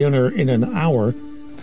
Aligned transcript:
dinner 0.00 0.30
in 0.30 0.48
an 0.48 0.62
hour. 0.76 1.12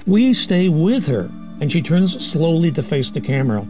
We 0.06 0.34
stay 0.34 0.68
with 0.68 1.08
her, 1.08 1.32
and 1.62 1.72
she 1.72 1.82
turns 1.82 2.22
slowly 2.22 2.70
to 2.72 2.84
face 2.84 3.10
the 3.10 3.22
camera. 3.22 3.66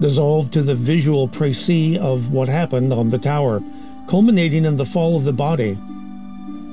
Dissolved 0.00 0.52
to 0.54 0.62
the 0.62 0.74
visual 0.74 1.28
précis 1.28 1.96
of 1.96 2.32
what 2.32 2.48
happened 2.48 2.92
on 2.92 3.10
the 3.10 3.18
tower, 3.18 3.62
culminating 4.08 4.64
in 4.64 4.78
the 4.78 4.84
fall 4.84 5.16
of 5.16 5.22
the 5.22 5.32
body. 5.32 5.78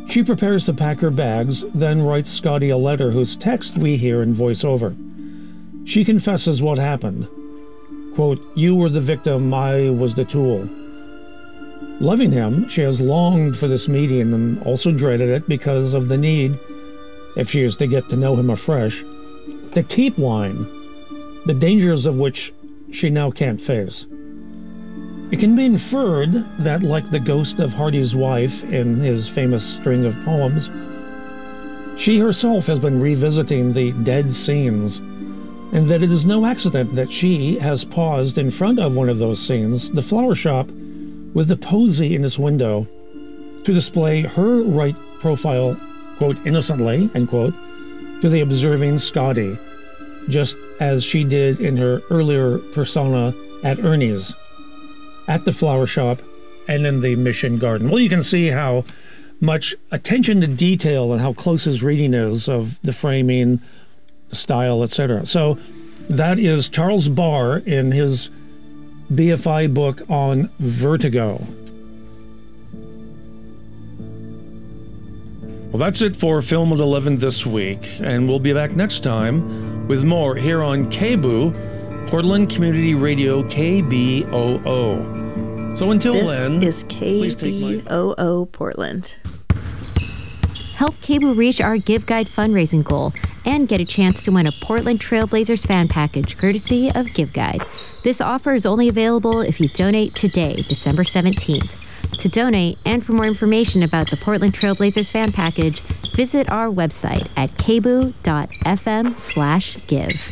She 0.10 0.23
prepares 0.23 0.65
to 0.65 0.73
pack 0.73 0.99
her 1.02 1.12
bags, 1.12 1.63
then 1.75 2.02
writes 2.02 2.31
Scotty 2.31 2.71
a 2.71 2.78
letter 2.78 3.12
whose 3.12 3.35
text 3.35 3.78
we 3.78 3.96
hear 3.96 4.24
in 4.24 4.33
voiceover. 4.33 4.97
She 5.87 6.03
confesses 6.03 6.60
what 6.60 6.79
happened. 6.79 7.28
Quote, 8.15 8.42
You 8.56 8.74
were 8.74 8.90
the 8.90 8.99
victim, 8.99 9.53
I 9.53 9.92
was 9.92 10.15
the 10.15 10.26
tool. 10.26 10.67
Loving 11.99 12.31
him, 12.31 12.67
she 12.67 12.81
has 12.81 12.99
longed 12.99 13.58
for 13.58 13.67
this 13.67 13.87
meeting 13.87 14.33
and 14.33 14.63
also 14.63 14.92
dreaded 14.92 15.29
it 15.29 15.47
because 15.47 15.94
of 15.94 16.08
the 16.08 16.17
need, 16.17 16.58
if 17.35 17.49
she 17.49 17.61
is 17.61 17.75
to 17.77 17.88
get 17.88 18.09
to 18.09 18.17
know 18.17 18.35
him 18.35 18.49
afresh, 18.49 19.03
to 19.73 19.83
keep 19.83 20.17
wine, 20.17 20.65
the 21.45 21.53
dangers 21.53 22.05
of 22.05 22.17
which 22.17 22.53
she 22.91 23.09
now 23.09 23.31
can't 23.31 23.61
face. 23.61 24.05
It 25.31 25.39
can 25.39 25.55
be 25.55 25.65
inferred 25.65 26.45
that, 26.59 26.81
like 26.81 27.09
the 27.09 27.20
ghost 27.20 27.59
of 27.59 27.73
Hardy's 27.73 28.15
wife 28.15 28.63
in 28.63 28.95
his 28.97 29.27
famous 29.27 29.63
string 29.63 30.05
of 30.05 30.15
poems, 30.25 30.70
she 31.99 32.17
herself 32.17 32.65
has 32.65 32.79
been 32.79 33.01
revisiting 33.01 33.73
the 33.73 33.91
dead 33.91 34.34
scenes, 34.34 34.98
and 35.71 35.87
that 35.87 36.01
it 36.01 36.09
is 36.09 36.25
no 36.25 36.45
accident 36.45 36.95
that 36.95 37.11
she 37.11 37.59
has 37.59 37.85
paused 37.85 38.37
in 38.37 38.49
front 38.49 38.79
of 38.79 38.95
one 38.95 39.09
of 39.09 39.20
those 39.20 39.45
scenes, 39.45 39.91
the 39.91 40.01
flower 40.01 40.34
shop, 40.34 40.67
with 41.34 41.48
the 41.48 41.57
posy 41.57 42.15
in 42.15 42.25
its 42.25 42.39
window, 42.39 42.87
to 43.65 43.73
display 43.73 44.21
her 44.23 44.63
right 44.63 44.95
profile, 45.20 45.79
quote, 46.19 46.37
innocently, 46.45 47.09
end 47.15 47.29
quote, 47.29 47.55
to 48.21 48.29
the 48.29 48.41
observing 48.41 48.99
Scotty, 48.99 49.57
just 50.27 50.57
as 50.79 51.03
she 51.03 51.23
did 51.23 51.59
in 51.59 51.77
her 51.77 52.01
earlier 52.11 52.59
persona 52.59 53.34
at 53.63 53.79
Ernie's 53.79 54.35
at 55.27 55.45
the 55.45 55.53
flower 55.53 55.87
shop 55.87 56.21
and 56.67 56.85
in 56.85 57.01
the 57.01 57.15
mission 57.15 57.57
garden. 57.57 57.89
Well, 57.89 57.99
you 57.99 58.09
can 58.09 58.21
see 58.21 58.48
how 58.48 58.84
much 59.39 59.73
attention 59.91 60.41
to 60.41 60.48
detail 60.48 61.13
and 61.13 61.21
how 61.21 61.34
close 61.34 61.63
his 61.63 61.81
reading 61.81 62.13
is 62.13 62.49
of 62.49 62.79
the 62.81 62.93
framing, 62.93 63.61
the 64.28 64.36
style, 64.36 64.83
etc. 64.83 65.26
So 65.26 65.58
that 66.09 66.38
is 66.38 66.67
Charles 66.67 67.08
Barr 67.08 67.59
in 67.59 67.92
his 67.92 68.30
BFI 69.11 69.73
book 69.73 70.02
on 70.09 70.50
vertigo. 70.59 71.48
Well, 75.70 75.78
that's 75.78 76.02
it 76.02 76.16
for 76.16 76.42
Film 76.42 76.73
at 76.73 76.80
11 76.80 77.20
this 77.20 77.45
week, 77.45 78.00
and 78.00 78.28
we'll 78.28 78.39
be 78.39 78.53
back 78.53 78.72
next 78.72 79.03
time 79.03 79.88
with 79.88 80.03
more 80.03 80.36
here 80.36 80.64
on 80.64 80.89
KBOO, 80.92 82.08
Portland 82.09 82.50
Community 82.50 82.95
Radio 82.95 83.44
KBOO. 83.44 84.17
So 85.78 85.92
until 85.92 86.14
then, 86.26 86.59
this 86.59 86.81
then, 86.81 86.94
is 87.03 87.36
KBOO 87.36 88.52
Portland. 88.52 89.14
Help 90.73 90.95
KBOO 91.02 91.38
reach 91.38 91.61
our 91.61 91.78
Give 91.78 92.04
Guide 92.08 92.26
fundraising 92.26 92.83
goal 92.83 93.14
and 93.45 93.67
get 93.67 93.80
a 93.80 93.86
chance 93.86 94.23
to 94.23 94.31
win 94.31 94.48
a 94.48 94.52
Portland 94.64 95.00
Trailblazers 95.00 95.67
fan 95.67 95.88
package 95.88 96.36
courtesy 96.36 96.92
of 96.95 97.14
Give 97.14 97.31
Guide. 97.31 97.61
This 98.04 98.22
offer 98.22 98.56
is 98.56 98.66
only 98.66 98.89
available 98.89 99.42
if 99.42 99.61
you 99.61 99.70
donate 99.70 100.16
today, 100.16 100.66
December 100.67 101.04
17th. 101.04 101.79
To 102.18 102.28
donate 102.30 102.78
and 102.86 103.04
for 103.06 103.14
more 103.14 103.26
information 103.26 103.84
about 103.84 104.10
the 104.10 104.18
Portland 104.18 104.54
Trailblazers 104.54 105.10
fan 105.10 105.32
package, 105.32 105.82
visit 106.16 106.50
our 106.50 106.68
website 106.68 107.32
at 107.38 107.50
kboo.fm 107.52 109.18
slash 109.18 109.78
give. 109.88 110.30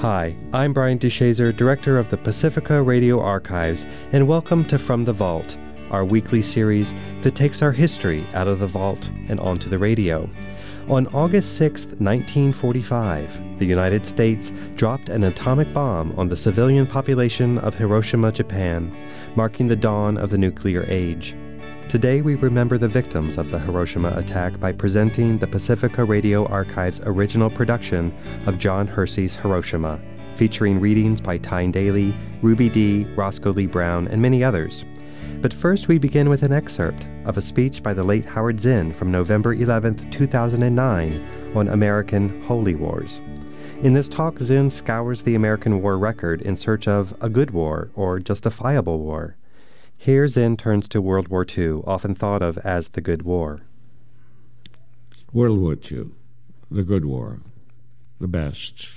Hi, 0.00 0.36
I'm 0.52 0.72
Brian 0.72 0.98
DeShazer, 0.98 1.56
Director 1.56 1.98
of 1.98 2.10
the 2.10 2.16
Pacifica 2.16 2.82
Radio 2.82 3.20
Archives, 3.20 3.86
and 4.12 4.28
welcome 4.28 4.64
to 4.66 4.78
From 4.78 5.04
the 5.04 5.12
Vault, 5.12 5.56
our 5.90 6.04
weekly 6.04 6.42
series 6.42 6.94
that 7.22 7.34
takes 7.34 7.62
our 7.62 7.72
history 7.72 8.26
out 8.34 8.46
of 8.48 8.58
the 8.58 8.66
vault 8.66 9.08
and 9.28 9.40
onto 9.40 9.68
the 9.68 9.78
radio. 9.78 10.28
On 10.88 11.08
August 11.08 11.56
6, 11.56 11.86
1945, 11.98 13.58
the 13.58 13.66
United 13.66 14.06
States 14.06 14.52
dropped 14.76 15.08
an 15.08 15.24
atomic 15.24 15.74
bomb 15.74 16.16
on 16.16 16.28
the 16.28 16.36
civilian 16.36 16.86
population 16.86 17.58
of 17.58 17.74
Hiroshima, 17.74 18.30
Japan, 18.30 18.96
marking 19.34 19.66
the 19.66 19.74
dawn 19.74 20.16
of 20.16 20.30
the 20.30 20.38
nuclear 20.38 20.84
age. 20.86 21.34
Today, 21.88 22.20
we 22.20 22.36
remember 22.36 22.78
the 22.78 22.86
victims 22.86 23.36
of 23.36 23.50
the 23.50 23.58
Hiroshima 23.58 24.14
attack 24.16 24.60
by 24.60 24.70
presenting 24.70 25.38
the 25.38 25.48
Pacifica 25.48 26.04
Radio 26.04 26.46
Archive's 26.46 27.00
original 27.00 27.50
production 27.50 28.14
of 28.46 28.56
John 28.56 28.86
Hersey's 28.86 29.34
Hiroshima, 29.34 30.00
featuring 30.36 30.78
readings 30.78 31.20
by 31.20 31.38
Tyne 31.38 31.72
Daly, 31.72 32.14
Ruby 32.42 32.68
Dee, 32.68 33.12
Roscoe 33.16 33.52
Lee 33.52 33.66
Browne, 33.66 34.06
and 34.06 34.22
many 34.22 34.44
others. 34.44 34.84
But 35.46 35.54
first, 35.54 35.86
we 35.86 35.98
begin 35.98 36.28
with 36.28 36.42
an 36.42 36.52
excerpt 36.52 37.06
of 37.24 37.36
a 37.36 37.40
speech 37.40 37.80
by 37.80 37.94
the 37.94 38.02
late 38.02 38.24
Howard 38.24 38.58
Zinn 38.58 38.92
from 38.92 39.12
November 39.12 39.54
11, 39.54 40.10
2009, 40.10 41.52
on 41.54 41.68
American 41.68 42.42
Holy 42.42 42.74
Wars. 42.74 43.20
In 43.80 43.92
this 43.92 44.08
talk, 44.08 44.40
Zinn 44.40 44.70
scours 44.70 45.22
the 45.22 45.36
American 45.36 45.80
war 45.80 45.98
record 45.98 46.42
in 46.42 46.56
search 46.56 46.88
of 46.88 47.14
a 47.20 47.28
good 47.28 47.52
war 47.52 47.92
or 47.94 48.18
justifiable 48.18 48.98
war. 48.98 49.36
Here, 49.96 50.26
Zinn 50.26 50.56
turns 50.56 50.88
to 50.88 51.00
World 51.00 51.28
War 51.28 51.46
II, 51.48 51.82
often 51.86 52.16
thought 52.16 52.42
of 52.42 52.58
as 52.58 52.88
the 52.88 53.00
Good 53.00 53.22
War. 53.22 53.60
World 55.32 55.60
War 55.60 55.74
II, 55.74 56.06
the 56.72 56.82
good 56.82 57.04
war, 57.04 57.38
the 58.18 58.26
best. 58.26 58.88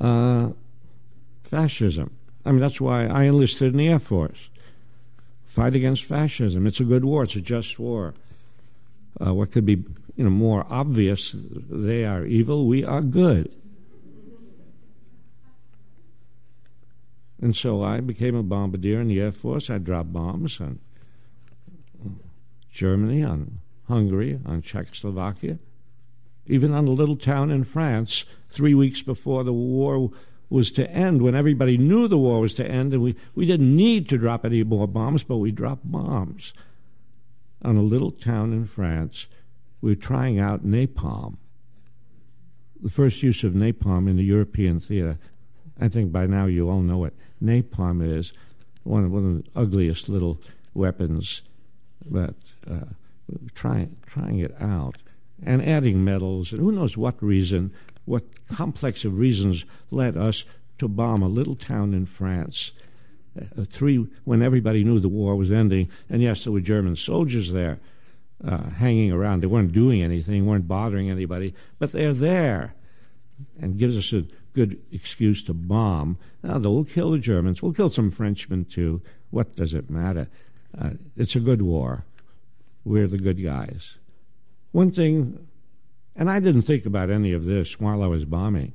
Uh, 0.00 0.50
fascism. 1.42 2.14
I 2.44 2.52
mean, 2.52 2.60
that's 2.60 2.80
why 2.80 3.06
I 3.06 3.24
enlisted 3.24 3.72
in 3.72 3.78
the 3.78 3.88
Air 3.88 3.98
Force 3.98 4.50
fight 5.56 5.74
against 5.74 6.04
fascism. 6.04 6.66
It's 6.66 6.80
a 6.80 6.84
good 6.84 7.02
war. 7.02 7.22
It's 7.22 7.34
a 7.34 7.40
just 7.40 7.78
war. 7.78 8.12
Uh, 9.18 9.32
what 9.32 9.52
could 9.52 9.64
be 9.64 9.82
you 10.14 10.24
know 10.24 10.30
more 10.30 10.66
obvious? 10.68 11.34
They 11.34 12.04
are 12.04 12.26
evil. 12.26 12.66
We 12.66 12.84
are 12.84 13.00
good. 13.00 13.50
And 17.40 17.56
so 17.56 17.82
I 17.82 18.00
became 18.00 18.34
a 18.34 18.42
bombardier 18.42 19.00
in 19.00 19.08
the 19.08 19.20
Air 19.20 19.32
Force. 19.32 19.70
I 19.70 19.78
dropped 19.78 20.12
bombs 20.12 20.60
on 20.60 20.78
Germany, 22.70 23.22
on 23.24 23.60
Hungary, 23.88 24.38
on 24.44 24.60
Czechoslovakia, 24.60 25.58
even 26.46 26.72
on 26.72 26.86
a 26.86 26.90
little 26.90 27.16
town 27.16 27.50
in 27.50 27.64
France 27.64 28.24
three 28.50 28.74
weeks 28.74 29.00
before 29.00 29.42
the 29.42 29.54
war 29.54 30.10
was 30.48 30.70
to 30.72 30.88
end 30.90 31.22
when 31.22 31.34
everybody 31.34 31.76
knew 31.76 32.06
the 32.06 32.18
war 32.18 32.40
was 32.40 32.54
to 32.54 32.66
end 32.66 32.92
and 32.92 33.02
we, 33.02 33.16
we 33.34 33.46
didn't 33.46 33.74
need 33.74 34.08
to 34.08 34.18
drop 34.18 34.44
any 34.44 34.62
more 34.62 34.86
bombs, 34.86 35.22
but 35.22 35.38
we 35.38 35.50
dropped 35.50 35.90
bombs 35.90 36.52
on 37.62 37.76
a 37.76 37.82
little 37.82 38.12
town 38.12 38.52
in 38.52 38.64
France. 38.64 39.26
We 39.80 39.92
were 39.92 39.96
trying 39.96 40.38
out 40.38 40.64
napalm. 40.64 41.36
The 42.80 42.90
first 42.90 43.22
use 43.22 43.42
of 43.42 43.54
napalm 43.54 44.08
in 44.08 44.16
the 44.16 44.24
European 44.24 44.78
theater. 44.80 45.18
I 45.80 45.88
think 45.88 46.12
by 46.12 46.26
now 46.26 46.46
you 46.46 46.68
all 46.68 46.80
know 46.80 47.04
it. 47.04 47.14
Napalm 47.42 48.06
is 48.06 48.32
one 48.84 49.04
of, 49.04 49.10
one 49.10 49.24
of 49.24 49.44
the 49.44 49.60
ugliest 49.60 50.08
little 50.08 50.40
weapons, 50.74 51.42
but 52.08 52.34
uh, 52.70 52.84
trying, 53.54 53.96
trying 54.06 54.38
it 54.38 54.54
out 54.60 54.98
and 55.44 55.66
adding 55.66 56.04
metals 56.04 56.52
and 56.52 56.60
who 56.60 56.72
knows 56.72 56.96
what 56.96 57.22
reason 57.22 57.72
what 58.06 58.46
complex 58.48 59.04
of 59.04 59.18
reasons 59.18 59.64
led 59.90 60.16
us 60.16 60.44
to 60.78 60.88
bomb 60.88 61.22
a 61.22 61.28
little 61.28 61.56
town 61.56 61.92
in 61.92 62.06
France. 62.06 62.72
Uh, 63.38 63.64
three, 63.70 64.06
when 64.24 64.42
everybody 64.42 64.82
knew 64.82 64.98
the 64.98 65.08
war 65.08 65.36
was 65.36 65.52
ending, 65.52 65.90
and 66.08 66.22
yes, 66.22 66.44
there 66.44 66.52
were 66.52 66.60
German 66.60 66.96
soldiers 66.96 67.52
there 67.52 67.78
uh, 68.44 68.70
hanging 68.70 69.12
around. 69.12 69.42
They 69.42 69.46
weren't 69.46 69.72
doing 69.72 70.02
anything, 70.02 70.46
weren't 70.46 70.68
bothering 70.68 71.10
anybody, 71.10 71.54
but 71.78 71.92
they're 71.92 72.14
there, 72.14 72.74
and 73.60 73.78
gives 73.78 73.96
us 73.96 74.12
a 74.12 74.26
good 74.54 74.80
excuse 74.90 75.42
to 75.44 75.54
bomb. 75.54 76.16
Now, 76.42 76.58
we'll 76.58 76.84
kill 76.84 77.10
the 77.10 77.18
Germans. 77.18 77.62
We'll 77.62 77.74
kill 77.74 77.90
some 77.90 78.10
Frenchmen 78.10 78.64
too. 78.64 79.02
What 79.30 79.56
does 79.56 79.74
it 79.74 79.90
matter? 79.90 80.28
Uh, 80.78 80.90
it's 81.16 81.36
a 81.36 81.40
good 81.40 81.60
war. 81.60 82.04
We're 82.84 83.08
the 83.08 83.18
good 83.18 83.42
guys. 83.42 83.94
One 84.72 84.90
thing 84.90 85.45
and 86.16 86.30
I 86.30 86.40
didn't 86.40 86.62
think 86.62 86.86
about 86.86 87.10
any 87.10 87.32
of 87.32 87.44
this 87.44 87.78
while 87.78 88.02
I 88.02 88.06
was 88.06 88.24
bombing. 88.24 88.72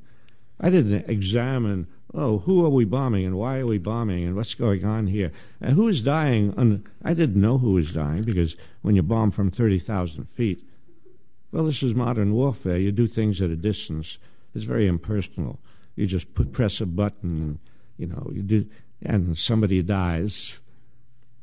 I 0.60 0.70
didn't 0.70 1.10
examine, 1.10 1.88
oh, 2.14 2.40
who 2.40 2.64
are 2.64 2.70
we 2.70 2.86
bombing 2.86 3.26
and 3.26 3.36
why 3.36 3.58
are 3.60 3.66
we 3.66 3.80
bombing 3.80 4.26
and 4.26 4.36
what's 4.36 4.54
going 4.54 4.86
on 4.86 5.08
here 5.08 5.32
and 5.60 5.76
who 5.76 5.88
is 5.88 6.04
dying. 6.04 6.54
And 6.56 6.88
I 7.04 7.16
didn't 7.16 7.42
know 7.42 7.58
who 7.58 7.74
was 7.74 7.92
dying 7.92 8.24
because 8.24 8.56
when 8.84 8.96
you 8.96 9.02
bomb 9.02 9.32
from 9.32 9.50
30,000 9.50 10.30
feet, 10.30 10.64
well, 11.52 11.66
this 11.66 11.82
is 11.82 11.96
modern 11.96 12.34
warfare. 12.34 12.78
You 12.78 12.92
do 12.92 13.08
things 13.08 13.42
at 13.42 13.50
a 13.50 13.56
distance. 13.56 14.20
It's 14.54 14.66
very 14.66 14.88
impersonal. 14.88 15.60
You 15.96 16.06
just 16.06 16.34
put, 16.36 16.54
press 16.54 16.80
a 16.80 16.86
button, 16.86 17.60
you 17.98 18.08
know, 18.08 18.30
you 18.32 18.42
do, 18.44 18.66
and 19.02 19.38
somebody 19.38 19.82
dies. 19.82 20.60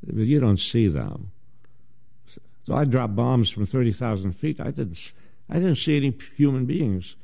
but 0.07 0.17
you 0.17 0.39
don't 0.41 0.61
see 0.61 0.89
them. 0.89 1.33
So 2.67 2.75
I 2.75 2.85
dropped 2.85 3.17
bombs 3.17 3.51
from 3.51 3.67
30,000 3.67 4.33
feet. 4.33 4.61
I 4.61 4.71
didn't, 4.71 5.13
I 5.49 5.55
didn't 5.55 5.77
see 5.77 5.97
any 5.97 6.17
human 6.37 6.67
beings. 6.67 7.17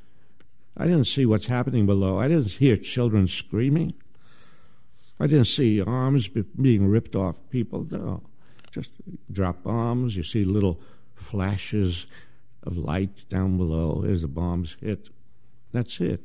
I 0.76 0.84
didn't 0.84 1.06
see 1.06 1.26
what's 1.26 1.46
happening 1.46 1.86
below. 1.86 2.18
I 2.18 2.28
didn't 2.28 2.52
hear 2.52 2.76
children 2.76 3.28
screaming. 3.28 3.94
I 5.20 5.26
didn't 5.26 5.46
see 5.46 5.80
arms 5.80 6.28
being 6.28 6.88
ripped 6.88 7.14
off 7.14 7.36
people. 7.50 7.86
No. 7.90 8.22
Just 8.72 8.90
drop 9.30 9.62
bombs. 9.62 10.16
You 10.16 10.24
see 10.24 10.44
little 10.44 10.80
flashes 11.14 12.06
of 12.64 12.76
light 12.76 13.28
down 13.28 13.56
below 13.56 14.04
as 14.08 14.22
the 14.22 14.28
bombs 14.28 14.76
hit. 14.80 15.10
That's 15.72 16.00
it. 16.00 16.20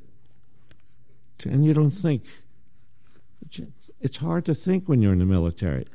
And 1.43 1.63
you 1.65 1.73
don't 1.73 1.91
think. 1.91 2.23
It's 4.01 4.17
hard 4.17 4.45
to 4.45 4.55
think 4.55 4.89
when 4.89 5.01
you're 5.01 5.13
in 5.13 5.19
the 5.19 5.25
military. 5.25 5.85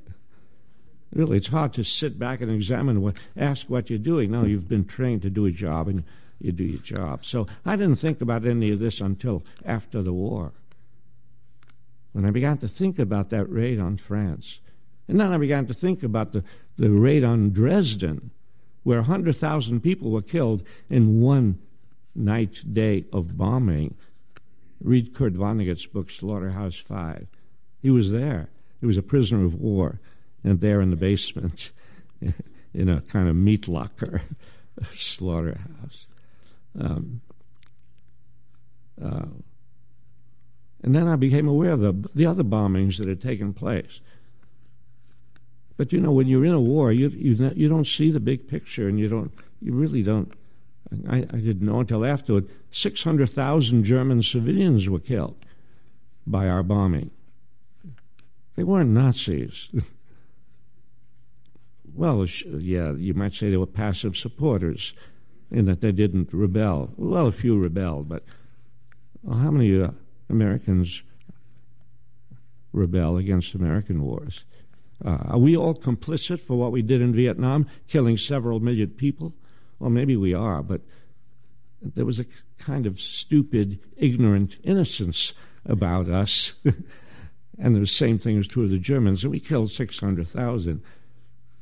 Really, 1.14 1.36
it's 1.36 1.46
hard 1.46 1.72
to 1.74 1.84
sit 1.84 2.18
back 2.18 2.40
and 2.40 2.50
examine 2.50 3.00
what, 3.00 3.16
ask 3.36 3.70
what 3.70 3.88
you're 3.88 4.00
doing. 4.00 4.32
No, 4.32 4.44
you've 4.44 4.68
been 4.68 4.84
trained 4.84 5.22
to 5.22 5.30
do 5.30 5.46
a 5.46 5.52
job 5.52 5.86
and 5.86 6.02
you 6.40 6.50
do 6.50 6.64
your 6.64 6.80
job. 6.80 7.24
So 7.24 7.46
I 7.64 7.76
didn't 7.76 7.96
think 7.96 8.20
about 8.20 8.44
any 8.44 8.72
of 8.72 8.80
this 8.80 9.00
until 9.00 9.44
after 9.64 10.02
the 10.02 10.12
war. 10.12 10.52
When 12.12 12.24
I 12.24 12.30
began 12.30 12.58
to 12.58 12.68
think 12.68 12.98
about 12.98 13.30
that 13.30 13.46
raid 13.46 13.78
on 13.78 13.96
France, 13.96 14.58
and 15.06 15.20
then 15.20 15.32
I 15.32 15.38
began 15.38 15.66
to 15.66 15.74
think 15.74 16.02
about 16.02 16.32
the, 16.32 16.42
the 16.76 16.90
raid 16.90 17.22
on 17.22 17.50
Dresden, 17.50 18.30
where 18.82 18.98
100,000 18.98 19.80
people 19.80 20.10
were 20.10 20.22
killed 20.22 20.64
in 20.90 21.20
one 21.20 21.60
night, 22.14 22.62
day 22.72 23.04
of 23.12 23.38
bombing. 23.38 23.94
Read 24.80 25.14
Kurt 25.14 25.34
Vonnegut's 25.34 25.86
book, 25.86 26.10
Slaughterhouse 26.10 26.76
Five. 26.76 27.28
He 27.80 27.90
was 27.90 28.10
there. 28.10 28.48
He 28.80 28.86
was 28.86 28.96
a 28.96 29.02
prisoner 29.02 29.44
of 29.44 29.54
war 29.54 30.00
and 30.44 30.60
there 30.60 30.80
in 30.80 30.90
the 30.90 30.96
basement, 30.96 31.72
in 32.74 32.88
a 32.88 33.00
kind 33.02 33.28
of 33.28 33.34
meat 33.34 33.66
locker 33.66 34.22
slaughterhouse. 34.92 36.06
Um, 36.78 37.20
uh, 39.02 39.26
and 40.82 40.94
then 40.94 41.08
I 41.08 41.16
became 41.16 41.48
aware 41.48 41.72
of 41.72 41.80
the, 41.80 42.10
the 42.14 42.26
other 42.26 42.44
bombings 42.44 42.98
that 42.98 43.08
had 43.08 43.20
taken 43.20 43.54
place. 43.54 44.00
But 45.76 45.92
you 45.92 46.00
know, 46.00 46.12
when 46.12 46.28
you're 46.28 46.44
in 46.44 46.52
a 46.52 46.60
war, 46.60 46.92
you 46.92 47.08
you 47.08 47.50
you 47.56 47.68
don't 47.68 47.86
see 47.86 48.10
the 48.10 48.20
big 48.20 48.46
picture, 48.46 48.86
and 48.86 48.98
you 48.98 49.08
don't 49.08 49.32
you 49.60 49.72
really 49.72 50.02
don't. 50.02 50.32
I, 51.08 51.18
I 51.18 51.38
didn't 51.38 51.62
know 51.62 51.80
until 51.80 52.04
afterward. 52.04 52.48
Six 52.70 53.02
hundred 53.02 53.30
thousand 53.30 53.84
German 53.84 54.22
civilians 54.22 54.88
were 54.88 55.00
killed 55.00 55.36
by 56.26 56.48
our 56.48 56.62
bombing. 56.62 57.10
They 58.54 58.62
weren't 58.62 58.90
Nazis. 58.90 59.68
well, 61.94 62.24
yeah, 62.24 62.92
you 62.92 63.14
might 63.14 63.32
say 63.32 63.50
they 63.50 63.56
were 63.56 63.66
passive 63.66 64.16
supporters 64.16 64.94
in 65.50 65.66
that 65.66 65.80
they 65.80 65.92
didn't 65.92 66.32
rebel. 66.32 66.90
Well, 66.96 67.26
a 67.26 67.32
few 67.32 67.58
rebelled, 67.58 68.08
but 68.08 68.24
well, 69.22 69.38
how 69.38 69.50
many 69.50 69.80
uh, 69.80 69.90
Americans 70.28 71.02
rebel 72.72 73.16
against 73.16 73.54
American 73.54 74.02
wars? 74.02 74.44
Uh, 75.04 75.18
are 75.26 75.38
we 75.38 75.56
all 75.56 75.74
complicit 75.74 76.40
for 76.40 76.56
what 76.56 76.72
we 76.72 76.82
did 76.82 77.00
in 77.00 77.12
Vietnam, 77.12 77.66
killing 77.86 78.16
several 78.16 78.60
million 78.60 78.90
people? 78.90 79.34
Well, 79.78 79.90
maybe 79.90 80.16
we 80.16 80.34
are, 80.34 80.62
but 80.62 80.80
there 81.82 82.06
was 82.06 82.18
a 82.18 82.26
kind 82.58 82.86
of 82.86 83.00
stupid, 83.00 83.78
ignorant 83.96 84.56
innocence 84.64 85.32
about 85.66 86.08
us. 86.08 86.54
and 87.58 87.76
the 87.76 87.86
same 87.86 88.18
thing 88.18 88.38
is 88.38 88.46
true 88.46 88.64
of 88.64 88.70
the 88.70 88.78
Germans, 88.78 89.22
and 89.22 89.32
we 89.32 89.40
killed 89.40 89.70
600,000 89.70 90.82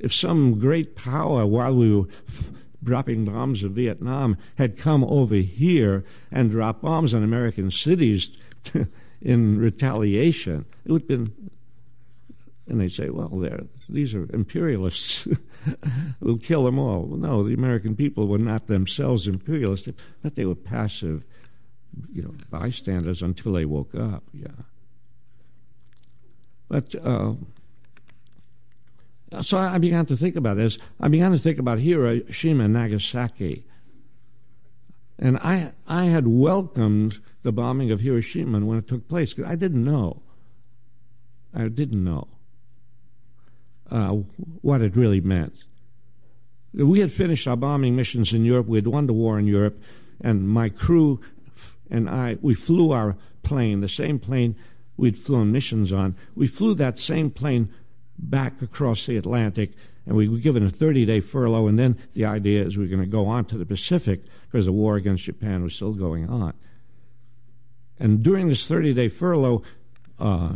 if 0.03 0.13
some 0.13 0.59
great 0.59 0.97
power, 0.97 1.47
while 1.47 1.75
we 1.75 1.95
were 1.95 2.09
f- 2.29 2.51
dropping 2.83 3.25
bombs 3.25 3.63
in 3.63 3.73
Vietnam, 3.73 4.37
had 4.57 4.77
come 4.77 5.05
over 5.05 5.37
here 5.37 6.05
and 6.31 6.51
dropped 6.51 6.83
bombs 6.83 7.15
on 7.15 7.23
American 7.23 7.71
cities 7.71 8.31
in 9.23 9.59
retaliation, 9.59 10.65
it 10.85 10.93
would 10.93 11.03
have 11.03 11.09
been. 11.09 11.51
And 12.69 12.81
they 12.81 12.89
say, 12.89 13.11
well, 13.11 13.45
these 13.89 14.15
are 14.15 14.29
imperialists. 14.33 15.27
we'll 16.21 16.39
kill 16.39 16.65
them 16.65 16.79
all. 16.79 17.07
no, 17.07 17.43
the 17.43 17.55
American 17.55 17.95
people 17.97 18.29
were 18.29 18.39
not 18.39 18.67
themselves 18.67 19.27
imperialists, 19.27 19.89
but 20.23 20.37
they 20.37 20.45
were 20.45 20.55
passive, 20.55 21.25
you 22.13 22.23
know, 22.23 22.35
bystanders 22.51 23.21
until 23.21 23.53
they 23.53 23.65
woke 23.65 23.95
up. 23.95 24.23
Yeah. 24.33 24.49
But 26.69 26.95
uh, 27.05 27.35
so 29.41 29.57
I 29.57 29.79
began 29.79 30.07
to 30.07 30.17
think 30.17 30.37
about 30.37 30.57
this. 30.57 30.79
I 31.01 31.09
began 31.09 31.33
to 31.33 31.39
think 31.39 31.59
about 31.59 31.79
Hiroshima 31.79 32.65
and 32.65 32.75
Nagasaki. 32.75 33.65
And 35.19 35.39
I, 35.39 35.73
I 35.87 36.07
had 36.07 36.27
welcomed 36.27 37.21
the 37.43 37.53
bombing 37.53 37.91
of 37.91 38.01
Hiroshima 38.01 38.61
when 38.61 38.79
it 38.79 38.89
took 38.89 39.09
place 39.09 39.33
because 39.33 39.51
I 39.51 39.55
didn't 39.55 39.85
know. 39.85 40.23
I 41.55 41.69
didn't 41.69 42.03
know 42.03 42.29
uh, 43.91 44.11
what 44.63 44.81
it 44.81 44.97
really 44.97 45.21
meant. 45.21 45.55
We 46.73 47.01
had 47.01 47.13
finished 47.13 47.47
our 47.47 47.57
bombing 47.57 47.95
missions 47.95 48.33
in 48.33 48.45
Europe. 48.45 48.67
We 48.67 48.79
had 48.79 48.87
won 48.87 49.07
the 49.07 49.13
war 49.13 49.39
in 49.39 49.47
Europe, 49.47 49.81
and 50.23 50.49
my 50.49 50.71
crew 50.71 51.21
and 51.91 52.09
I, 52.09 52.39
we 52.41 52.55
flew 52.55 52.91
our 52.91 53.17
plane, 53.43 53.83
the 53.83 53.89
same 53.89 54.19
plane 54.19 54.57
we'd 54.97 55.19
flown 55.19 55.53
missions 55.53 55.93
on. 55.93 56.17
We 56.35 56.47
flew 56.47 56.75
that 56.75 56.99
same 56.99 57.31
plane 57.31 57.69
back 58.23 58.63
across 58.63 59.07
the 59.07 59.17
Atlantic, 59.17 59.73
and 60.07 60.17
we 60.17 60.29
were 60.29 60.39
given 60.39 60.65
a 60.65 60.71
30 60.71 61.05
day 61.05 61.21
furlough. 61.21 61.67
And 61.67 61.79
then 61.79 61.99
the 62.15 62.25
idea 62.25 62.65
is 62.65 62.77
we 62.77 62.85
are 62.85 62.89
going 62.89 63.01
to 63.01 63.07
go 63.07 63.27
on 63.27 63.45
to 63.47 63.59
the 63.59 63.67
Pacific 63.67 64.23
because 64.51 64.67
the 64.67 64.73
war 64.73 64.97
against 64.97 65.25
Japan 65.25 65.63
was 65.63 65.75
still 65.75 65.93
going 65.93 66.29
on. 66.29 66.55
And 67.99 68.23
during 68.23 68.49
this 68.49 68.67
30 68.67 68.95
day 68.95 69.09
furlough, 69.09 69.63
uh, 70.19 70.55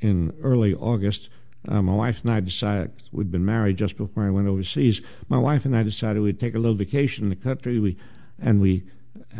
in 0.00 0.34
early 0.42 0.74
August, 0.74 1.30
uh, 1.66 1.80
my 1.80 1.94
wife 1.94 2.22
and 2.22 2.30
I 2.30 2.40
decided 2.40 2.92
we'd 3.10 3.32
been 3.32 3.44
married 3.44 3.78
just 3.78 3.96
before 3.96 4.26
I 4.26 4.30
went 4.30 4.48
overseas. 4.48 5.00
My 5.28 5.38
wife 5.38 5.64
and 5.64 5.74
I 5.74 5.82
decided 5.82 6.20
we'd 6.20 6.38
take 6.38 6.54
a 6.54 6.58
little 6.58 6.76
vacation 6.76 7.24
in 7.24 7.30
the 7.30 7.36
country. 7.36 7.78
We 7.78 7.96
and 8.38 8.60
we 8.60 8.82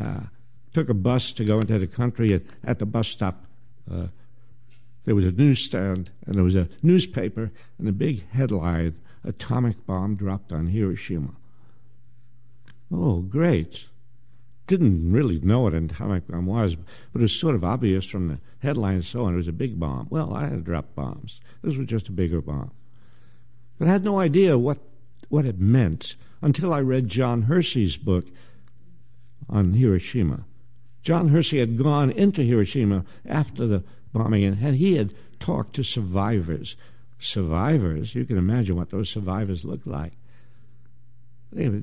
uh, 0.00 0.20
took 0.72 0.88
a 0.88 0.94
bus 0.94 1.32
to 1.32 1.44
go 1.44 1.58
into 1.58 1.78
the 1.78 1.86
country. 1.86 2.32
At, 2.32 2.42
at 2.64 2.78
the 2.78 2.86
bus 2.86 3.08
stop, 3.08 3.44
uh, 3.92 4.06
there 5.04 5.14
was 5.14 5.24
a 5.24 5.32
newsstand 5.32 6.10
and 6.26 6.34
there 6.34 6.44
was 6.44 6.54
a 6.54 6.68
newspaper 6.82 7.50
and 7.78 7.88
a 7.88 7.92
big 7.92 8.28
headline 8.30 8.94
Atomic 9.24 9.86
Bomb 9.86 10.16
Dropped 10.16 10.52
on 10.52 10.66
Hiroshima. 10.66 11.34
Oh, 12.92 13.20
great. 13.20 13.87
Didn't 14.66 15.12
really 15.12 15.40
know 15.40 15.61
what 15.61 15.75
an 15.75 15.90
atomic 15.90 16.28
bomb 16.28 16.46
was, 16.46 16.76
but 16.76 17.20
it 17.20 17.23
was 17.23 17.32
sort 17.32 17.54
of 17.54 17.64
obvious 17.64 18.06
from 18.06 18.28
the 18.28 18.38
headline 18.61 18.96
and 18.96 19.04
so 19.04 19.25
on. 19.25 19.34
It 19.34 19.38
was 19.38 19.49
a 19.49 19.52
big 19.52 19.78
bomb. 19.78 20.06
Well, 20.11 20.34
I 20.34 20.49
had 20.49 20.64
dropped 20.64 20.94
bombs. 20.94 21.40
This 21.62 21.76
was 21.76 21.87
just 21.87 22.08
a 22.08 22.12
bigger 22.12 22.40
bomb. 22.40 22.70
But 23.78 23.88
I 23.88 23.92
had 23.92 24.04
no 24.04 24.18
idea 24.18 24.56
what, 24.56 24.78
what 25.28 25.44
it 25.44 25.58
meant 25.58 26.14
until 26.40 26.73
I 26.73 26.80
read 26.80 27.08
John 27.08 27.42
Hersey's 27.42 27.96
book 27.96 28.26
on 29.49 29.75
Hiroshima. 29.75 30.44
John 31.02 31.28
Hersey 31.28 31.58
had 31.58 31.76
gone 31.76 32.11
into 32.11 32.42
Hiroshima 32.42 33.04
after 33.26 33.66
the 33.66 33.84
bombing, 34.14 34.44
and 34.44 34.76
he 34.76 34.97
had 34.97 35.12
talked 35.38 35.75
to 35.75 35.83
survivors. 35.83 36.76
Survivors, 37.18 38.14
you 38.14 38.25
can 38.25 38.38
imagine 38.38 38.76
what 38.76 38.90
those 38.90 39.11
survivors 39.11 39.64
looked 39.64 39.87
like. 39.87 40.12
They 41.52 41.68
were 41.68 41.83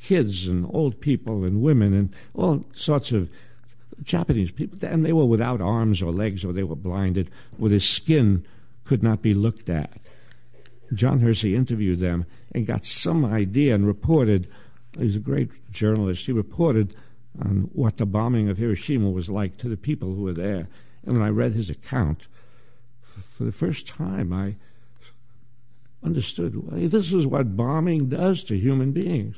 kids 0.00 0.46
and 0.46 0.66
old 0.72 1.00
people 1.00 1.44
and 1.44 1.62
women 1.62 1.92
and 1.92 2.14
all 2.34 2.64
sorts 2.72 3.12
of 3.12 3.28
Japanese 4.02 4.50
people, 4.50 4.78
and 4.82 5.04
they 5.04 5.12
were 5.12 5.24
without 5.24 5.60
arms 5.60 6.02
or 6.02 6.12
legs 6.12 6.44
or 6.44 6.52
they 6.52 6.62
were 6.62 6.76
blinded, 6.76 7.30
or 7.58 7.68
their 7.68 7.80
skin 7.80 8.44
could 8.84 9.02
not 9.02 9.22
be 9.22 9.34
looked 9.34 9.68
at. 9.68 9.90
John 10.92 11.20
Hersey 11.20 11.56
interviewed 11.56 12.00
them 12.00 12.26
and 12.52 12.66
got 12.66 12.84
some 12.84 13.24
idea 13.24 13.74
and 13.74 13.86
reported. 13.86 14.48
He's 14.98 15.16
a 15.16 15.20
great 15.20 15.50
journalist. 15.72 16.26
He 16.26 16.32
reported 16.32 16.94
on 17.40 17.70
what 17.72 17.96
the 17.96 18.06
bombing 18.06 18.48
of 18.48 18.58
Hiroshima 18.58 19.10
was 19.10 19.28
like 19.28 19.56
to 19.58 19.68
the 19.68 19.76
people 19.76 20.14
who 20.14 20.22
were 20.22 20.34
there. 20.34 20.68
And 21.06 21.18
when 21.18 21.26
I 21.26 21.30
read 21.30 21.52
his 21.52 21.70
account, 21.70 22.26
for 23.02 23.44
the 23.44 23.52
first 23.52 23.86
time, 23.86 24.32
I 24.32 24.56
understood 26.02 26.62
this 26.90 27.12
is 27.12 27.26
what 27.26 27.56
bombing 27.56 28.08
does 28.08 28.44
to 28.44 28.56
human 28.56 28.92
beings. 28.92 29.36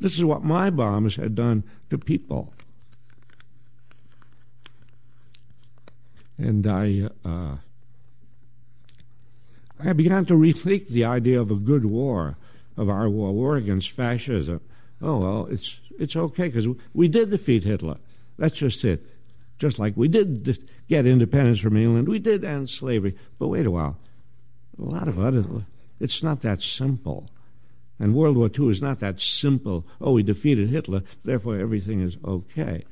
This 0.00 0.14
is 0.14 0.24
what 0.24 0.42
my 0.42 0.68
bombs 0.68 1.16
had 1.16 1.34
done 1.34 1.62
to 1.90 1.98
people. 1.98 2.52
And 6.38 6.66
I, 6.66 7.08
uh, 7.24 7.56
I 9.78 9.92
began 9.92 10.24
to 10.26 10.34
rethink 10.34 10.88
the 10.88 11.04
idea 11.04 11.40
of 11.40 11.50
a 11.50 11.56
good 11.56 11.84
war, 11.84 12.36
of 12.76 12.88
our 12.88 13.08
war, 13.08 13.32
war 13.32 13.56
against 13.56 13.90
fascism. 13.90 14.60
Oh 15.00 15.18
well, 15.18 15.46
it's 15.50 15.78
it's 15.98 16.16
okay 16.16 16.46
because 16.48 16.66
we 16.94 17.08
did 17.08 17.30
defeat 17.30 17.64
Hitler. 17.64 17.96
That's 18.38 18.56
just 18.56 18.84
it. 18.84 19.04
Just 19.62 19.78
like 19.78 19.96
we 19.96 20.08
did 20.08 20.58
get 20.88 21.06
independence 21.06 21.60
from 21.60 21.76
England, 21.76 22.08
we 22.08 22.18
did 22.18 22.42
end 22.42 22.68
slavery. 22.68 23.14
But 23.38 23.46
wait 23.46 23.64
a 23.64 23.70
while. 23.70 23.96
a 24.76 24.82
lot 24.82 25.06
of 25.06 25.20
other. 25.20 25.44
It's 26.00 26.20
not 26.20 26.40
that 26.40 26.60
simple. 26.60 27.30
And 28.00 28.12
World 28.12 28.36
War 28.36 28.50
II 28.52 28.70
is 28.70 28.82
not 28.82 28.98
that 28.98 29.20
simple. 29.20 29.86
Oh, 30.00 30.14
we 30.14 30.24
defeated 30.24 30.70
Hitler, 30.70 31.04
therefore 31.24 31.60
everything 31.60 32.00
is 32.00 32.16
okay. 32.24 32.84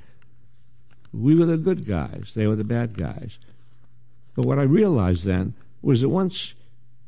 We 1.13 1.35
were 1.35 1.47
the 1.47 1.57
good 1.57 1.89
guys, 1.89 2.31
they 2.37 2.47
were 2.47 2.55
the 2.55 2.63
bad 2.63 2.97
guys. 2.97 3.39
But 4.37 4.47
what 4.47 4.61
I 4.61 4.63
realized 4.63 5.25
then 5.25 5.55
was 5.83 6.03
that 6.03 6.09
once 6.09 6.55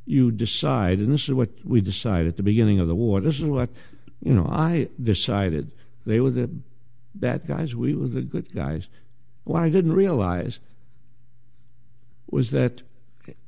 you 0.07 0.33
decide, 0.33 0.99
and 0.99 1.13
this 1.13 1.29
is 1.29 1.35
what 1.35 1.51
we 1.65 1.81
decided 1.81 2.27
at 2.27 2.37
the 2.37 2.43
beginning 2.43 2.81
of 2.81 2.89
the 2.89 2.97
war, 2.97 3.21
this 3.21 3.37
is 3.37 3.45
what, 3.45 3.71
you 4.25 4.35
know, 4.35 4.49
I 4.51 4.89
decided. 5.01 5.71
They 6.05 6.19
were 6.19 6.33
the 6.33 6.51
bad 7.15 7.47
guys, 7.47 7.77
we 7.77 7.95
were 7.95 8.09
the 8.09 8.23
good 8.23 8.53
guys. 8.53 8.89
What 9.45 9.63
I 9.63 9.69
didn't 9.69 9.95
realize 9.95 10.59
was 12.31 12.51
that 12.51 12.83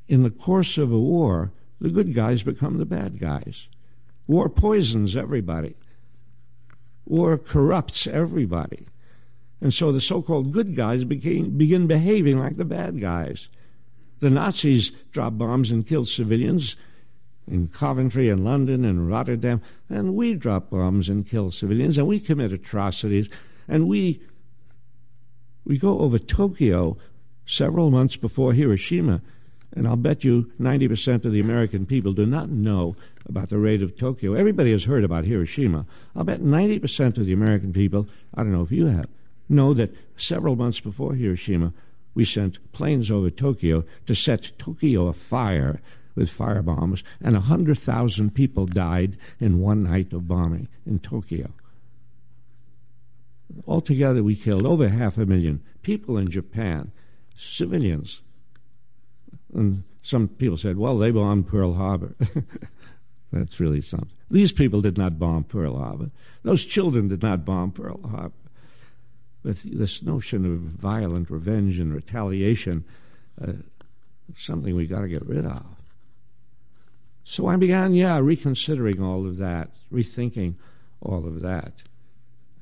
in 0.08 0.22
the 0.22 0.30
course 0.30 0.76
of 0.76 0.92
a 0.92 0.98
war, 0.98 1.52
the 1.80 1.88
good 1.88 2.14
guys 2.14 2.42
become 2.42 2.78
the 2.78 2.84
bad 2.84 3.18
guys. 3.18 3.68
War 4.26 4.48
poisons 4.48 5.16
everybody. 5.16 5.74
War 7.06 7.36
corrupts 7.38 8.06
everybody. 8.06 8.86
And 9.60 9.72
so 9.72 9.92
the 9.92 10.00
so 10.00 10.20
called 10.20 10.52
good 10.52 10.76
guys 10.76 11.04
became, 11.04 11.56
begin 11.56 11.86
behaving 11.86 12.38
like 12.38 12.56
the 12.56 12.64
bad 12.64 13.00
guys. 13.00 13.48
The 14.20 14.30
Nazis 14.30 14.90
dropped 15.12 15.38
bombs 15.38 15.70
and 15.70 15.86
killed 15.86 16.08
civilians 16.08 16.76
in 17.46 17.68
Coventry 17.68 18.28
and 18.28 18.44
London 18.44 18.84
and 18.84 19.08
Rotterdam, 19.08 19.60
and 19.88 20.14
we 20.14 20.34
drop 20.34 20.70
bombs 20.70 21.08
and 21.08 21.26
kill 21.26 21.50
civilians, 21.50 21.98
and 21.98 22.06
we 22.06 22.20
commit 22.20 22.52
atrocities, 22.52 23.28
and 23.68 23.88
we 23.88 24.22
we 25.64 25.78
go 25.78 26.00
over 26.00 26.18
Tokyo 26.18 26.96
several 27.46 27.90
months 27.90 28.16
before 28.16 28.52
Hiroshima, 28.52 29.20
and 29.74 29.88
I'll 29.88 29.96
bet 29.96 30.24
you 30.24 30.52
90% 30.60 31.24
of 31.24 31.32
the 31.32 31.40
American 31.40 31.84
people 31.84 32.12
do 32.12 32.26
not 32.26 32.48
know 32.48 32.96
about 33.26 33.48
the 33.48 33.58
raid 33.58 33.82
of 33.82 33.96
Tokyo. 33.96 34.34
Everybody 34.34 34.70
has 34.72 34.84
heard 34.84 35.04
about 35.04 35.24
Hiroshima. 35.24 35.86
I'll 36.14 36.24
bet 36.24 36.40
90% 36.40 37.18
of 37.18 37.26
the 37.26 37.32
American 37.32 37.72
people, 37.72 38.06
I 38.34 38.42
don't 38.42 38.52
know 38.52 38.62
if 38.62 38.72
you 38.72 38.86
have, 38.86 39.08
know 39.48 39.74
that 39.74 39.94
several 40.16 40.56
months 40.56 40.80
before 40.80 41.14
Hiroshima, 41.14 41.72
we 42.14 42.24
sent 42.24 42.72
planes 42.72 43.10
over 43.10 43.30
Tokyo 43.30 43.84
to 44.06 44.14
set 44.14 44.52
Tokyo 44.58 45.08
afire 45.08 45.80
with 46.14 46.30
firebombs, 46.30 47.02
and 47.20 47.34
100,000 47.34 48.34
people 48.34 48.66
died 48.66 49.16
in 49.40 49.58
one 49.58 49.82
night 49.82 50.12
of 50.12 50.28
bombing 50.28 50.68
in 50.86 51.00
Tokyo. 51.00 51.50
Altogether, 53.66 54.22
we 54.22 54.36
killed 54.36 54.66
over 54.66 54.88
half 54.88 55.18
a 55.18 55.26
million 55.26 55.62
people 55.82 56.18
in 56.18 56.30
Japan, 56.30 56.92
civilians. 57.36 58.20
And 59.52 59.84
some 60.02 60.28
people 60.28 60.56
said, 60.56 60.76
well, 60.76 60.98
they 60.98 61.10
bombed 61.10 61.48
Pearl 61.48 61.74
Harbor. 61.74 62.14
That's 63.32 63.58
really 63.58 63.80
something. 63.80 64.10
These 64.30 64.52
people 64.52 64.80
did 64.80 64.96
not 64.96 65.18
bomb 65.18 65.44
Pearl 65.44 65.76
Harbor. 65.76 66.10
Those 66.42 66.64
children 66.64 67.08
did 67.08 67.22
not 67.22 67.44
bomb 67.44 67.72
Pearl 67.72 68.00
Harbor. 68.08 68.32
But 69.42 69.56
this 69.64 70.02
notion 70.02 70.44
of 70.46 70.60
violent 70.60 71.30
revenge 71.30 71.78
and 71.78 71.92
retaliation, 71.92 72.84
uh, 73.40 73.52
something 74.36 74.74
we 74.74 74.86
got 74.86 75.02
to 75.02 75.08
get 75.08 75.26
rid 75.26 75.44
of. 75.44 75.64
So 77.24 77.46
I 77.46 77.56
began, 77.56 77.94
yeah, 77.94 78.18
reconsidering 78.18 79.02
all 79.02 79.26
of 79.26 79.38
that, 79.38 79.70
rethinking 79.92 80.54
all 81.00 81.26
of 81.26 81.40
that. 81.40 81.82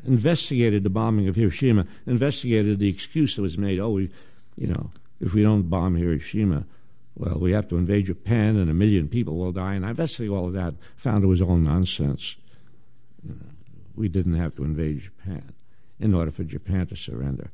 Investigated 0.05 0.83
the 0.83 0.91
bombing 0.91 1.29
of 1.29 1.37
Hiroshima, 1.37 1.87
investigated 2.07 2.79
the 2.79 2.89
excuse 2.89 3.37
that 3.37 3.43
was 3.43 3.57
made, 3.57 3.79
oh, 3.79 3.91
we, 3.91 4.11
you 4.57 4.67
know, 4.67 4.91
if 5.21 5.33
we 5.33 5.43
don't 5.43 5.71
bomb 5.71 5.97
Hiroshima, 5.97 6.65
well, 7.17 7.39
we 7.39 7.53
have 7.53 7.69
to 7.69 7.77
invade 7.77 8.07
Japan 8.07 8.57
and 8.57 8.71
a 8.71 8.75
million 8.75 9.09
people 9.09 9.37
will 9.37 9.53
die. 9.53 9.75
And 9.75 9.87
I 9.87 9.91
investigated 9.91 10.35
all 10.35 10.47
of 10.47 10.55
that, 10.55 10.75
found 10.97 11.23
it 11.23 11.29
was 11.29 11.43
all 11.43 11.57
nonsense. 11.57 12.37
we 13.95 14.09
didn't 14.09 14.35
have 14.35 14.57
to 14.57 14.65
invade 14.65 15.01
Japan 15.01 15.53
in 16.01 16.15
order 16.15 16.31
for 16.31 16.45
Japan 16.45 16.87
to 16.89 16.97
surrender. 16.97 17.51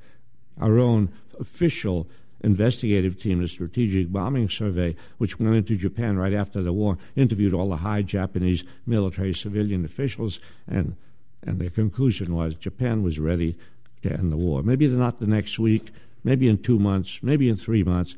Our 0.61 0.79
own 0.79 1.11
official 1.39 2.09
investigative 2.43 3.21
team, 3.21 3.43
the 3.43 3.49
Strategic 3.49 4.13
Bombing 4.13 4.49
Survey, 4.49 4.95
which 5.19 5.39
went 5.41 5.57
into 5.57 5.77
Japan 5.77 6.17
right 6.17 6.33
after 6.33 6.63
the 6.63 6.73
war, 6.73 6.97
interviewed 7.17 7.53
all 7.53 7.69
the 7.69 7.77
high 7.77 8.03
Japanese 8.03 8.65
military 8.87 9.35
civilian 9.35 9.85
officials, 9.85 10.39
and 10.67 10.97
and 11.43 11.59
the 11.59 11.71
conclusion 11.71 12.35
was 12.35 12.55
Japan 12.55 13.03
was 13.03 13.19
ready 13.19 13.57
to 14.03 14.13
end 14.13 14.33
the 14.33 14.37
war. 14.37 14.63
Maybe 14.63 14.87
not 14.89 15.21
the 15.21 15.27
next 15.27 15.59
week, 15.59 15.91
maybe 16.25 16.49
in 16.49 16.59
two 16.59 16.79
months, 16.79 17.21
maybe 17.23 17.49
in 17.49 17.57
three 17.57 17.83
months. 17.83 18.15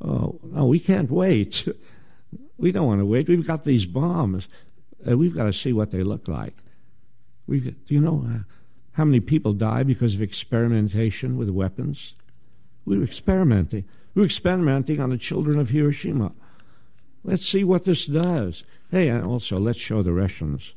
Oh 0.00 0.38
no, 0.42 0.66
we 0.66 0.78
can't 0.78 1.10
wait. 1.10 1.66
we 2.58 2.72
don't 2.72 2.86
want 2.86 3.00
to 3.00 3.06
wait. 3.06 3.28
We've 3.28 3.46
got 3.46 3.64
these 3.64 3.86
bombs. 3.86 4.48
Uh, 5.08 5.16
we've 5.16 5.34
got 5.34 5.44
to 5.44 5.52
see 5.52 5.72
what 5.72 5.90
they 5.90 6.02
look 6.02 6.28
like. 6.28 6.54
We 7.46 7.60
do 7.60 7.74
you 7.88 8.00
know 8.00 8.24
uh, 8.26 8.38
how 8.92 9.04
many 9.04 9.20
people 9.20 9.52
die 9.52 9.82
because 9.82 10.14
of 10.14 10.22
experimentation 10.22 11.36
with 11.36 11.50
weapons? 11.50 12.14
We 12.84 12.98
were 12.98 13.04
experimenting. 13.04 13.84
We 14.14 14.20
were 14.22 14.26
experimenting 14.26 15.00
on 15.00 15.10
the 15.10 15.18
children 15.18 15.58
of 15.58 15.70
Hiroshima. 15.70 16.32
Let's 17.24 17.48
see 17.48 17.64
what 17.64 17.84
this 17.84 18.06
does. 18.06 18.62
Hey, 18.90 19.08
and 19.08 19.24
also 19.24 19.58
let's 19.58 19.78
show 19.78 20.02
the 20.02 20.12
Russians. 20.12 20.72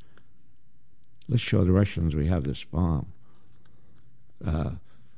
Let's 1.29 1.41
show 1.41 1.63
the 1.63 1.71
Russians 1.71 2.15
we 2.15 2.27
have 2.27 2.43
this 2.43 2.63
bomb. 2.63 3.07
Uh, 4.45 4.71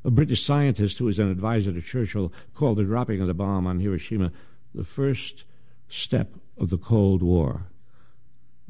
a 0.04 0.12
British 0.12 0.44
scientist 0.44 0.98
who 0.98 1.06
was 1.06 1.20
an 1.20 1.30
advisor 1.30 1.72
to 1.72 1.82
Churchill 1.82 2.32
called 2.54 2.78
the 2.78 2.84
dropping 2.84 3.22
of 3.22 3.28
the 3.28 3.34
bomb 3.34 3.68
on 3.68 3.80
Hiroshima 3.80 4.32
the 4.74 4.84
first 4.84 5.44
step 5.90 6.34
of 6.58 6.70
the 6.70 6.78
Cold 6.78 7.22
War. 7.22 7.66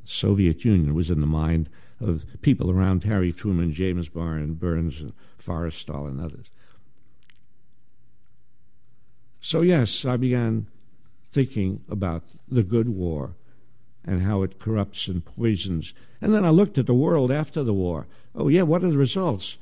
The 0.02 0.10
Soviet 0.10 0.66
Union 0.66 0.94
was 0.96 1.10
in 1.10 1.22
the 1.22 1.28
mind 1.28 1.70
of 2.02 2.26
people 2.42 2.72
around 2.72 3.04
Harry 3.04 3.34
Truman, 3.34 3.74
James 3.74 4.08
Barr, 4.10 4.40
Byrnes, 4.40 5.02
and 5.02 5.14
Forrestal, 5.38 6.08
and 6.08 6.22
others. 6.22 6.50
So, 9.42 9.62
yes, 9.62 10.06
I 10.06 10.18
began 10.18 10.68
thinking 11.32 11.84
about 11.90 12.24
the 12.48 12.64
good 12.64 12.90
war 12.90 13.36
and 14.06 14.24
how 14.24 14.44
it 14.44 14.60
corrupts 14.60 15.08
and 15.08 15.24
poisons. 15.24 15.94
And 16.22 16.34
then 16.34 16.44
I 16.44 16.50
looked 16.50 16.78
at 16.78 16.86
the 16.86 16.94
world 16.94 17.32
after 17.32 17.64
the 17.64 17.74
war. 17.74 18.08
Oh, 18.36 18.48
yeah, 18.48 18.64
what 18.64 18.84
are 18.84 18.92
the 18.92 18.98
results? 18.98 19.58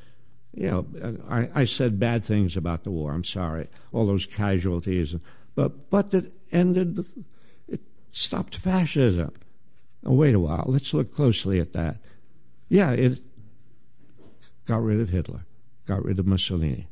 Yeah, 0.53 0.81
I, 1.29 1.49
I 1.53 1.65
said 1.65 1.99
bad 1.99 2.23
things 2.23 2.57
about 2.57 2.83
the 2.83 2.91
war. 2.91 3.13
I'm 3.13 3.23
sorry, 3.23 3.67
all 3.91 4.07
those 4.07 4.25
casualties. 4.25 5.13
But, 5.53 5.89
but 5.89 6.13
it 6.13 6.33
ended, 6.51 7.05
it 7.67 7.81
stopped 8.11 8.55
fascism. 8.55 9.33
Oh, 10.03 10.13
wait 10.13 10.33
a 10.33 10.39
while, 10.39 10.65
let's 10.67 10.93
look 10.93 11.13
closely 11.13 11.59
at 11.59 11.73
that. 11.73 11.97
Yeah, 12.69 12.91
it 12.91 13.19
got 14.65 14.81
rid 14.81 14.99
of 14.99 15.09
Hitler, 15.09 15.41
got 15.85 16.03
rid 16.03 16.17
of 16.17 16.25
Mussolini. 16.25 16.87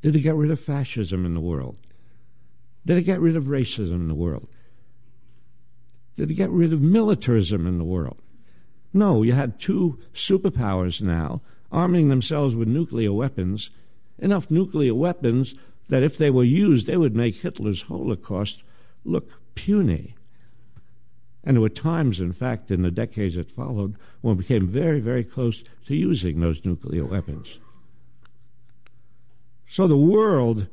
Did 0.00 0.16
it 0.16 0.20
get 0.20 0.34
rid 0.34 0.50
of 0.50 0.60
fascism 0.60 1.26
in 1.26 1.34
the 1.34 1.40
world? 1.40 1.76
Did 2.84 2.96
it 2.96 3.02
get 3.02 3.20
rid 3.20 3.36
of 3.36 3.44
racism 3.44 3.94
in 3.94 4.08
the 4.08 4.14
world? 4.14 4.48
Did 6.16 6.30
it 6.30 6.34
get 6.34 6.50
rid 6.50 6.72
of 6.72 6.80
militarism 6.80 7.66
in 7.66 7.78
the 7.78 7.84
world? 7.84 8.18
No, 8.92 9.22
you 9.22 9.32
had 9.32 9.58
two 9.58 9.98
superpowers 10.14 11.00
now 11.00 11.40
arming 11.70 12.08
themselves 12.08 12.54
with 12.54 12.68
nuclear 12.68 13.12
weapons, 13.12 13.70
enough 14.18 14.50
nuclear 14.50 14.94
weapons 14.94 15.54
that 15.88 16.02
if 16.02 16.18
they 16.18 16.30
were 16.30 16.44
used, 16.44 16.86
they 16.86 16.96
would 16.96 17.16
make 17.16 17.36
Hitler's 17.36 17.82
Holocaust 17.82 18.62
look 19.04 19.40
puny. 19.54 20.14
And 21.44 21.56
there 21.56 21.62
were 21.62 21.68
times, 21.68 22.20
in 22.20 22.32
fact, 22.32 22.70
in 22.70 22.82
the 22.82 22.90
decades 22.90 23.34
that 23.34 23.50
followed, 23.50 23.96
when 24.20 24.36
we 24.36 24.42
became 24.42 24.68
very, 24.68 25.00
very 25.00 25.24
close 25.24 25.64
to 25.86 25.96
using 25.96 26.40
those 26.40 26.64
nuclear 26.64 27.04
weapons. 27.04 27.58
So 29.66 29.88
the 29.88 29.96
world 29.96 30.66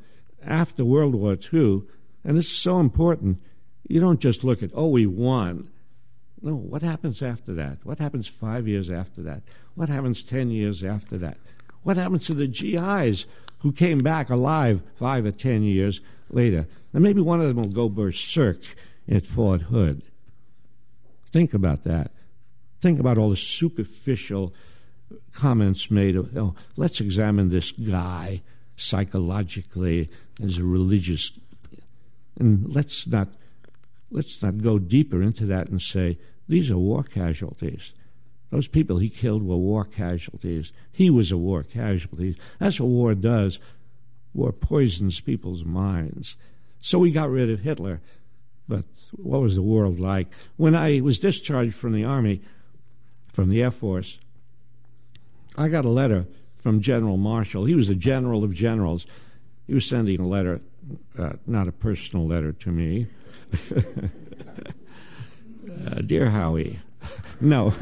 after 0.46 0.84
World 0.84 1.14
War 1.14 1.36
II, 1.52 1.82
and 2.24 2.36
this 2.36 2.46
is 2.46 2.52
so 2.52 2.78
important, 2.78 3.40
you 3.90 3.98
don't 3.98 4.20
just 4.20 4.44
look 4.44 4.62
at, 4.62 4.70
oh, 4.72 4.88
we 4.88 5.04
won. 5.04 5.68
No, 6.40 6.54
what 6.54 6.82
happens 6.82 7.22
after 7.22 7.52
that? 7.54 7.78
What 7.82 7.98
happens 7.98 8.28
five 8.28 8.68
years 8.68 8.88
after 8.88 9.20
that? 9.22 9.42
What 9.74 9.88
happens 9.88 10.22
10 10.22 10.50
years 10.50 10.84
after 10.84 11.18
that? 11.18 11.38
What 11.82 11.96
happens 11.96 12.24
to 12.26 12.34
the 12.34 12.46
GIs 12.46 13.26
who 13.58 13.72
came 13.72 13.98
back 13.98 14.30
alive 14.30 14.80
five 14.96 15.26
or 15.26 15.32
10 15.32 15.64
years 15.64 16.00
later? 16.30 16.68
And 16.92 17.02
maybe 17.02 17.20
one 17.20 17.40
of 17.40 17.48
them 17.48 17.56
will 17.56 17.68
go 17.68 17.88
berserk 17.88 18.60
at 19.08 19.26
Fort 19.26 19.62
Hood. 19.62 20.02
Think 21.32 21.52
about 21.52 21.82
that. 21.82 22.12
Think 22.80 23.00
about 23.00 23.18
all 23.18 23.30
the 23.30 23.36
superficial 23.36 24.54
comments 25.32 25.90
made 25.90 26.14
of, 26.14 26.36
oh, 26.36 26.54
let's 26.76 27.00
examine 27.00 27.50
this 27.50 27.72
guy 27.72 28.42
psychologically 28.76 30.08
as 30.40 30.58
a 30.58 30.64
religious. 30.64 31.32
And 32.38 32.72
let's 32.72 33.06
not 33.08 33.28
let's 34.10 34.42
not 34.42 34.62
go 34.62 34.78
deeper 34.78 35.22
into 35.22 35.46
that 35.46 35.68
and 35.68 35.80
say 35.80 36.18
these 36.48 36.70
are 36.70 36.78
war 36.78 37.02
casualties. 37.02 37.92
Those 38.50 38.66
people 38.66 38.98
he 38.98 39.08
killed 39.08 39.42
were 39.42 39.56
war 39.56 39.84
casualties. 39.84 40.72
He 40.90 41.08
was 41.08 41.30
a 41.30 41.36
war 41.36 41.62
casualty. 41.62 42.36
That's 42.58 42.80
what 42.80 42.88
war 42.88 43.14
does. 43.14 43.58
War 44.34 44.52
poisons 44.52 45.20
people's 45.20 45.64
minds. 45.64 46.36
So 46.80 46.98
we 46.98 47.10
got 47.10 47.30
rid 47.30 47.50
of 47.50 47.60
Hitler. 47.60 48.00
but 48.68 48.84
what 49.12 49.40
was 49.40 49.54
the 49.54 49.62
world 49.62 49.98
like? 49.98 50.28
When 50.56 50.74
I 50.74 51.00
was 51.00 51.18
discharged 51.18 51.74
from 51.74 51.92
the 51.92 52.04
Army, 52.04 52.42
from 53.32 53.48
the 53.48 53.62
Air 53.62 53.70
Force, 53.70 54.18
I 55.56 55.68
got 55.68 55.84
a 55.84 55.90
letter 55.90 56.26
from 56.58 56.80
General 56.80 57.16
Marshall. 57.16 57.64
He 57.64 57.74
was 57.74 57.88
a 57.88 57.94
general 57.94 58.44
of 58.44 58.54
generals. 58.54 59.06
He 59.66 59.74
was 59.74 59.86
sending 59.86 60.20
a 60.20 60.28
letter, 60.28 60.60
uh, 61.18 61.32
not 61.46 61.68
a 61.68 61.72
personal 61.72 62.26
letter 62.26 62.52
to 62.52 62.70
me. 62.70 63.06
Uh, 65.86 66.00
Dear 66.04 66.30
Howie, 66.30 66.78
no. 67.40 67.74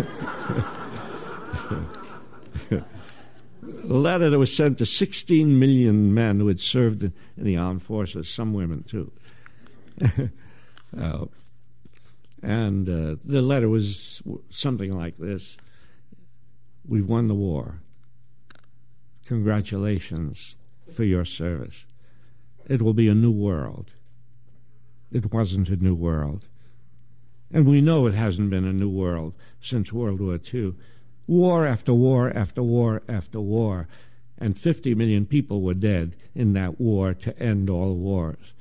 a 2.70 2.82
letter 3.82 4.30
that 4.30 4.38
was 4.38 4.54
sent 4.54 4.78
to 4.78 4.86
16 4.86 5.58
million 5.58 6.14
men 6.14 6.40
who 6.40 6.48
had 6.48 6.60
served 6.60 7.02
in, 7.02 7.12
the 7.36 7.56
armed 7.56 7.82
forces, 7.82 8.28
some 8.28 8.52
women 8.52 8.84
too. 8.84 9.12
uh, 10.98 11.24
and 12.42 12.88
uh, 12.88 13.16
the 13.24 13.42
letter 13.42 13.68
was 13.68 14.22
something 14.50 14.92
like 14.92 15.18
this 15.18 15.56
We've 16.86 17.06
won 17.06 17.26
the 17.26 17.34
war. 17.34 17.80
Congratulations 19.26 20.54
for 20.90 21.04
your 21.04 21.26
service. 21.26 21.84
It 22.66 22.80
will 22.80 22.94
be 22.94 23.08
a 23.08 23.14
new 23.14 23.30
world. 23.30 23.90
It 25.10 25.32
wasn't 25.32 25.68
a 25.68 25.76
new 25.76 25.94
world. 25.94 26.46
And 27.52 27.66
we 27.66 27.80
know 27.80 28.06
it 28.06 28.14
hasn't 28.14 28.50
been 28.50 28.66
a 28.66 28.72
new 28.72 28.90
world 28.90 29.34
since 29.60 29.92
World 29.92 30.20
War 30.20 30.38
II. 30.52 30.74
War 31.26 31.66
after 31.66 31.94
war 31.94 32.30
after 32.36 32.62
war 32.62 33.02
after 33.08 33.40
war. 33.40 33.88
And 34.38 34.58
50 34.58 34.94
million 34.94 35.26
people 35.26 35.62
were 35.62 35.74
dead 35.74 36.14
in 36.34 36.52
that 36.52 36.80
war 36.80 37.14
to 37.14 37.38
end 37.38 37.68
all 37.68 37.94
wars, 37.94 38.52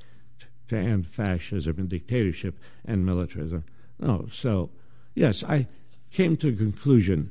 to 0.70 0.78
end 0.78 1.08
fascism 1.08 1.76
and 1.78 1.90
dictatorship 1.90 2.58
and 2.86 3.06
militarism. 3.06 3.64
No, 4.00 4.28
so, 4.32 4.70
yes, 5.14 5.44
I 5.44 5.68
came 6.12 6.38
to 6.38 6.52
the 6.52 6.58
conclusion 6.58 7.30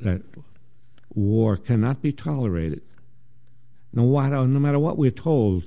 that 0.00 0.22
war 1.14 1.56
cannot 1.56 2.00
be 2.00 2.12
tolerated, 2.12 2.82
no 3.92 4.04
no 4.04 4.46
matter 4.46 4.78
what 4.78 4.96
we're 4.96 5.10
told. 5.10 5.64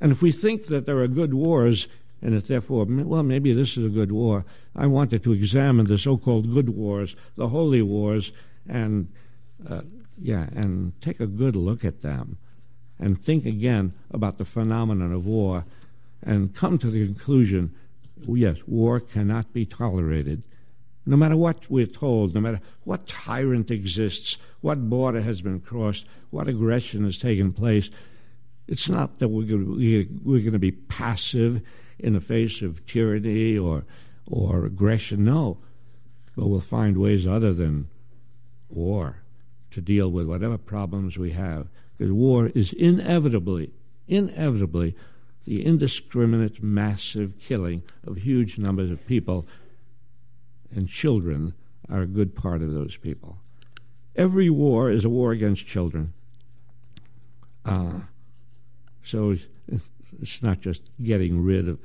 And 0.00 0.12
if 0.12 0.22
we 0.22 0.32
think 0.32 0.66
that 0.66 0.86
there 0.86 0.98
are 0.98 1.08
good 1.08 1.34
wars, 1.34 1.88
and 2.22 2.34
that 2.34 2.46
therefore, 2.46 2.86
well, 2.88 3.22
maybe 3.22 3.52
this 3.52 3.76
is 3.76 3.86
a 3.86 3.90
good 3.90 4.12
war, 4.12 4.44
I 4.74 4.86
wanted 4.86 5.22
to 5.24 5.32
examine 5.32 5.86
the 5.86 5.98
so 5.98 6.16
called 6.16 6.52
good 6.52 6.70
wars, 6.70 7.16
the 7.36 7.48
holy 7.48 7.82
wars, 7.82 8.32
and, 8.68 9.08
uh, 9.68 9.82
yeah, 10.20 10.48
and 10.54 11.00
take 11.00 11.20
a 11.20 11.26
good 11.26 11.56
look 11.56 11.84
at 11.84 12.02
them 12.02 12.38
and 12.98 13.22
think 13.22 13.46
again 13.46 13.92
about 14.10 14.38
the 14.38 14.44
phenomenon 14.44 15.12
of 15.12 15.26
war 15.26 15.64
and 16.22 16.54
come 16.54 16.78
to 16.78 16.90
the 16.90 17.06
conclusion 17.06 17.74
yes, 18.26 18.58
war 18.66 19.00
cannot 19.00 19.52
be 19.52 19.64
tolerated. 19.64 20.42
No 21.06 21.16
matter 21.16 21.36
what 21.36 21.70
we're 21.70 21.86
told, 21.86 22.34
no 22.34 22.40
matter 22.40 22.60
what 22.84 23.06
tyrant 23.06 23.70
exists, 23.70 24.36
what 24.60 24.90
border 24.90 25.22
has 25.22 25.40
been 25.40 25.60
crossed, 25.60 26.06
what 26.30 26.48
aggression 26.48 27.04
has 27.04 27.16
taken 27.16 27.52
place, 27.52 27.90
it's 28.68 28.88
not 28.88 29.18
that 29.18 29.28
we're 29.28 29.46
going 29.46 30.52
to 30.52 30.58
be 30.58 30.72
passive 30.72 31.62
in 31.98 32.12
the 32.12 32.20
face 32.20 32.60
of 32.60 32.86
tyranny 32.86 33.56
or, 33.56 33.84
or 34.26 34.66
aggression. 34.66 35.22
No. 35.24 35.58
But 36.36 36.48
we'll 36.48 36.60
find 36.60 36.98
ways 36.98 37.26
other 37.26 37.52
than 37.54 37.88
war 38.68 39.22
to 39.70 39.80
deal 39.80 40.10
with 40.10 40.26
whatever 40.26 40.58
problems 40.58 41.16
we 41.16 41.32
have. 41.32 41.68
Because 41.96 42.12
war 42.12 42.48
is 42.54 42.72
inevitably, 42.74 43.72
inevitably, 44.06 44.94
the 45.46 45.64
indiscriminate, 45.64 46.62
massive 46.62 47.38
killing 47.40 47.82
of 48.06 48.18
huge 48.18 48.58
numbers 48.58 48.90
of 48.90 49.06
people 49.06 49.46
and 50.70 50.88
children 50.88 51.54
are 51.88 52.02
a 52.02 52.06
good 52.06 52.36
part 52.36 52.60
of 52.60 52.74
those 52.74 52.98
people. 52.98 53.38
Every 54.14 54.50
war 54.50 54.90
is 54.90 55.06
a 55.06 55.08
war 55.08 55.32
against 55.32 55.66
children. 55.66 56.12
Uh, 57.64 58.00
so 59.08 59.36
it's 60.20 60.42
not 60.42 60.60
just 60.60 60.82
getting 61.02 61.42
rid 61.42 61.68
of 61.68 61.78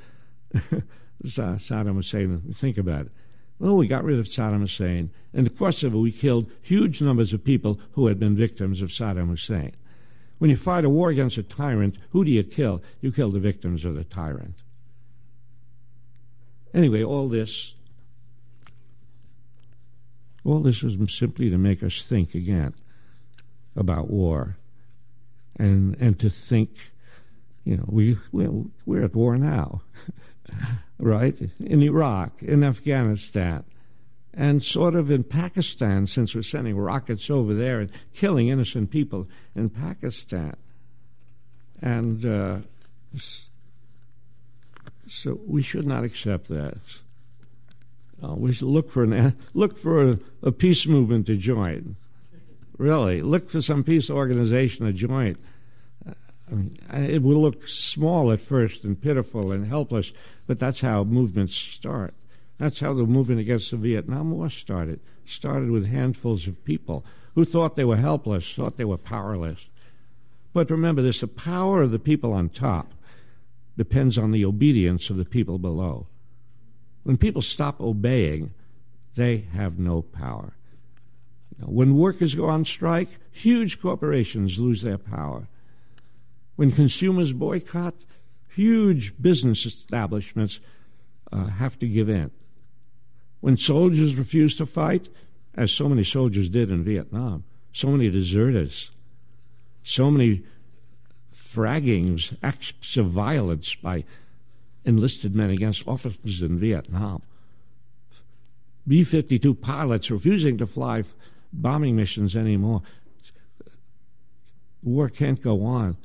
Saddam 1.24 1.94
Hussein. 1.94 2.54
Think 2.54 2.76
about 2.76 3.06
it. 3.06 3.12
Well, 3.58 3.76
we 3.76 3.86
got 3.86 4.04
rid 4.04 4.18
of 4.18 4.26
Saddam 4.26 4.60
Hussein. 4.60 5.10
In 5.32 5.46
it, 5.46 5.90
we 5.92 6.12
killed 6.12 6.50
huge 6.60 7.00
numbers 7.00 7.32
of 7.32 7.42
people 7.42 7.80
who 7.92 8.08
had 8.08 8.18
been 8.18 8.36
victims 8.36 8.82
of 8.82 8.90
Saddam 8.90 9.28
Hussein. 9.28 9.72
When 10.38 10.50
you 10.50 10.56
fight 10.56 10.84
a 10.84 10.90
war 10.90 11.08
against 11.08 11.38
a 11.38 11.42
tyrant, 11.42 11.96
who 12.10 12.24
do 12.24 12.30
you 12.30 12.42
kill? 12.42 12.82
You 13.00 13.10
kill 13.10 13.30
the 13.30 13.40
victims 13.40 13.84
of 13.84 13.94
the 13.94 14.04
tyrant. 14.04 14.56
Anyway, 16.74 17.02
all 17.02 17.28
this 17.28 17.74
all 20.44 20.60
this 20.60 20.82
is 20.82 20.98
simply 21.16 21.48
to 21.48 21.56
make 21.56 21.82
us 21.82 22.02
think 22.02 22.34
again 22.34 22.74
about 23.74 24.10
war 24.10 24.58
and 25.56 25.96
and 26.00 26.18
to 26.18 26.30
think, 26.30 26.92
you 27.64 27.76
know, 27.76 27.84
we, 27.86 28.18
we 28.32 28.48
we're 28.86 29.04
at 29.04 29.14
war 29.14 29.36
now, 29.36 29.82
right? 30.98 31.36
In 31.60 31.82
Iraq, 31.82 32.42
in 32.42 32.62
Afghanistan, 32.62 33.64
and 34.32 34.62
sort 34.62 34.94
of 34.94 35.10
in 35.10 35.24
Pakistan, 35.24 36.06
since 36.06 36.34
we're 36.34 36.42
sending 36.42 36.76
rockets 36.76 37.30
over 37.30 37.54
there 37.54 37.80
and 37.80 37.90
killing 38.12 38.48
innocent 38.48 38.90
people 38.90 39.28
in 39.54 39.70
Pakistan. 39.70 40.56
And 41.80 42.24
uh, 42.24 42.58
so 45.08 45.40
we 45.46 45.62
should 45.62 45.86
not 45.86 46.04
accept 46.04 46.48
that. 46.48 46.78
Uh, 48.22 48.34
we 48.34 48.52
should 48.52 48.68
look 48.68 48.90
for 48.90 49.04
an 49.04 49.36
look 49.54 49.78
for 49.78 50.10
a, 50.10 50.18
a, 50.42 50.52
peace 50.52 50.86
movement 50.86 51.26
to 51.26 51.36
join. 51.36 51.96
Really, 52.78 53.22
look 53.22 53.50
for 53.50 53.60
some 53.60 53.84
peace 53.84 54.10
organization 54.10 54.86
to 54.86 54.92
join. 54.92 55.36
I 56.50 56.54
mean, 56.54 56.78
it 56.92 57.22
will 57.22 57.40
look 57.40 57.66
small 57.66 58.30
at 58.30 58.40
first 58.40 58.84
and 58.84 59.00
pitiful 59.00 59.50
and 59.50 59.66
helpless, 59.66 60.12
but 60.46 60.58
that's 60.58 60.80
how 60.80 61.04
movements 61.04 61.54
start. 61.54 62.14
That's 62.58 62.80
how 62.80 62.94
the 62.94 63.04
movement 63.04 63.40
against 63.40 63.70
the 63.70 63.76
Vietnam 63.76 64.30
War 64.30 64.50
started. 64.50 65.00
Started 65.26 65.70
with 65.70 65.86
handfuls 65.86 66.46
of 66.46 66.64
people 66.64 67.04
who 67.34 67.44
thought 67.44 67.76
they 67.76 67.84
were 67.84 67.96
helpless, 67.96 68.52
thought 68.52 68.76
they 68.76 68.84
were 68.84 68.98
powerless. 68.98 69.58
But 70.52 70.70
remember 70.70 71.02
this: 71.02 71.20
the 71.20 71.26
power 71.26 71.82
of 71.82 71.90
the 71.90 71.98
people 71.98 72.32
on 72.32 72.50
top 72.50 72.92
depends 73.76 74.18
on 74.18 74.30
the 74.30 74.44
obedience 74.44 75.10
of 75.10 75.16
the 75.16 75.24
people 75.24 75.58
below. 75.58 76.06
When 77.02 77.16
people 77.16 77.42
stop 77.42 77.80
obeying, 77.80 78.52
they 79.16 79.46
have 79.52 79.78
no 79.78 80.02
power. 80.02 80.52
When 81.58 81.96
workers 81.96 82.34
go 82.34 82.46
on 82.46 82.64
strike, 82.64 83.08
huge 83.32 83.80
corporations 83.80 84.58
lose 84.58 84.82
their 84.82 84.98
power. 84.98 85.48
When 86.56 86.70
consumers 86.70 87.32
boycott, 87.32 87.94
huge 88.48 89.14
business 89.20 89.66
establishments 89.66 90.60
uh, 91.32 91.46
have 91.46 91.78
to 91.80 91.88
give 91.88 92.08
in. 92.08 92.30
When 93.40 93.56
soldiers 93.56 94.14
refuse 94.14 94.56
to 94.56 94.66
fight, 94.66 95.08
as 95.56 95.70
so 95.72 95.88
many 95.88 96.04
soldiers 96.04 96.48
did 96.48 96.70
in 96.70 96.84
Vietnam, 96.84 97.44
so 97.72 97.88
many 97.88 98.10
deserters, 98.10 98.90
so 99.82 100.10
many 100.10 100.42
fraggings, 101.32 102.36
acts 102.42 102.96
of 102.96 103.06
violence 103.06 103.74
by 103.74 104.04
enlisted 104.84 105.34
men 105.34 105.50
against 105.50 105.86
officers 105.86 106.42
in 106.42 106.58
Vietnam. 106.58 107.22
B 108.86 109.02
52 109.02 109.54
pilots 109.54 110.10
refusing 110.10 110.58
to 110.58 110.66
fly 110.66 111.04
bombing 111.52 111.96
missions 111.96 112.36
anymore. 112.36 112.82
War 114.82 115.08
can't 115.08 115.40
go 115.40 115.64
on. 115.64 115.96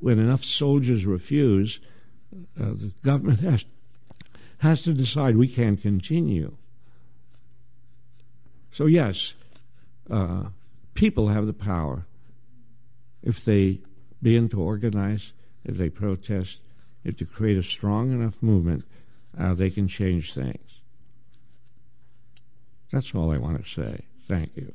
When 0.00 0.18
enough 0.18 0.44
soldiers 0.44 1.04
refuse, 1.04 1.80
uh, 2.60 2.72
the 2.74 2.92
government 3.02 3.40
has, 3.40 3.64
has 4.58 4.82
to 4.82 4.92
decide 4.92 5.36
we 5.36 5.48
can't 5.48 5.80
continue. 5.80 6.56
So, 8.72 8.86
yes, 8.86 9.34
uh, 10.10 10.44
people 10.94 11.28
have 11.28 11.46
the 11.46 11.52
power 11.52 12.06
if 13.22 13.44
they 13.44 13.80
begin 14.22 14.48
to 14.50 14.60
organize, 14.60 15.32
if 15.64 15.76
they 15.76 15.88
protest, 15.88 16.60
if 17.04 17.18
they 17.18 17.24
create 17.24 17.58
a 17.58 17.62
strong 17.62 18.12
enough 18.12 18.42
movement, 18.42 18.84
uh, 19.38 19.54
they 19.54 19.70
can 19.70 19.88
change 19.88 20.32
things. 20.32 20.80
That's 22.92 23.14
all 23.14 23.32
I 23.32 23.38
want 23.38 23.62
to 23.62 23.68
say. 23.68 24.04
Thank 24.28 24.56
you. 24.56 24.72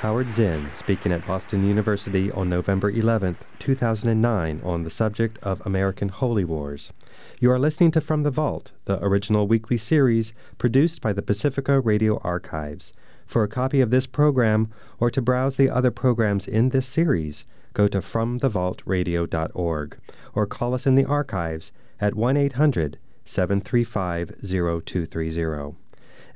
Howard 0.00 0.30
Zinn 0.30 0.68
speaking 0.74 1.10
at 1.10 1.26
Boston 1.26 1.66
University 1.66 2.30
on 2.30 2.50
November 2.50 2.90
11, 2.90 3.38
2009, 3.58 4.60
on 4.62 4.82
the 4.82 4.90
subject 4.90 5.38
of 5.38 5.64
American 5.64 6.10
Holy 6.10 6.44
Wars. 6.44 6.92
You 7.40 7.50
are 7.50 7.58
listening 7.58 7.92
to 7.92 8.02
From 8.02 8.22
the 8.22 8.30
Vault, 8.30 8.72
the 8.84 9.02
original 9.02 9.48
weekly 9.48 9.78
series 9.78 10.34
produced 10.58 11.00
by 11.00 11.14
the 11.14 11.22
Pacifica 11.22 11.80
Radio 11.80 12.18
Archives. 12.18 12.92
For 13.24 13.42
a 13.42 13.48
copy 13.48 13.80
of 13.80 13.88
this 13.88 14.06
program 14.06 14.70
or 15.00 15.10
to 15.10 15.22
browse 15.22 15.56
the 15.56 15.70
other 15.70 15.90
programs 15.90 16.46
in 16.46 16.68
this 16.68 16.86
series, 16.86 17.46
go 17.72 17.88
to 17.88 18.00
fromthevaultradio.org 18.00 19.98
or 20.34 20.46
call 20.46 20.74
us 20.74 20.86
in 20.86 20.94
the 20.94 21.06
archives 21.06 21.72
at 21.98 22.14
1 22.14 22.36
800 22.36 22.98
735 23.24 24.34
0230. 24.42 25.85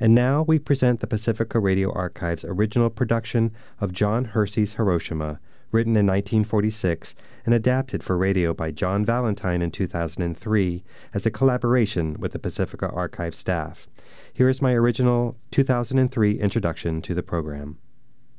And 0.00 0.14
now 0.14 0.42
we 0.42 0.58
present 0.58 1.00
the 1.00 1.06
Pacifica 1.06 1.58
Radio 1.58 1.92
Archive's 1.92 2.44
original 2.46 2.88
production 2.88 3.52
of 3.78 3.92
John 3.92 4.24
Hersey's 4.24 4.74
Hiroshima, 4.74 5.38
written 5.72 5.92
in 5.92 6.06
1946 6.06 7.14
and 7.44 7.54
adapted 7.54 8.02
for 8.02 8.16
radio 8.16 8.54
by 8.54 8.70
John 8.70 9.04
Valentine 9.04 9.60
in 9.60 9.70
2003 9.70 10.82
as 11.12 11.26
a 11.26 11.30
collaboration 11.30 12.16
with 12.18 12.32
the 12.32 12.38
Pacifica 12.38 12.88
Archive 12.88 13.34
staff. 13.34 13.88
Here 14.32 14.48
is 14.48 14.62
my 14.62 14.72
original 14.72 15.36
2003 15.50 16.40
introduction 16.40 17.02
to 17.02 17.14
the 17.14 17.22
program. 17.22 17.76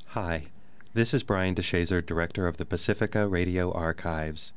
Hi, 0.07 0.47
this 0.95 1.13
is 1.13 1.21
Brian 1.21 1.53
DeShazer, 1.53 2.03
Director 2.03 2.47
of 2.47 2.57
the 2.57 2.65
Pacifica 2.65 3.27
Radio 3.27 3.71
Archives. 3.71 4.51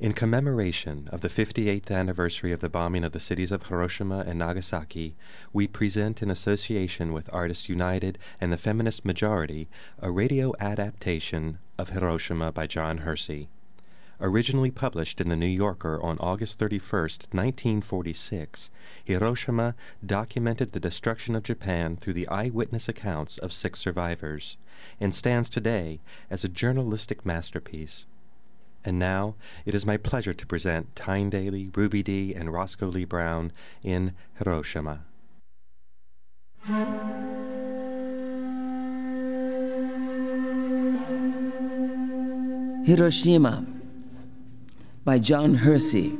In 0.00 0.14
commemoration 0.14 1.10
of 1.12 1.20
the 1.20 1.28
58th 1.28 1.90
anniversary 1.90 2.52
of 2.52 2.60
the 2.60 2.70
bombing 2.70 3.04
of 3.04 3.12
the 3.12 3.20
cities 3.20 3.52
of 3.52 3.64
Hiroshima 3.64 4.24
and 4.26 4.38
Nagasaki, 4.38 5.14
we 5.52 5.66
present 5.66 6.22
in 6.22 6.30
association 6.30 7.12
with 7.12 7.28
Artists 7.34 7.68
United 7.68 8.18
and 8.40 8.50
the 8.50 8.56
Feminist 8.56 9.04
Majority 9.04 9.68
a 9.98 10.10
radio 10.10 10.54
adaptation 10.58 11.58
of 11.76 11.90
Hiroshima 11.90 12.50
by 12.50 12.66
John 12.66 12.98
Hersey. 12.98 13.50
Originally 14.22 14.70
published 14.70 15.20
in 15.20 15.28
the 15.28 15.36
New 15.36 15.44
Yorker 15.44 16.00
on 16.02 16.16
August 16.18 16.58
31, 16.58 16.80
1946, 17.32 18.70
Hiroshima 19.04 19.74
documented 20.04 20.72
the 20.72 20.80
destruction 20.80 21.36
of 21.36 21.42
Japan 21.42 21.98
through 21.98 22.14
the 22.14 22.28
eyewitness 22.28 22.88
accounts 22.88 23.36
of 23.36 23.52
six 23.52 23.78
survivors 23.78 24.56
and 24.98 25.14
stands 25.14 25.50
today 25.50 26.00
as 26.30 26.42
a 26.42 26.48
journalistic 26.48 27.26
masterpiece. 27.26 28.06
And 28.84 28.98
now 28.98 29.34
it 29.66 29.74
is 29.74 29.84
my 29.84 29.96
pleasure 29.96 30.32
to 30.32 30.46
present 30.46 30.96
Tyne 30.96 31.30
Daly, 31.30 31.70
Ruby 31.74 32.02
Dee, 32.02 32.34
and 32.34 32.52
Roscoe 32.52 32.86
Lee 32.86 33.04
Browne 33.04 33.52
in 33.82 34.14
Hiroshima. 34.38 35.00
Hiroshima 42.84 43.66
by 45.04 45.18
John 45.18 45.54
Hersey. 45.54 46.16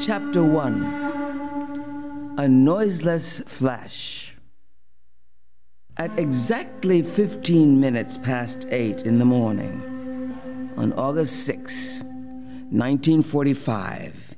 Chapter 0.00 0.42
1 0.44 2.34
A 2.38 2.48
Noiseless 2.48 3.40
Flash. 3.40 4.36
At 5.96 6.18
exactly 6.18 7.02
15 7.02 7.78
minutes 7.78 8.16
past 8.16 8.66
8 8.70 9.02
in 9.02 9.18
the 9.18 9.24
morning, 9.24 9.93
on 10.76 10.92
August 10.94 11.46
6, 11.46 12.02
1945, 12.02 14.34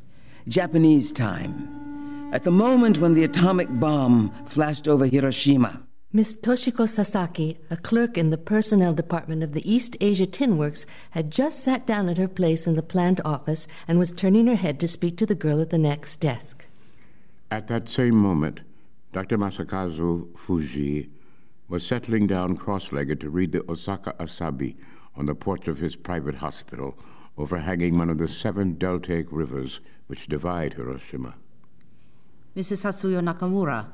Japanese 0.49 1.13
time, 1.13 2.31
at 2.33 2.45
the 2.45 2.51
moment 2.51 2.99
when 2.99 3.15
the 3.15 3.25
atomic 3.25 3.69
bomb 3.81 4.31
flashed 4.47 4.87
over 4.87 5.07
Hiroshima. 5.07 5.83
Miss 6.13 6.37
Toshiko 6.37 6.89
Sasaki, 6.89 7.59
a 7.71 7.77
clerk 7.77 8.17
in 8.17 8.31
the 8.31 8.39
personnel 8.39 8.95
department 8.95 9.43
of 9.43 9.53
the 9.53 9.71
East 9.71 9.97
Asia 10.01 10.27
Tin 10.27 10.57
Works, 10.57 10.87
had 11.11 11.31
just 11.31 11.63
sat 11.63 11.87
down 11.87 12.09
at 12.09 12.19
her 12.19 12.29
place 12.29 12.67
in 12.67 12.75
the 12.75 12.83
plant 12.83 13.21
office 13.25 13.67
and 13.89 13.99
was 13.99 14.13
turning 14.13 14.47
her 14.47 14.57
head 14.57 14.79
to 14.81 14.89
speak 14.89 15.17
to 15.19 15.27
the 15.27 15.35
girl 15.35 15.61
at 15.61 15.71
the 15.71 15.79
next 15.79 16.17
desk. 16.17 16.67
At 17.51 17.69
that 17.69 17.89
same 17.89 18.17
moment, 18.17 18.61
Dr. 19.13 19.39
Masakazu 19.39 20.31
Fujii 20.33 21.09
was 21.69 21.87
settling 21.87 22.27
down 22.27 22.57
cross 22.57 22.93
legged 22.93 23.21
to 23.21 23.31
read 23.31 23.53
the 23.53 23.69
Osaka 23.71 24.15
Asahi 24.21 24.77
on 25.17 25.27
the 25.27 25.35
porch 25.35 25.69
of 25.69 25.79
his 25.79 25.97
private 25.97 26.37
hospital, 26.37 26.97
overhanging 27.39 27.99
one 27.99 28.11
of 28.11 28.19
the 28.19 28.29
seven 28.29 28.75
deltaic 28.75 29.27
rivers 29.31 29.81
which 30.07 30.27
divide 30.27 30.75
Hiroshima. 30.75 31.35
Mrs. 32.57 32.85
Hatsuyo 32.85 33.21
Nakamura, 33.21 33.87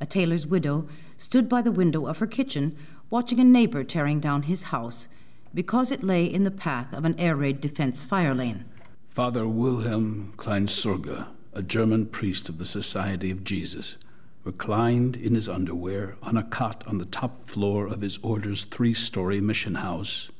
a 0.00 0.06
tailor's 0.06 0.46
widow, 0.46 0.88
stood 1.16 1.48
by 1.48 1.62
the 1.62 1.72
window 1.72 2.06
of 2.06 2.18
her 2.18 2.26
kitchen 2.26 2.76
watching 3.08 3.40
a 3.40 3.44
neighbor 3.44 3.82
tearing 3.82 4.20
down 4.20 4.42
his 4.42 4.64
house 4.64 5.08
because 5.52 5.90
it 5.90 6.02
lay 6.02 6.24
in 6.24 6.44
the 6.44 6.50
path 6.50 6.92
of 6.92 7.04
an 7.04 7.18
air 7.18 7.34
raid 7.34 7.60
defense 7.60 8.04
fire 8.04 8.34
lane. 8.34 8.64
Father 9.08 9.48
Wilhelm 9.48 10.32
Kleinsorge, 10.36 11.26
a 11.52 11.62
German 11.62 12.06
priest 12.06 12.48
of 12.48 12.58
the 12.58 12.64
Society 12.64 13.30
of 13.30 13.42
Jesus, 13.42 13.96
reclined 14.44 15.16
in 15.16 15.34
his 15.34 15.48
underwear 15.48 16.16
on 16.22 16.36
a 16.36 16.42
cot 16.42 16.84
on 16.86 16.98
the 16.98 17.04
top 17.04 17.48
floor 17.48 17.86
of 17.86 18.00
his 18.00 18.18
order's 18.18 18.64
three 18.64 18.94
story 18.94 19.40
mission 19.40 19.76
house 19.76 20.30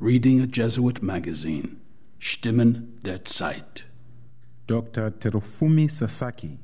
reading 0.00 0.40
a 0.40 0.46
Jesuit 0.46 1.02
magazine, 1.02 1.80
Stimmen 2.20 3.00
der 3.02 3.18
Zeit. 3.18 3.82
Dr. 4.68 5.10
Terufumi 5.10 5.90
Sasaki, 5.90 6.60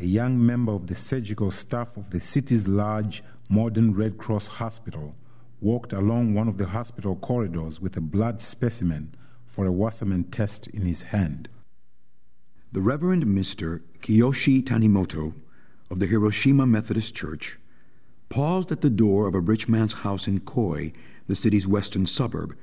a 0.00 0.04
young 0.04 0.44
member 0.44 0.72
of 0.72 0.88
the 0.88 0.96
surgical 0.96 1.52
staff 1.52 1.96
of 1.96 2.10
the 2.10 2.18
city's 2.18 2.66
large 2.66 3.22
modern 3.48 3.94
Red 3.94 4.18
Cross 4.18 4.48
hospital, 4.48 5.14
walked 5.60 5.92
along 5.92 6.34
one 6.34 6.48
of 6.48 6.58
the 6.58 6.66
hospital 6.66 7.14
corridors 7.14 7.80
with 7.80 7.96
a 7.96 8.00
blood 8.00 8.40
specimen 8.40 9.14
for 9.46 9.64
a 9.64 9.70
Wassermann 9.70 10.28
test 10.32 10.66
in 10.66 10.82
his 10.82 11.04
hand. 11.04 11.48
The 12.72 12.80
Reverend 12.80 13.26
Mr. 13.26 13.80
Kiyoshi 14.00 14.60
Tanimoto 14.60 15.34
of 15.88 16.00
the 16.00 16.06
Hiroshima 16.06 16.66
Methodist 16.66 17.14
Church 17.14 17.60
paused 18.28 18.72
at 18.72 18.80
the 18.80 18.90
door 18.90 19.28
of 19.28 19.36
a 19.36 19.40
rich 19.40 19.68
man's 19.68 19.92
house 19.92 20.26
in 20.26 20.40
Koi, 20.40 20.92
the 21.28 21.36
city's 21.36 21.68
western 21.68 22.06
suburb, 22.06 22.56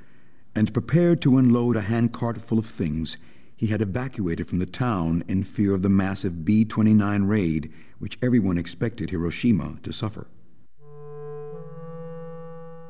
and 0.54 0.72
prepared 0.72 1.20
to 1.22 1.38
unload 1.38 1.76
a 1.76 1.82
handcart 1.82 2.40
full 2.40 2.58
of 2.58 2.66
things 2.66 3.16
he 3.56 3.66
had 3.66 3.82
evacuated 3.82 4.46
from 4.46 4.58
the 4.58 4.66
town 4.66 5.22
in 5.28 5.44
fear 5.44 5.74
of 5.74 5.82
the 5.82 5.88
massive 5.88 6.44
B 6.44 6.64
29 6.64 7.24
raid 7.24 7.70
which 7.98 8.18
everyone 8.22 8.56
expected 8.56 9.10
Hiroshima 9.10 9.76
to 9.82 9.92
suffer. 9.92 10.28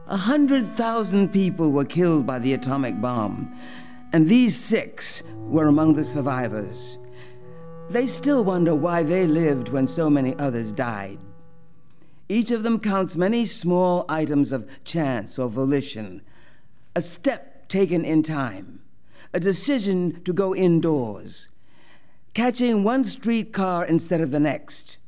A 0.06 0.16
hundred 0.16 0.66
thousand 0.66 1.32
people 1.32 1.72
were 1.72 1.84
killed 1.84 2.26
by 2.26 2.38
the 2.38 2.52
atomic 2.52 3.00
bomb, 3.00 3.52
and 4.12 4.28
these 4.28 4.56
six 4.56 5.24
were 5.36 5.66
among 5.66 5.94
the 5.94 6.04
survivors. 6.04 6.98
They 7.90 8.06
still 8.06 8.44
wonder 8.44 8.74
why 8.74 9.02
they 9.02 9.26
lived 9.26 9.70
when 9.70 9.88
so 9.88 10.08
many 10.08 10.36
others 10.38 10.72
died. 10.72 11.18
Each 12.28 12.52
of 12.52 12.62
them 12.62 12.78
counts 12.78 13.16
many 13.16 13.44
small 13.44 14.04
items 14.08 14.52
of 14.52 14.70
chance 14.84 15.36
or 15.36 15.48
volition, 15.48 16.22
a 16.94 17.00
step 17.00 17.49
taken 17.70 18.04
in 18.04 18.22
time, 18.22 18.82
a 19.32 19.40
decision 19.40 20.22
to 20.24 20.32
go 20.32 20.54
indoors, 20.54 21.48
catching 22.34 22.84
one 22.84 23.04
streetcar 23.04 23.84
instead 23.86 24.20
of 24.20 24.30
the 24.30 24.40
next. 24.40 24.98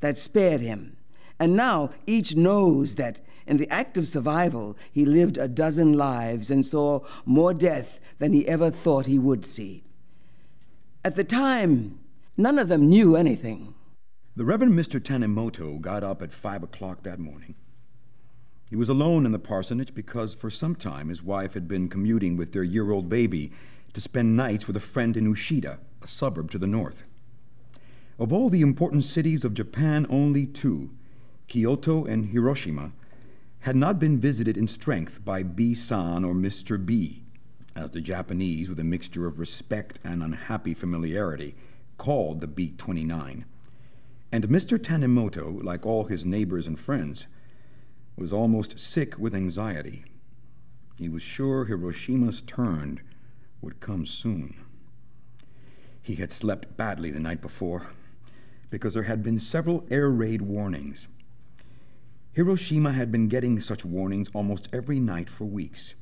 That 0.00 0.18
spared 0.18 0.60
him. 0.60 0.96
And 1.38 1.56
now 1.56 1.90
each 2.06 2.34
knows 2.34 2.96
that 2.96 3.20
in 3.46 3.56
the 3.56 3.70
act 3.70 3.96
of 3.96 4.06
survival, 4.06 4.76
he 4.90 5.04
lived 5.04 5.38
a 5.38 5.48
dozen 5.48 5.92
lives 5.94 6.50
and 6.50 6.64
saw 6.64 7.00
more 7.24 7.54
death 7.54 8.00
than 8.18 8.32
he 8.32 8.46
ever 8.46 8.70
thought 8.70 9.06
he 9.06 9.18
would 9.18 9.44
see. 9.44 9.84
At 11.04 11.14
the 11.14 11.24
time, 11.24 12.00
none 12.36 12.58
of 12.58 12.68
them 12.68 12.88
knew 12.88 13.16
anything. 13.16 13.74
The 14.36 14.44
Reverend 14.44 14.74
Mr. 14.74 15.00
Tanimoto 15.00 15.80
got 15.80 16.02
up 16.02 16.22
at 16.22 16.32
five 16.32 16.62
o'clock 16.62 17.02
that 17.02 17.18
morning 17.18 17.54
he 18.72 18.76
was 18.76 18.88
alone 18.88 19.26
in 19.26 19.32
the 19.32 19.38
parsonage 19.38 19.94
because 19.94 20.34
for 20.34 20.48
some 20.48 20.74
time 20.74 21.10
his 21.10 21.22
wife 21.22 21.52
had 21.52 21.68
been 21.68 21.90
commuting 21.90 22.38
with 22.38 22.54
their 22.54 22.62
year 22.62 22.90
old 22.90 23.06
baby 23.06 23.52
to 23.92 24.00
spend 24.00 24.34
nights 24.34 24.66
with 24.66 24.74
a 24.74 24.80
friend 24.80 25.14
in 25.14 25.30
Ushida, 25.30 25.78
a 26.00 26.06
suburb 26.06 26.50
to 26.50 26.58
the 26.58 26.66
north. 26.66 27.04
Of 28.18 28.32
all 28.32 28.48
the 28.48 28.62
important 28.62 29.04
cities 29.04 29.44
of 29.44 29.52
Japan, 29.52 30.06
only 30.08 30.46
two, 30.46 30.88
Kyoto 31.48 32.06
and 32.06 32.30
Hiroshima, 32.30 32.92
had 33.60 33.76
not 33.76 33.98
been 33.98 34.18
visited 34.18 34.56
in 34.56 34.66
strength 34.66 35.22
by 35.22 35.42
B 35.42 35.74
san 35.74 36.24
or 36.24 36.32
Mr. 36.32 36.82
B, 36.82 37.24
as 37.76 37.90
the 37.90 38.00
Japanese, 38.00 38.70
with 38.70 38.80
a 38.80 38.84
mixture 38.84 39.26
of 39.26 39.38
respect 39.38 40.00
and 40.02 40.22
unhappy 40.22 40.72
familiarity, 40.72 41.54
called 41.98 42.40
the 42.40 42.46
B 42.46 42.72
29. 42.78 43.44
And 44.32 44.48
Mr. 44.48 44.78
Tanimoto, 44.78 45.62
like 45.62 45.84
all 45.84 46.04
his 46.04 46.24
neighbors 46.24 46.66
and 46.66 46.80
friends, 46.80 47.26
was 48.16 48.32
almost 48.32 48.78
sick 48.78 49.18
with 49.18 49.34
anxiety. 49.34 50.04
He 50.96 51.08
was 51.08 51.22
sure 51.22 51.64
Hiroshima's 51.64 52.42
turn 52.42 53.00
would 53.60 53.80
come 53.80 54.06
soon. 54.06 54.56
He 56.00 56.16
had 56.16 56.32
slept 56.32 56.76
badly 56.76 57.10
the 57.10 57.20
night 57.20 57.40
before 57.40 57.86
because 58.70 58.94
there 58.94 59.04
had 59.04 59.22
been 59.22 59.38
several 59.38 59.86
air 59.90 60.10
raid 60.10 60.42
warnings. 60.42 61.06
Hiroshima 62.32 62.92
had 62.92 63.12
been 63.12 63.28
getting 63.28 63.60
such 63.60 63.84
warnings 63.84 64.30
almost 64.32 64.68
every 64.72 64.98
night 64.98 65.28
for 65.28 65.44
weeks. 65.44 65.94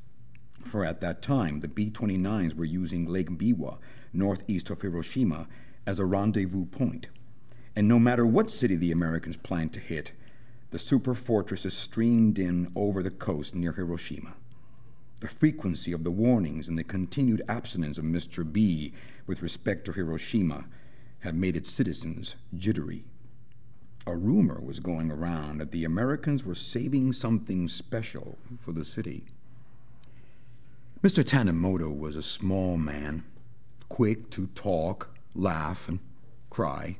For 0.64 0.84
at 0.84 1.00
that 1.00 1.22
time, 1.22 1.60
the 1.60 1.68
B 1.68 1.90
29s 1.90 2.54
were 2.54 2.64
using 2.64 3.06
Lake 3.06 3.30
Biwa, 3.30 3.78
northeast 4.12 4.70
of 4.70 4.80
Hiroshima, 4.80 5.48
as 5.86 5.98
a 5.98 6.04
rendezvous 6.04 6.66
point. 6.66 7.08
And 7.74 7.88
no 7.88 7.98
matter 7.98 8.24
what 8.24 8.50
city 8.50 8.76
the 8.76 8.92
Americans 8.92 9.36
planned 9.36 9.72
to 9.72 9.80
hit, 9.80 10.12
the 10.70 10.78
super 10.78 11.14
fortresses 11.14 11.74
streamed 11.74 12.38
in 12.38 12.70
over 12.74 13.02
the 13.02 13.10
coast 13.10 13.54
near 13.54 13.72
Hiroshima. 13.72 14.34
The 15.20 15.28
frequency 15.28 15.92
of 15.92 16.04
the 16.04 16.10
warnings 16.10 16.68
and 16.68 16.78
the 16.78 16.84
continued 16.84 17.42
abstinence 17.48 17.98
of 17.98 18.04
Mr. 18.04 18.50
B 18.50 18.94
with 19.26 19.42
respect 19.42 19.84
to 19.84 19.92
Hiroshima 19.92 20.64
had 21.20 21.34
made 21.34 21.56
its 21.56 21.70
citizens 21.70 22.36
jittery. 22.56 23.04
A 24.06 24.16
rumor 24.16 24.60
was 24.60 24.80
going 24.80 25.10
around 25.10 25.58
that 25.58 25.72
the 25.72 25.84
Americans 25.84 26.44
were 26.44 26.54
saving 26.54 27.12
something 27.12 27.68
special 27.68 28.38
for 28.58 28.72
the 28.72 28.84
city. 28.84 29.24
Mr. 31.02 31.22
Tanimoto 31.22 31.96
was 31.96 32.16
a 32.16 32.22
small 32.22 32.76
man, 32.76 33.24
quick 33.88 34.30
to 34.30 34.46
talk, 34.48 35.14
laugh, 35.34 35.88
and 35.88 35.98
cry. 36.48 36.96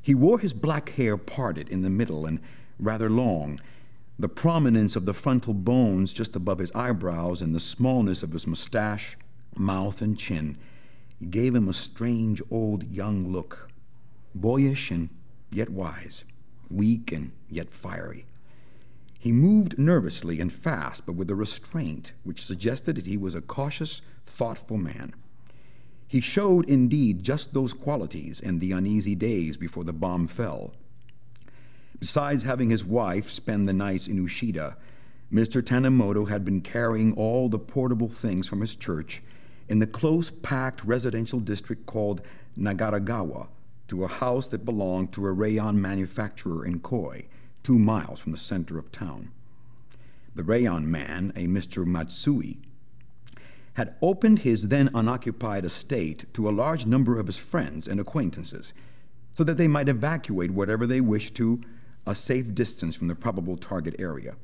He 0.00 0.14
wore 0.14 0.38
his 0.38 0.52
black 0.52 0.90
hair 0.90 1.16
parted 1.16 1.68
in 1.68 1.82
the 1.82 1.90
middle 1.90 2.24
and 2.26 2.40
rather 2.78 3.10
long. 3.10 3.60
The 4.18 4.28
prominence 4.28 4.96
of 4.96 5.06
the 5.06 5.14
frontal 5.14 5.54
bones 5.54 6.12
just 6.12 6.36
above 6.36 6.58
his 6.58 6.72
eyebrows 6.72 7.42
and 7.42 7.54
the 7.54 7.60
smallness 7.60 8.22
of 8.22 8.32
his 8.32 8.46
mustache, 8.46 9.16
mouth, 9.56 10.00
and 10.00 10.18
chin 10.18 10.56
gave 11.30 11.54
him 11.54 11.68
a 11.68 11.74
strange 11.74 12.42
old 12.50 12.84
young 12.84 13.32
look, 13.32 13.70
boyish 14.34 14.90
and 14.90 15.08
yet 15.50 15.70
wise, 15.70 16.24
weak 16.70 17.12
and 17.12 17.32
yet 17.48 17.72
fiery. 17.72 18.26
He 19.18 19.32
moved 19.32 19.78
nervously 19.78 20.38
and 20.38 20.52
fast, 20.52 21.06
but 21.06 21.14
with 21.14 21.30
a 21.30 21.34
restraint 21.34 22.12
which 22.24 22.44
suggested 22.44 22.96
that 22.96 23.06
he 23.06 23.16
was 23.16 23.34
a 23.34 23.40
cautious, 23.40 24.02
thoughtful 24.26 24.76
man. 24.76 25.14
He 26.06 26.20
showed, 26.20 26.68
indeed, 26.68 27.22
just 27.22 27.54
those 27.54 27.72
qualities 27.72 28.38
in 28.38 28.58
the 28.58 28.72
uneasy 28.72 29.14
days 29.14 29.56
before 29.56 29.84
the 29.84 29.92
bomb 29.92 30.26
fell. 30.26 30.74
Besides 32.04 32.42
having 32.42 32.68
his 32.68 32.84
wife 32.84 33.30
spend 33.30 33.66
the 33.66 33.72
nights 33.72 34.08
in 34.08 34.22
Ushida, 34.22 34.76
Mr. 35.32 35.62
Tanimoto 35.62 36.28
had 36.28 36.44
been 36.44 36.60
carrying 36.60 37.14
all 37.14 37.48
the 37.48 37.58
portable 37.58 38.10
things 38.10 38.46
from 38.46 38.60
his 38.60 38.74
church 38.74 39.22
in 39.70 39.78
the 39.78 39.86
close 39.86 40.28
packed 40.28 40.84
residential 40.84 41.40
district 41.40 41.86
called 41.86 42.20
Nagaragawa 42.58 43.48
to 43.88 44.04
a 44.04 44.08
house 44.08 44.48
that 44.48 44.66
belonged 44.66 45.14
to 45.14 45.24
a 45.24 45.32
rayon 45.32 45.80
manufacturer 45.80 46.66
in 46.66 46.80
Koi, 46.80 47.24
two 47.62 47.78
miles 47.78 48.20
from 48.20 48.32
the 48.32 48.38
center 48.38 48.78
of 48.78 48.92
town. 48.92 49.30
The 50.34 50.44
rayon 50.44 50.90
man, 50.90 51.32
a 51.34 51.46
Mr. 51.46 51.86
Matsui, 51.86 52.58
had 53.78 53.96
opened 54.02 54.40
his 54.40 54.68
then 54.68 54.90
unoccupied 54.92 55.64
estate 55.64 56.26
to 56.34 56.50
a 56.50 56.52
large 56.52 56.84
number 56.84 57.18
of 57.18 57.28
his 57.28 57.38
friends 57.38 57.88
and 57.88 57.98
acquaintances 57.98 58.74
so 59.32 59.42
that 59.42 59.56
they 59.56 59.66
might 59.66 59.88
evacuate 59.88 60.50
whatever 60.50 60.86
they 60.86 61.00
wished 61.00 61.34
to 61.36 61.62
a 62.06 62.14
safe 62.14 62.54
distance 62.54 62.96
from 62.96 63.08
the 63.08 63.14
probable 63.14 63.56
target 63.56 63.94
area. 63.98 64.34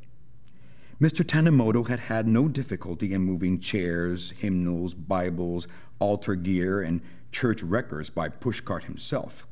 Mr. 1.01 1.25
Tanimoto 1.25 1.89
had 1.89 2.01
had 2.01 2.27
no 2.27 2.47
difficulty 2.47 3.15
in 3.15 3.23
moving 3.23 3.59
chairs, 3.59 4.33
hymnals, 4.33 4.93
Bibles, 4.93 5.67
altar 5.99 6.35
gear, 6.35 6.83
and 6.83 7.01
church 7.33 7.63
records 7.63 8.11
by 8.11 8.29
pushcart 8.29 8.85
himself. 8.85 9.47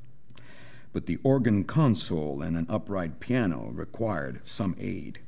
But 0.92 1.06
the 1.06 1.18
organ 1.22 1.64
console 1.64 2.42
and 2.42 2.56
an 2.56 2.66
upright 2.68 3.20
piano 3.20 3.70
required 3.72 4.40
some 4.44 4.76
aid. 4.78 5.20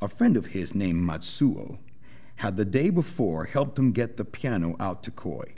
A 0.00 0.08
friend 0.08 0.36
of 0.36 0.46
his 0.46 0.74
named 0.74 1.08
Matsuo 1.08 1.78
had 2.36 2.56
the 2.56 2.64
day 2.64 2.90
before 2.90 3.44
helped 3.44 3.78
him 3.78 3.92
get 3.92 4.16
the 4.16 4.24
piano 4.24 4.76
out 4.80 5.02
to 5.04 5.10
Koi. 5.10 5.54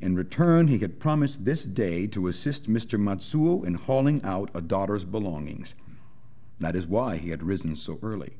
In 0.00 0.14
return, 0.14 0.68
he 0.68 0.78
had 0.78 1.00
promised 1.00 1.44
this 1.44 1.64
day 1.64 2.06
to 2.08 2.28
assist 2.28 2.70
Mr. 2.70 2.98
Matsuo 3.00 3.64
in 3.64 3.74
hauling 3.74 4.22
out 4.22 4.50
a 4.54 4.60
daughter's 4.60 5.04
belongings. 5.04 5.74
That 6.60 6.76
is 6.76 6.86
why 6.86 7.16
he 7.16 7.30
had 7.30 7.42
risen 7.42 7.74
so 7.76 7.98
early. 8.02 8.34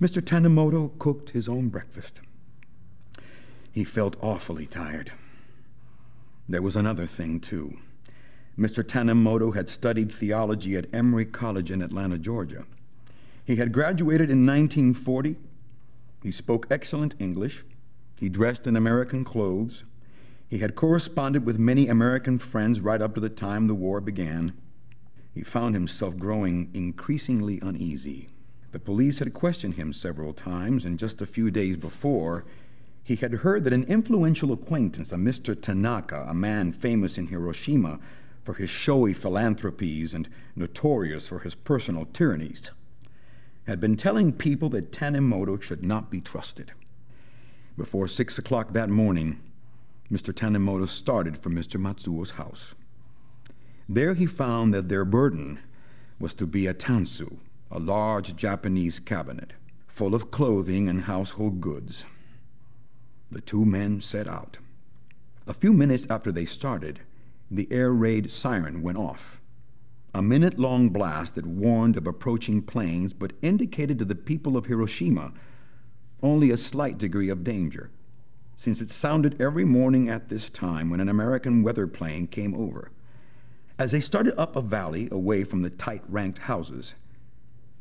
Mr. 0.00 0.22
Tanimoto 0.22 0.98
cooked 0.98 1.30
his 1.30 1.48
own 1.48 1.68
breakfast. 1.68 2.20
He 3.72 3.84
felt 3.84 4.16
awfully 4.22 4.66
tired. 4.66 5.12
There 6.48 6.62
was 6.62 6.76
another 6.76 7.06
thing, 7.06 7.38
too. 7.38 7.78
Mr. 8.58 8.82
Tanimoto 8.82 9.54
had 9.54 9.70
studied 9.70 10.10
theology 10.10 10.76
at 10.76 10.92
Emory 10.92 11.26
College 11.26 11.70
in 11.70 11.82
Atlanta, 11.82 12.18
Georgia. 12.18 12.64
He 13.44 13.56
had 13.56 13.72
graduated 13.72 14.30
in 14.30 14.46
1940. 14.46 15.36
He 16.22 16.30
spoke 16.30 16.66
excellent 16.70 17.14
English. 17.18 17.64
He 18.18 18.28
dressed 18.28 18.66
in 18.66 18.76
American 18.76 19.24
clothes. 19.24 19.84
He 20.50 20.58
had 20.58 20.74
corresponded 20.74 21.46
with 21.46 21.60
many 21.60 21.86
American 21.86 22.36
friends 22.36 22.80
right 22.80 23.00
up 23.00 23.14
to 23.14 23.20
the 23.20 23.28
time 23.28 23.68
the 23.68 23.74
war 23.74 24.00
began. 24.00 24.52
He 25.32 25.42
found 25.42 25.76
himself 25.76 26.16
growing 26.16 26.70
increasingly 26.74 27.60
uneasy. 27.62 28.30
The 28.72 28.80
police 28.80 29.20
had 29.20 29.32
questioned 29.32 29.74
him 29.74 29.92
several 29.92 30.32
times, 30.32 30.84
and 30.84 30.98
just 30.98 31.22
a 31.22 31.26
few 31.26 31.52
days 31.52 31.76
before, 31.76 32.44
he 33.04 33.14
had 33.14 33.32
heard 33.32 33.62
that 33.62 33.72
an 33.72 33.84
influential 33.84 34.52
acquaintance, 34.52 35.12
a 35.12 35.16
Mr. 35.16 35.60
Tanaka, 35.60 36.26
a 36.28 36.34
man 36.34 36.72
famous 36.72 37.16
in 37.16 37.28
Hiroshima 37.28 38.00
for 38.42 38.54
his 38.54 38.70
showy 38.70 39.14
philanthropies 39.14 40.12
and 40.12 40.28
notorious 40.56 41.28
for 41.28 41.38
his 41.40 41.54
personal 41.54 42.06
tyrannies, 42.06 42.72
had 43.68 43.78
been 43.80 43.96
telling 43.96 44.32
people 44.32 44.68
that 44.70 44.90
Tanimoto 44.90 45.62
should 45.62 45.84
not 45.84 46.10
be 46.10 46.20
trusted. 46.20 46.72
Before 47.76 48.08
six 48.08 48.36
o'clock 48.36 48.72
that 48.72 48.90
morning, 48.90 49.40
Mr. 50.10 50.34
Tanimoto 50.34 50.88
started 50.88 51.38
for 51.38 51.50
Mr. 51.50 51.80
Matsuo's 51.80 52.32
house. 52.32 52.74
There 53.88 54.14
he 54.14 54.26
found 54.26 54.74
that 54.74 54.88
their 54.88 55.04
burden 55.04 55.60
was 56.18 56.34
to 56.34 56.46
be 56.46 56.66
a 56.66 56.74
tansu, 56.74 57.38
a 57.70 57.78
large 57.78 58.36
Japanese 58.36 58.98
cabinet 58.98 59.54
full 60.00 60.14
of 60.14 60.30
clothing 60.30 60.88
and 60.88 61.02
household 61.02 61.60
goods. 61.60 62.04
The 63.30 63.40
two 63.40 63.64
men 63.64 64.00
set 64.00 64.26
out. 64.26 64.58
A 65.46 65.52
few 65.52 65.72
minutes 65.72 66.06
after 66.08 66.32
they 66.32 66.46
started, 66.46 67.00
the 67.50 67.68
air 67.70 67.92
raid 67.92 68.30
siren 68.30 68.82
went 68.82 68.98
off. 68.98 69.40
A 70.14 70.22
minute 70.22 70.58
long 70.58 70.88
blast 70.88 71.34
that 71.34 71.46
warned 71.46 71.96
of 71.96 72.06
approaching 72.06 72.62
planes 72.62 73.12
but 73.12 73.32
indicated 73.42 73.98
to 73.98 74.04
the 74.04 74.14
people 74.14 74.56
of 74.56 74.66
Hiroshima 74.66 75.32
only 76.22 76.50
a 76.50 76.56
slight 76.56 76.98
degree 76.98 77.28
of 77.28 77.44
danger, 77.44 77.90
since 78.60 78.82
it 78.82 78.90
sounded 78.90 79.40
every 79.40 79.64
morning 79.64 80.10
at 80.10 80.28
this 80.28 80.50
time 80.50 80.90
when 80.90 81.00
an 81.00 81.08
American 81.08 81.62
weather 81.62 81.86
plane 81.86 82.26
came 82.26 82.54
over. 82.54 82.90
As 83.78 83.90
they 83.90 84.00
started 84.00 84.38
up 84.38 84.54
a 84.54 84.60
valley 84.60 85.08
away 85.10 85.44
from 85.44 85.62
the 85.62 85.70
tight 85.70 86.02
ranked 86.06 86.40
houses, 86.40 86.94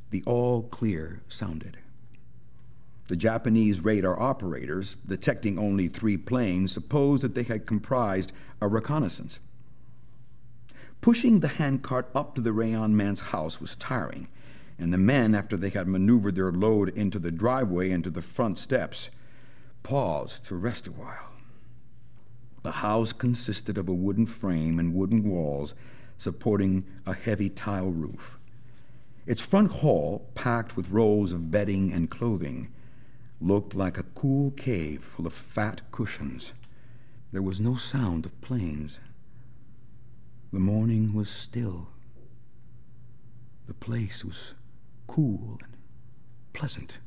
the 0.10 0.24
all 0.26 0.64
clear 0.64 1.20
sounded. 1.28 1.80
The 3.10 3.18
Japanese 3.18 3.82
radar 3.82 4.18
operators, 4.18 4.96
detecting 5.06 5.60
only 5.60 5.90
three 5.90 6.16
planes, 6.16 6.72
supposed 6.72 7.24
that 7.24 7.36
they 7.36 7.44
had 7.44 7.66
comprised 7.66 8.32
a 8.62 8.70
reconnaissance. 8.70 9.42
Pushing 11.02 11.42
the 11.42 11.50
handcart 11.50 12.10
up 12.16 12.36
to 12.36 12.42
the 12.42 12.54
rayon 12.54 12.96
man's 12.96 13.20
house 13.20 13.60
was 13.60 13.76
tiring, 13.76 14.30
and 14.78 14.94
the 14.94 14.98
men, 14.98 15.36
after 15.36 15.58
they 15.58 15.72
had 15.72 15.90
maneuvered 15.90 16.36
their 16.36 16.54
load 16.54 16.88
into 16.88 17.20
the 17.20 17.32
driveway 17.32 17.92
and 17.92 18.06
to 18.06 18.10
the 18.10 18.22
front 18.22 18.58
steps, 18.58 19.10
paused 19.90 20.46
to 20.46 20.54
rest 20.54 20.86
a 20.86 20.92
while. 20.92 21.32
The 22.62 22.74
house 22.86 23.12
consisted 23.12 23.76
of 23.76 23.90
a 23.90 23.94
wooden 23.94 24.28
frame 24.28 24.78
and 24.78 24.94
wooden 24.94 25.24
walls 25.24 25.74
supporting 26.16 26.86
a 27.08 27.16
heavy 27.16 27.50
tile 27.50 27.90
roof. 27.90 28.38
Its 29.26 29.42
front 29.42 29.72
hall, 29.72 30.30
packed 30.36 30.78
with 30.78 30.92
rolls 30.92 31.34
of 31.34 31.50
bedding 31.50 31.92
and 31.92 32.08
clothing, 32.08 32.72
looked 33.42 33.74
like 33.74 33.98
a 33.98 34.04
cool 34.04 34.52
cave 34.52 35.04
full 35.04 35.26
of 35.26 35.34
fat 35.34 35.82
cushions. 35.90 36.54
There 37.32 37.42
was 37.42 37.60
no 37.60 37.74
sound 37.74 38.28
of 38.28 38.42
planes. 38.42 39.00
The 40.54 40.60
morning 40.60 41.16
was 41.16 41.32
still. 41.32 41.90
The 43.66 43.74
place 43.74 44.24
was 44.24 44.54
cool 45.08 45.58
and 45.64 45.74
pleasant. 46.54 47.00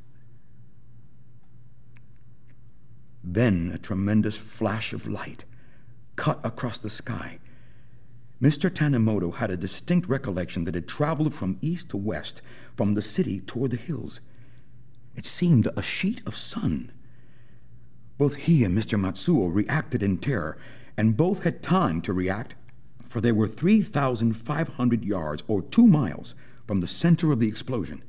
Then 3.24 3.70
a 3.72 3.78
tremendous 3.78 4.37
flash 4.37 4.92
of 4.92 5.06
light 5.06 5.44
cut 6.16 6.40
across 6.44 6.78
the 6.78 6.90
sky 6.90 7.38
Mr. 8.42 8.68
Tanimoto 8.68 9.30
had 9.37 9.52
a 9.52 9.56
distinct 9.56 10.08
recollection 10.08 10.64
that 10.64 10.74
it 10.74 10.88
traveled 10.88 11.32
from 11.32 11.58
east 11.61 11.90
to 11.90 11.96
west, 11.96 12.42
from 12.74 12.94
the 12.94 13.02
city 13.02 13.38
toward 13.38 13.70
the 13.70 13.76
hills. 13.76 14.20
It 15.14 15.24
seemed 15.24 15.68
a 15.76 15.82
sheet 15.82 16.22
of 16.26 16.37
sun. 16.37 16.90
Both 18.18 18.35
he 18.35 18.64
and 18.64 18.76
Mr. 18.76 18.98
Matsuo 18.98 19.48
reacted 19.54 20.02
in 20.02 20.18
terror, 20.18 20.58
and 20.96 21.16
both 21.16 21.44
had 21.44 21.62
time 21.62 22.00
to 22.02 22.12
react, 22.12 22.56
for 23.04 23.20
they 23.20 23.30
were 23.30 23.46
3,500 23.46 25.04
yards, 25.04 25.44
or 25.46 25.62
two 25.62 25.87
miles, 25.87 26.35
from 26.66 26.80
the 26.80 26.88
center 26.88 27.30
of 27.30 27.38
the 27.38 27.46
explosion. 27.46 28.02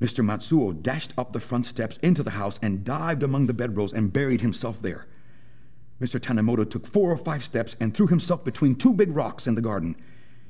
Mr. 0.00 0.24
Matsuo 0.24 0.72
dashed 0.82 1.14
up 1.16 1.32
the 1.32 1.40
front 1.40 1.64
steps 1.64 1.96
into 1.98 2.22
the 2.22 2.32
house 2.32 2.58
and 2.60 2.84
dived 2.84 3.22
among 3.22 3.46
the 3.46 3.54
bedrolls 3.54 3.94
and 3.94 4.12
buried 4.12 4.42
himself 4.42 4.82
there. 4.82 5.06
Mr. 6.00 6.20
Tanimoto 6.20 6.68
took 6.68 6.86
four 6.86 7.10
or 7.10 7.16
five 7.16 7.42
steps 7.42 7.76
and 7.80 7.94
threw 7.94 8.06
himself 8.06 8.44
between 8.44 8.74
two 8.74 8.92
big 8.92 9.14
rocks 9.16 9.46
in 9.46 9.54
the 9.54 9.62
garden. 9.62 9.96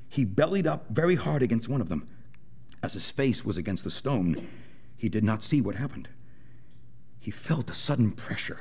He 0.09 0.25
bellied 0.25 0.67
up 0.67 0.87
very 0.91 1.15
hard 1.15 1.43
against 1.43 1.69
one 1.69 1.81
of 1.81 1.89
them. 1.89 2.09
As 2.83 2.95
his 2.95 3.11
face 3.11 3.45
was 3.45 3.57
against 3.57 3.85
the 3.85 3.91
stone, 3.91 4.37
He 4.97 5.09
did 5.09 5.23
not 5.23 5.43
see 5.43 5.61
what 5.61 5.77
happened. 5.77 6.09
He 7.21 7.31
felt 7.31 7.71
a 7.71 7.75
sudden 7.75 8.13
pressure, 8.13 8.61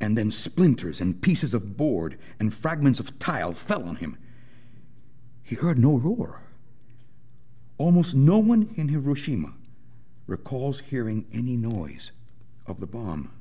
and 0.00 0.16
then 0.16 0.30
splinters 0.30 1.00
and 1.00 1.20
pieces 1.20 1.54
of 1.54 1.76
board 1.76 2.16
and 2.38 2.54
fragments 2.54 3.00
of 3.00 3.18
tile 3.18 3.52
fell 3.52 3.82
on 3.82 3.96
him. 3.96 4.16
He 5.42 5.56
heard 5.56 5.78
no 5.78 5.96
roar. 5.96 6.42
Almost 7.78 8.14
no 8.14 8.38
one 8.38 8.72
in 8.76 8.88
Hiroshima 8.88 9.54
recalls 10.30 10.80
hearing 10.80 11.26
any 11.32 11.56
noise 11.56 12.12
of 12.64 12.78
the 12.78 12.86
bomb. 12.86 13.32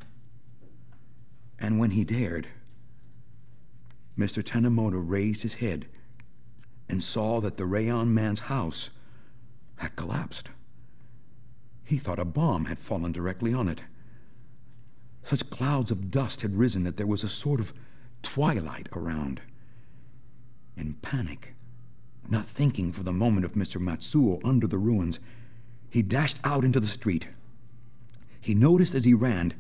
And 1.59 1.77
when 1.77 1.91
he 1.91 2.03
dared, 2.03 2.47
Mr. 4.17 4.43
Tanimoto 4.43 4.97
raised 4.97 5.43
his 5.43 5.55
head 5.55 5.85
and 6.89 7.03
saw 7.03 7.39
that 7.41 7.57
the 7.57 7.65
Rayon 7.67 8.11
man's 8.13 8.41
house 8.41 8.89
had 9.77 9.95
collapsed. 9.95 10.49
He 11.85 11.97
thought 11.97 12.17
a 12.17 12.25
bomb 12.25 12.65
had 12.65 12.79
fallen 12.79 13.11
directly 13.11 13.53
on 13.53 13.67
it. 13.67 13.81
Such 15.23 15.49
clouds 15.51 15.91
of 15.91 16.09
dust 16.09 16.41
had 16.41 16.55
risen 16.55 16.83
that 16.85 16.97
there 16.97 17.05
was 17.05 17.23
a 17.23 17.29
sort 17.29 17.59
of 17.59 17.71
twilight 18.23 18.89
around. 18.93 19.41
In 20.75 20.95
panic, 20.95 21.53
not 22.27 22.47
thinking 22.47 22.91
for 22.91 23.03
the 23.03 23.13
moment 23.13 23.45
of 23.45 23.53
Mr. 23.53 23.79
Matsuo 23.79 24.41
under 24.43 24.65
the 24.65 24.79
ruins, 24.79 25.19
he 25.89 26.01
dashed 26.01 26.39
out 26.43 26.63
into 26.63 26.79
the 26.79 26.87
street. 26.87 27.27
He 28.39 28.53
noticed 28.53 28.95
as 28.95 29.05
he 29.05 29.13
ran 29.13 29.53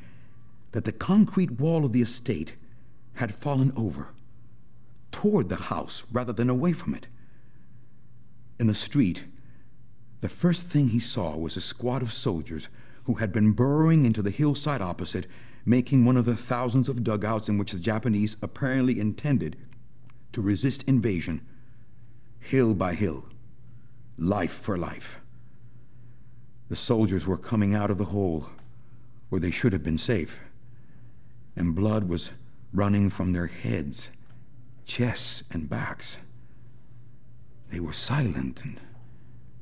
that 0.71 0.85
the 0.85 0.91
concrete 0.91 1.59
wall 1.59 1.85
of 1.85 1.91
the 1.91 2.01
estate 2.01 2.55
had 3.13 3.33
fallen 3.33 3.73
over, 3.75 4.09
toward 5.11 5.49
the 5.49 5.55
house 5.55 6.05
rather 6.11 6.31
than 6.31 6.49
away 6.49 6.73
from 6.73 6.93
it. 6.93 7.07
In 8.59 8.67
the 8.67 8.75
street, 8.75 9.25
the 10.21 10.29
first 10.29 10.63
thing 10.63 10.89
he 10.89 10.99
saw 10.99 11.35
was 11.35 11.57
a 11.57 11.61
squad 11.61 12.01
of 12.01 12.13
soldiers 12.13 12.69
who 13.05 13.15
had 13.15 13.31
been 13.31 13.53
burrowing 13.53 14.05
into 14.05 14.21
the 14.21 14.29
hillside 14.29 14.81
opposite, 14.81 15.25
making 15.65 16.05
one 16.05 16.17
of 16.17 16.25
the 16.25 16.35
thousands 16.35 16.89
of 16.89 17.03
dugouts 17.03 17.49
in 17.49 17.57
which 17.57 17.71
the 17.71 17.79
Japanese 17.79 18.37
apparently 18.41 18.99
intended 18.99 19.55
to 20.31 20.41
resist 20.41 20.83
invasion, 20.83 21.41
hill 22.39 22.75
by 22.75 22.93
hill, 22.93 23.25
life 24.17 24.51
for 24.51 24.77
life. 24.77 25.19
The 26.69 26.75
soldiers 26.75 27.25
were 27.25 27.37
coming 27.37 27.73
out 27.73 27.89
of 27.89 27.97
the 27.97 28.05
hole 28.05 28.47
where 29.29 29.41
they 29.41 29.51
should 29.51 29.73
have 29.73 29.83
been 29.83 29.97
safe, 29.97 30.39
and 31.55 31.75
blood 31.75 32.07
was 32.07 32.31
running 32.71 33.09
from 33.09 33.33
their 33.33 33.47
heads, 33.47 34.09
chests, 34.85 35.43
and 35.51 35.67
backs. 35.67 36.19
They 37.71 37.79
were 37.79 37.93
silent 37.93 38.63
and 38.63 38.79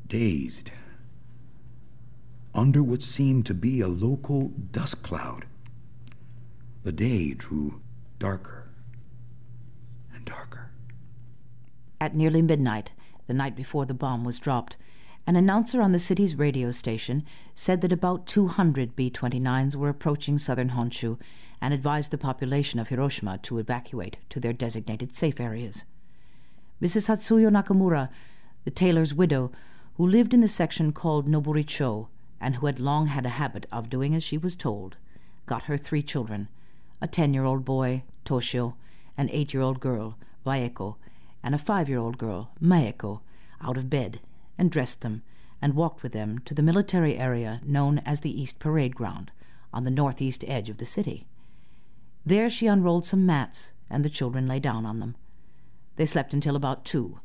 dazed. 0.05 0.71
Under 2.53 2.83
what 2.83 3.01
seemed 3.01 3.45
to 3.45 3.53
be 3.53 3.79
a 3.79 3.87
local 3.87 4.49
dust 4.49 5.03
cloud, 5.03 5.45
the 6.83 6.91
day 6.91 7.33
drew 7.33 7.81
darker 8.19 8.69
and 10.13 10.25
darker. 10.25 10.71
At 12.01 12.15
nearly 12.15 12.41
midnight, 12.41 12.91
the 13.27 13.33
night 13.33 13.55
before 13.55 13.85
the 13.85 13.93
bomb 13.93 14.23
was 14.23 14.39
dropped, 14.39 14.75
an 15.27 15.35
announcer 15.35 15.81
on 15.81 15.91
the 15.91 15.99
city's 15.99 16.37
radio 16.37 16.71
station 16.71 17.21
said 17.53 17.81
that 17.81 17.91
about 17.91 18.25
200 18.25 18.95
B 18.95 19.11
29s 19.11 19.75
were 19.75 19.89
approaching 19.89 20.37
southern 20.37 20.69
Honshu 20.69 21.19
and 21.61 21.73
advised 21.73 22.11
the 22.11 22.17
population 22.17 22.79
of 22.79 22.87
Hiroshima 22.87 23.37
to 23.39 23.57
evacuate 23.57 24.15
to 24.29 24.39
their 24.39 24.53
designated 24.53 25.13
safe 25.13 25.41
areas. 25.41 25.83
Mrs. 26.81 27.09
Hatsuyo 27.09 27.49
Nakamura, 27.49 28.07
the 28.63 28.71
tailor's 28.71 29.13
widow, 29.13 29.51
who 29.97 30.07
lived 30.07 30.33
in 30.33 30.39
the 30.39 30.47
section 30.47 30.93
called 30.93 31.27
Noboricho 31.27 32.07
and 32.39 32.55
who 32.55 32.65
had 32.67 32.79
long 32.79 33.07
had 33.07 33.25
a 33.25 33.37
habit 33.37 33.65
of 33.69 33.89
doing 33.89 34.15
as 34.15 34.23
she 34.23 34.37
was 34.37 34.55
told, 34.55 34.95
got 35.45 35.63
her 35.63 35.77
three 35.77 36.01
children 36.01 36.47
a 37.01 37.07
10 37.07 37.33
year 37.33 37.43
old 37.43 37.65
boy, 37.65 38.03
Toshio, 38.23 38.75
an 39.17 39.29
8 39.33 39.53
year 39.53 39.61
old 39.61 39.81
girl, 39.81 40.17
Yaeko, 40.45 40.95
and 41.43 41.53
a 41.53 41.57
5 41.57 41.89
year 41.89 41.99
old 41.99 42.17
girl, 42.17 42.49
Maeko, 42.61 43.19
out 43.61 43.75
of 43.75 43.89
bed 43.89 44.21
and 44.57 44.71
dressed 44.71 45.01
them 45.01 45.23
and 45.61 45.75
walked 45.75 46.03
with 46.03 46.11
them 46.11 46.39
to 46.39 46.53
the 46.53 46.61
military 46.61 47.17
area 47.17 47.61
known 47.63 47.99
as 47.99 48.21
the 48.21 48.41
East 48.41 48.59
Parade 48.59 48.95
Ground 48.95 49.31
on 49.73 49.83
the 49.83 49.91
northeast 49.91 50.43
edge 50.47 50.69
of 50.69 50.77
the 50.77 50.85
city. 50.85 51.27
There 52.25 52.49
she 52.49 52.67
unrolled 52.67 53.05
some 53.05 53.25
mats, 53.25 53.71
and 53.89 54.03
the 54.03 54.09
children 54.09 54.47
lay 54.47 54.59
down 54.59 54.85
on 54.85 54.99
them. 54.99 55.15
They 55.95 56.05
slept 56.05 56.33
until 56.33 56.55
about 56.55 56.85
two, 56.85 57.19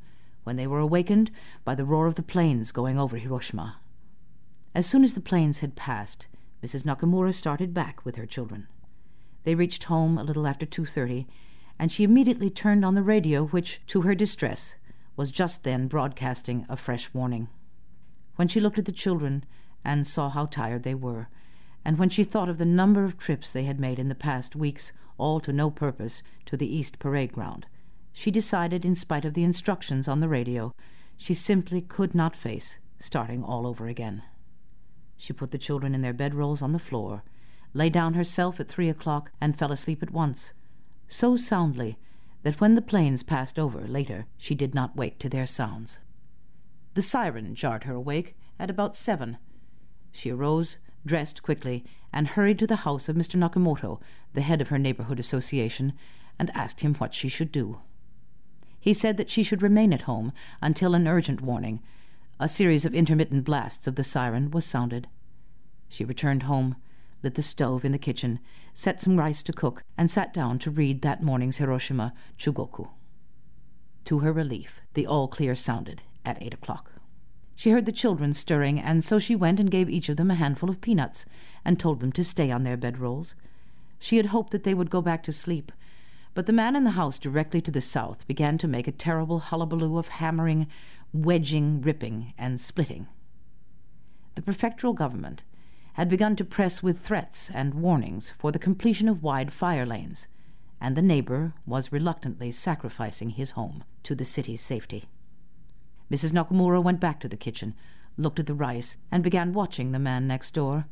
when 0.44 0.56
they 0.56 0.66
were 0.66 0.78
awakened 0.78 1.30
by 1.64 1.74
the 1.74 1.84
roar 1.84 2.06
of 2.06 2.14
the 2.14 2.22
planes 2.22 2.72
going 2.72 2.98
over 2.98 3.16
Hiroshima. 3.16 3.78
As 4.74 4.86
soon 4.86 5.04
as 5.04 5.14
the 5.14 5.20
planes 5.20 5.60
had 5.60 5.76
passed, 5.76 6.26
Mrs. 6.62 6.84
Nakamura 6.84 7.34
started 7.34 7.74
back 7.74 8.04
with 8.04 8.16
her 8.16 8.26
children. 8.26 8.68
They 9.44 9.54
reached 9.54 9.84
home 9.84 10.16
a 10.16 10.24
little 10.24 10.46
after 10.46 10.64
2:30, 10.64 11.26
and 11.78 11.90
she 11.90 12.04
immediately 12.04 12.48
turned 12.48 12.84
on 12.84 12.94
the 12.94 13.02
radio 13.02 13.46
which, 13.46 13.80
to 13.88 14.02
her 14.02 14.14
distress, 14.14 14.76
was 15.16 15.30
just 15.30 15.62
then 15.62 15.88
broadcasting 15.88 16.66
a 16.68 16.76
fresh 16.76 17.12
warning. 17.12 17.48
When 18.36 18.48
she 18.48 18.60
looked 18.60 18.78
at 18.78 18.86
the 18.86 18.92
children 18.92 19.44
and 19.84 20.06
saw 20.06 20.30
how 20.30 20.46
tired 20.46 20.82
they 20.82 20.94
were, 20.94 21.28
and 21.84 21.98
when 21.98 22.10
she 22.10 22.24
thought 22.24 22.48
of 22.48 22.58
the 22.58 22.64
number 22.64 23.04
of 23.04 23.18
trips 23.18 23.50
they 23.50 23.64
had 23.64 23.80
made 23.80 23.98
in 23.98 24.08
the 24.08 24.14
past 24.14 24.54
weeks, 24.56 24.92
all 25.18 25.40
to 25.40 25.52
no 25.52 25.70
purpose, 25.70 26.22
to 26.46 26.56
the 26.56 26.74
East 26.74 26.98
Parade 26.98 27.32
Ground, 27.32 27.66
she 28.12 28.30
decided, 28.30 28.84
in 28.84 28.94
spite 28.94 29.24
of 29.24 29.34
the 29.34 29.44
instructions 29.44 30.06
on 30.06 30.20
the 30.20 30.28
radio, 30.28 30.74
she 31.16 31.34
simply 31.34 31.80
could 31.80 32.14
not 32.14 32.36
face 32.36 32.78
starting 32.98 33.42
all 33.42 33.66
over 33.66 33.88
again. 33.88 34.22
She 35.16 35.32
put 35.32 35.50
the 35.50 35.58
children 35.58 35.94
in 35.94 36.02
their 36.02 36.14
bedrolls 36.14 36.62
on 36.62 36.72
the 36.72 36.78
floor, 36.78 37.22
lay 37.74 37.90
down 37.90 38.14
herself 38.14 38.60
at 38.60 38.68
three 38.68 38.88
o'clock, 38.88 39.32
and 39.40 39.58
fell 39.58 39.72
asleep 39.72 40.02
at 40.02 40.12
once, 40.12 40.52
so 41.08 41.36
soundly 41.36 41.98
that 42.42 42.60
when 42.60 42.74
the 42.74 42.82
planes 42.82 43.22
passed 43.22 43.58
over 43.58 43.80
later, 43.82 44.26
she 44.36 44.54
did 44.54 44.74
not 44.74 44.96
wake 44.96 45.18
to 45.18 45.28
their 45.28 45.46
sounds. 45.46 45.98
The 46.94 47.02
siren 47.02 47.54
jarred 47.54 47.84
her 47.84 47.94
awake 47.94 48.36
at 48.58 48.70
about 48.70 48.96
seven. 48.96 49.38
She 50.10 50.30
arose, 50.30 50.76
dressed 51.06 51.42
quickly, 51.42 51.84
and 52.12 52.28
hurried 52.28 52.58
to 52.58 52.66
the 52.66 52.76
house 52.76 53.08
of 53.08 53.16
Mr. 53.16 53.36
Nakamoto, 53.36 54.00
the 54.34 54.42
head 54.42 54.60
of 54.60 54.68
her 54.68 54.78
neighborhood 54.78 55.18
association, 55.18 55.94
and 56.38 56.50
asked 56.54 56.80
him 56.80 56.94
what 56.94 57.14
she 57.14 57.28
should 57.28 57.52
do. 57.52 57.80
He 58.78 58.92
said 58.92 59.16
that 59.16 59.30
she 59.30 59.42
should 59.42 59.62
remain 59.62 59.92
at 59.92 60.02
home 60.02 60.32
until 60.60 60.94
an 60.94 61.06
urgent 61.06 61.40
warning, 61.40 61.80
a 62.40 62.48
series 62.48 62.84
of 62.84 62.94
intermittent 62.94 63.44
blasts 63.44 63.86
of 63.86 63.94
the 63.94 64.04
siren, 64.04 64.50
was 64.50 64.64
sounded. 64.64 65.06
She 65.88 66.04
returned 66.04 66.44
home 66.44 66.76
lit 67.22 67.34
the 67.34 67.42
stove 67.42 67.84
in 67.84 67.92
the 67.92 67.98
kitchen, 67.98 68.38
set 68.74 69.00
some 69.00 69.18
rice 69.18 69.42
to 69.42 69.52
cook, 69.52 69.84
and 69.96 70.10
sat 70.10 70.32
down 70.34 70.58
to 70.58 70.70
read 70.70 71.02
that 71.02 71.22
morning's 71.22 71.58
Hiroshima 71.58 72.12
Chugoku. 72.38 72.88
To 74.06 74.20
her 74.20 74.32
relief, 74.32 74.80
the 74.94 75.06
all 75.06 75.28
clear 75.28 75.54
sounded 75.54 76.02
at 76.24 76.42
eight 76.42 76.54
o'clock. 76.54 76.92
She 77.54 77.70
heard 77.70 77.86
the 77.86 77.92
children 77.92 78.32
stirring, 78.32 78.80
and 78.80 79.04
so 79.04 79.18
she 79.18 79.36
went 79.36 79.60
and 79.60 79.70
gave 79.70 79.88
each 79.88 80.08
of 80.08 80.16
them 80.16 80.30
a 80.30 80.34
handful 80.34 80.70
of 80.70 80.80
peanuts, 80.80 81.24
and 81.64 81.78
told 81.78 82.00
them 82.00 82.12
to 82.12 82.24
stay 82.24 82.50
on 82.50 82.62
their 82.62 82.76
bedrolls. 82.76 83.34
She 83.98 84.16
had 84.16 84.26
hoped 84.26 84.50
that 84.50 84.64
they 84.64 84.74
would 84.74 84.90
go 84.90 85.00
back 85.00 85.22
to 85.24 85.32
sleep, 85.32 85.70
but 86.34 86.46
the 86.46 86.52
man 86.52 86.74
in 86.74 86.84
the 86.84 86.92
house 86.92 87.18
directly 87.18 87.60
to 87.60 87.70
the 87.70 87.80
south 87.80 88.26
began 88.26 88.58
to 88.58 88.66
make 88.66 88.88
a 88.88 88.92
terrible 88.92 89.38
hullabaloo 89.38 89.98
of 89.98 90.08
hammering, 90.08 90.66
wedging, 91.12 91.82
ripping, 91.82 92.32
and 92.38 92.60
splitting. 92.60 93.06
The 94.34 94.42
prefectural 94.42 94.94
government 94.94 95.44
had 95.94 96.08
begun 96.08 96.36
to 96.36 96.44
press 96.44 96.82
with 96.82 96.98
threats 96.98 97.50
and 97.52 97.74
warnings 97.74 98.32
for 98.38 98.50
the 98.50 98.58
completion 98.58 99.08
of 99.08 99.22
wide 99.22 99.52
fire 99.52 99.84
lanes, 99.84 100.26
and 100.80 100.96
the 100.96 101.02
neighbor 101.02 101.54
was 101.66 101.92
reluctantly 101.92 102.50
sacrificing 102.50 103.30
his 103.30 103.52
home 103.52 103.84
to 104.02 104.14
the 104.14 104.24
city's 104.24 104.60
safety. 104.60 105.04
Mrs. 106.10 106.32
Nakamura 106.32 106.82
went 106.82 107.00
back 107.00 107.20
to 107.20 107.28
the 107.28 107.36
kitchen, 107.36 107.74
looked 108.16 108.38
at 108.38 108.46
the 108.46 108.54
rice, 108.54 108.96
and 109.10 109.22
began 109.22 109.52
watching 109.52 109.92
the 109.92 109.98
man 109.98 110.26
next 110.26 110.52
door. 110.52 110.86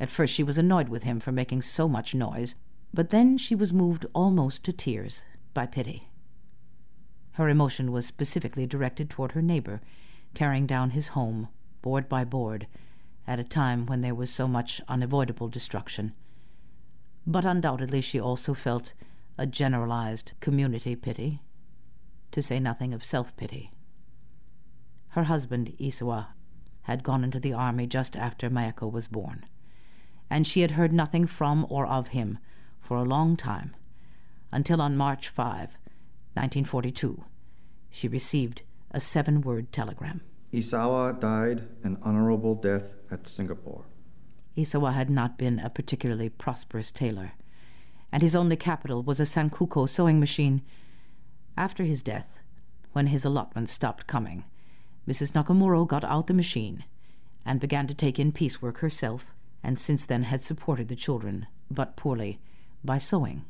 At 0.00 0.10
first 0.10 0.34
she 0.34 0.42
was 0.42 0.58
annoyed 0.58 0.88
with 0.88 1.04
him 1.04 1.20
for 1.20 1.32
making 1.32 1.62
so 1.62 1.88
much 1.88 2.14
noise, 2.14 2.54
but 2.92 3.10
then 3.10 3.38
she 3.38 3.54
was 3.54 3.72
moved 3.72 4.06
almost 4.14 4.64
to 4.64 4.72
tears 4.72 5.24
by 5.52 5.66
pity. 5.66 6.08
Her 7.32 7.48
emotion 7.48 7.92
was 7.92 8.06
specifically 8.06 8.66
directed 8.66 9.10
toward 9.10 9.32
her 9.32 9.42
neighbor, 9.42 9.80
tearing 10.34 10.66
down 10.66 10.90
his 10.90 11.08
home, 11.08 11.48
board 11.82 12.08
by 12.08 12.24
board, 12.24 12.66
at 13.26 13.40
a 13.40 13.44
time 13.44 13.86
when 13.86 14.00
there 14.00 14.14
was 14.14 14.30
so 14.30 14.46
much 14.46 14.80
unavoidable 14.88 15.48
destruction. 15.48 16.12
But 17.26 17.44
undoubtedly 17.44 18.00
she 18.00 18.20
also 18.20 18.54
felt 18.54 18.92
a 19.38 19.46
generalized 19.46 20.32
community 20.40 20.94
pity, 20.94 21.40
to 22.30 22.42
say 22.42 22.60
nothing 22.60 22.92
of 22.92 23.04
self 23.04 23.36
pity. 23.36 23.70
Her 25.10 25.24
husband, 25.24 25.74
Isawa, 25.80 26.26
had 26.82 27.02
gone 27.02 27.24
into 27.24 27.40
the 27.40 27.52
army 27.52 27.86
just 27.86 28.16
after 28.16 28.50
Mayako 28.50 28.90
was 28.90 29.08
born, 29.08 29.46
and 30.28 30.46
she 30.46 30.60
had 30.60 30.72
heard 30.72 30.92
nothing 30.92 31.26
from 31.26 31.66
or 31.70 31.86
of 31.86 32.08
him 32.08 32.38
for 32.80 32.96
a 32.96 33.04
long 33.04 33.36
time, 33.36 33.74
until 34.52 34.82
on 34.82 34.96
March 34.96 35.28
5, 35.28 35.78
1942, 36.34 37.24
she 37.90 38.08
received 38.08 38.62
a 38.90 39.00
seven 39.00 39.40
word 39.40 39.72
telegram. 39.72 40.20
Isawa 40.54 41.18
died 41.18 41.66
an 41.82 41.98
honorable 42.02 42.54
death 42.54 42.94
at 43.10 43.26
Singapore. 43.26 43.86
Isawa 44.56 44.92
had 44.92 45.10
not 45.10 45.36
been 45.36 45.58
a 45.58 45.68
particularly 45.68 46.28
prosperous 46.28 46.92
tailor, 46.92 47.32
and 48.12 48.22
his 48.22 48.36
only 48.36 48.54
capital 48.54 49.02
was 49.02 49.18
a 49.18 49.24
Sankoku 49.24 49.88
sewing 49.88 50.20
machine. 50.20 50.62
After 51.56 51.82
his 51.82 52.02
death, 52.02 52.38
when 52.92 53.08
his 53.08 53.24
allotment 53.24 53.68
stopped 53.68 54.06
coming, 54.06 54.44
Mrs. 55.08 55.32
Nakamura 55.32 55.88
got 55.88 56.04
out 56.04 56.28
the 56.28 56.34
machine 56.34 56.84
and 57.44 57.58
began 57.58 57.88
to 57.88 57.94
take 57.94 58.20
in 58.20 58.30
piecework 58.30 58.78
herself, 58.78 59.34
and 59.64 59.80
since 59.80 60.06
then 60.06 60.22
had 60.22 60.44
supported 60.44 60.86
the 60.86 60.94
children, 60.94 61.48
but 61.68 61.96
poorly, 61.96 62.38
by 62.84 62.98
sewing. 62.98 63.44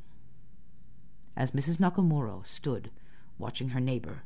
As 1.37 1.51
Mrs. 1.51 1.77
Nakamura 1.77 2.47
stood 2.47 2.91
watching 3.39 3.71
her 3.71 3.81
neighbor, 3.81 4.23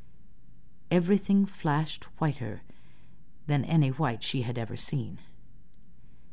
everything 0.90 1.46
flashed 1.46 2.04
whiter 2.18 2.62
than 3.46 3.64
any 3.64 3.88
white 3.88 4.22
she 4.22 4.42
had 4.42 4.58
ever 4.58 4.76
seen. 4.76 5.18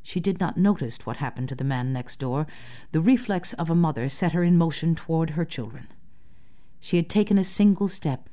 She 0.03 0.19
did 0.19 0.39
not 0.39 0.57
notice 0.57 0.99
what 1.03 1.17
happened 1.17 1.49
to 1.49 1.55
the 1.55 1.63
man 1.63 1.91
next 1.91 2.19
door. 2.19 2.45
The 2.91 3.01
reflex 3.01 3.53
of 3.53 3.69
a 3.69 3.75
mother 3.75 4.07
set 4.07 4.33
her 4.33 4.43
in 4.43 4.57
motion 4.57 4.93
toward 4.93 5.31
her 5.31 5.45
children. 5.45 5.87
She 6.79 6.97
had 6.97 7.09
taken 7.09 7.39
a 7.39 7.43
single 7.43 7.87
step. 7.87 8.29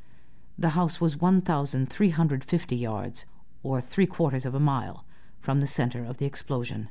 The 0.59 0.71
house 0.71 1.01
was 1.01 1.17
1,350 1.17 2.77
yards, 2.77 3.25
or 3.63 3.81
three 3.81 4.07
quarters 4.07 4.45
of 4.45 4.55
a 4.55 4.61
mile, 4.61 5.07
from 5.41 5.61
the 5.61 5.67
center 5.67 6.05
of 6.05 6.19
the 6.19 6.27
explosion, 6.27 6.91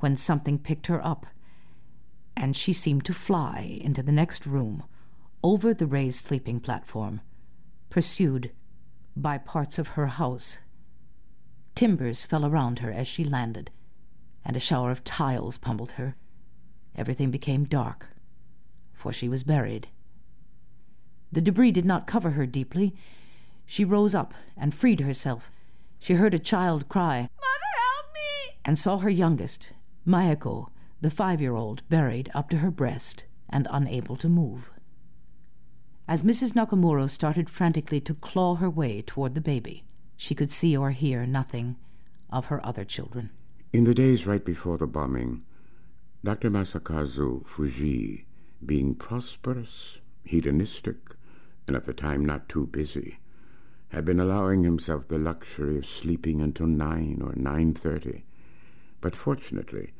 when 0.00 0.16
something 0.16 0.58
picked 0.58 0.88
her 0.88 1.04
up, 1.04 1.26
and 2.36 2.54
she 2.54 2.72
seemed 2.72 3.04
to 3.06 3.14
fly 3.14 3.78
into 3.80 4.02
the 4.02 4.12
next 4.12 4.44
room, 4.44 4.84
over 5.42 5.72
the 5.72 5.86
raised 5.86 6.26
sleeping 6.26 6.60
platform, 6.60 7.22
pursued 7.90 8.52
by 9.16 9.38
parts 9.38 9.78
of 9.78 9.88
her 9.88 10.06
house. 10.06 10.60
Timbers 11.74 12.24
fell 12.24 12.44
around 12.44 12.80
her 12.80 12.90
as 12.92 13.06
she 13.08 13.24
landed, 13.24 13.70
and 14.44 14.56
a 14.56 14.60
shower 14.60 14.90
of 14.90 15.04
tiles 15.04 15.58
pummeled 15.58 15.92
her. 15.92 16.16
Everything 16.96 17.30
became 17.30 17.64
dark, 17.64 18.08
for 18.92 19.12
she 19.12 19.28
was 19.28 19.42
buried. 19.42 19.88
The 21.30 21.40
debris 21.40 21.72
did 21.72 21.84
not 21.84 22.06
cover 22.06 22.30
her 22.30 22.46
deeply. 22.46 22.94
She 23.66 23.84
rose 23.84 24.14
up 24.14 24.34
and 24.56 24.74
freed 24.74 25.00
herself. 25.00 25.50
She 25.98 26.14
heard 26.14 26.34
a 26.34 26.38
child 26.38 26.88
cry, 26.88 27.20
Mother, 27.20 27.74
help 27.94 28.14
me! 28.14 28.58
and 28.64 28.78
saw 28.78 28.98
her 28.98 29.10
youngest, 29.10 29.70
Mayako, 30.06 30.70
the 31.00 31.10
five 31.10 31.40
year 31.40 31.54
old, 31.54 31.82
buried 31.88 32.30
up 32.34 32.48
to 32.50 32.58
her 32.58 32.70
breast 32.70 33.26
and 33.48 33.68
unable 33.70 34.16
to 34.16 34.28
move. 34.28 34.70
As 36.10 36.22
Mrs. 36.22 36.54
Nakamura 36.54 37.10
started 37.10 37.50
frantically 37.50 38.00
to 38.00 38.14
claw 38.14 38.54
her 38.54 38.70
way 38.70 39.02
toward 39.02 39.34
the 39.34 39.42
baby, 39.42 39.84
she 40.16 40.34
could 40.34 40.50
see 40.50 40.74
or 40.74 40.92
hear 40.92 41.26
nothing 41.26 41.76
of 42.30 42.46
her 42.46 42.64
other 42.64 42.82
children. 42.82 43.28
In 43.74 43.84
the 43.84 43.92
days 43.92 44.26
right 44.26 44.42
before 44.42 44.78
the 44.78 44.86
bombing, 44.86 45.42
Dr. 46.24 46.50
Masakazu 46.50 47.44
Fujii, 47.44 48.24
being 48.64 48.94
prosperous, 48.94 49.98
hedonistic, 50.24 50.96
and 51.66 51.76
at 51.76 51.84
the 51.84 51.92
time 51.92 52.24
not 52.24 52.48
too 52.48 52.66
busy, 52.66 53.18
had 53.90 54.06
been 54.06 54.18
allowing 54.18 54.64
himself 54.64 55.08
the 55.08 55.18
luxury 55.18 55.76
of 55.76 55.84
sleeping 55.84 56.40
until 56.40 56.66
nine 56.66 57.20
or 57.22 57.34
nine 57.36 57.74
thirty. 57.74 58.24
But 59.02 59.14
fortunately, 59.14 59.92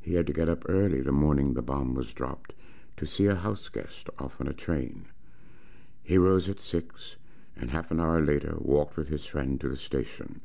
he 0.00 0.14
had 0.14 0.28
to 0.28 0.32
get 0.32 0.48
up 0.48 0.62
early 0.68 1.00
the 1.00 1.10
morning 1.10 1.54
the 1.54 1.62
bomb 1.62 1.94
was 1.94 2.14
dropped 2.14 2.52
to 2.96 3.06
see 3.06 3.26
a 3.26 3.34
house 3.34 3.68
guest 3.68 4.08
off 4.20 4.40
on 4.40 4.46
a 4.46 4.52
train. 4.52 5.08
He 6.08 6.16
rose 6.16 6.48
at 6.48 6.58
six, 6.58 7.16
and 7.54 7.70
half 7.70 7.90
an 7.90 8.00
hour 8.00 8.22
later 8.22 8.56
walked 8.60 8.96
with 8.96 9.08
his 9.08 9.26
friend 9.26 9.60
to 9.60 9.68
the 9.68 9.76
station. 9.76 10.40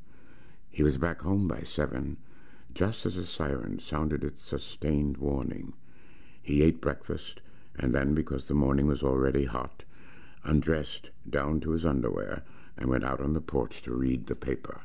He 0.69 0.83
was 0.83 0.97
back 0.97 1.21
home 1.21 1.47
by 1.47 1.61
seven 1.61 2.17
just 2.73 3.05
as 3.05 3.15
a 3.15 3.25
siren 3.25 3.79
sounded 3.79 4.25
its 4.25 4.41
sustained 4.41 5.15
warning. 5.15 5.71
He 6.41 6.63
ate 6.63 6.81
breakfast, 6.81 7.39
and 7.79 7.95
then, 7.95 8.13
because 8.13 8.49
the 8.49 8.53
morning 8.53 8.87
was 8.87 9.03
already 9.03 9.45
hot, 9.45 9.83
undressed 10.43 11.11
down 11.29 11.61
to 11.61 11.71
his 11.71 11.85
underwear 11.85 12.43
and 12.77 12.89
went 12.89 13.05
out 13.05 13.21
on 13.21 13.31
the 13.31 13.39
porch 13.39 13.81
to 13.83 13.93
read 13.93 14.27
the 14.27 14.35
paper. 14.35 14.81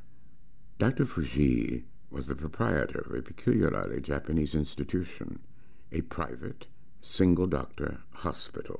Dr. 0.78 1.06
Fujii 1.06 1.82
was 2.08 2.28
the 2.28 2.36
proprietor 2.36 3.00
of 3.00 3.14
a 3.14 3.22
peculiarly 3.22 4.00
Japanese 4.00 4.54
institution, 4.54 5.40
a 5.90 6.02
private, 6.02 6.66
single 7.02 7.48
doctor 7.48 7.98
hospital. 8.12 8.78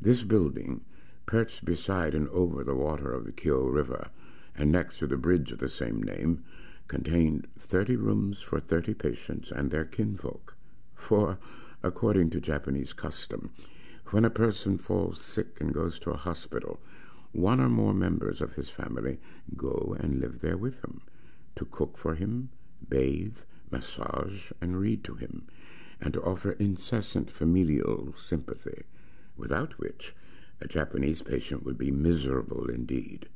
This 0.00 0.24
building, 0.24 0.82
perched 1.24 1.64
beside 1.64 2.14
and 2.14 2.28
over 2.28 2.62
the 2.62 2.74
water 2.74 3.12
of 3.12 3.24
the 3.24 3.32
Kyo 3.32 3.64
River, 3.64 4.10
and 4.54 4.70
next 4.70 4.98
to 4.98 5.06
the 5.06 5.16
bridge 5.16 5.52
of 5.52 5.58
the 5.58 5.68
same 5.68 6.02
name, 6.02 6.44
contained 6.86 7.48
thirty 7.58 7.96
rooms 7.96 8.42
for 8.42 8.60
thirty 8.60 8.94
patients 8.94 9.50
and 9.50 9.70
their 9.70 9.84
kinfolk. 9.84 10.56
For, 10.94 11.38
according 11.82 12.30
to 12.30 12.40
Japanese 12.40 12.92
custom, 12.92 13.52
when 14.10 14.24
a 14.24 14.30
person 14.30 14.78
falls 14.78 15.20
sick 15.20 15.60
and 15.60 15.74
goes 15.74 15.98
to 16.00 16.10
a 16.10 16.16
hospital, 16.16 16.78
one 17.32 17.60
or 17.60 17.68
more 17.68 17.92
members 17.92 18.40
of 18.40 18.54
his 18.54 18.70
family 18.70 19.18
go 19.56 19.96
and 19.98 20.20
live 20.20 20.40
there 20.40 20.56
with 20.56 20.82
him, 20.84 21.02
to 21.56 21.64
cook 21.64 21.98
for 21.98 22.14
him, 22.14 22.50
bathe, 22.88 23.38
massage, 23.70 24.52
and 24.60 24.78
read 24.78 25.02
to 25.04 25.14
him, 25.14 25.48
and 26.00 26.14
to 26.14 26.22
offer 26.22 26.52
incessant 26.52 27.30
familial 27.30 28.12
sympathy, 28.12 28.84
without 29.36 29.78
which 29.78 30.14
a 30.60 30.66
Japanese 30.66 31.22
patient 31.22 31.64
would 31.64 31.76
be 31.76 31.90
miserable 31.90 32.68
indeed. 32.70 33.28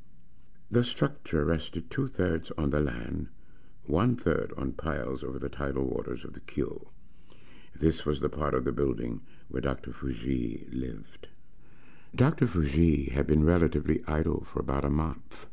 The 0.69 0.83
structure 0.83 1.45
rested 1.45 1.89
two 1.89 2.07
thirds 2.07 2.51
on 2.57 2.69
the 2.69 2.79
land, 2.79 3.27
one 3.85 4.15
third 4.15 4.53
on 4.57 4.73
piles 4.73 5.23
over 5.23 5.37
the 5.37 5.49
tidal 5.49 5.85
waters 5.85 6.23
of 6.23 6.33
the 6.33 6.39
Kyo. 6.39 6.91
This 7.75 8.05
was 8.05 8.21
the 8.21 8.29
part 8.29 8.53
of 8.53 8.63
the 8.63 8.71
building 8.71 9.21
where 9.49 9.61
Dr. 9.61 9.91
Fujii 9.91 10.67
lived. 10.71 11.27
Dr. 12.15 12.47
Fujii 12.47 13.11
had 13.11 13.27
been 13.27 13.45
relatively 13.45 14.03
idle 14.07 14.43
for 14.45 14.59
about 14.59 14.85
a 14.85 14.89
month. 14.89 15.47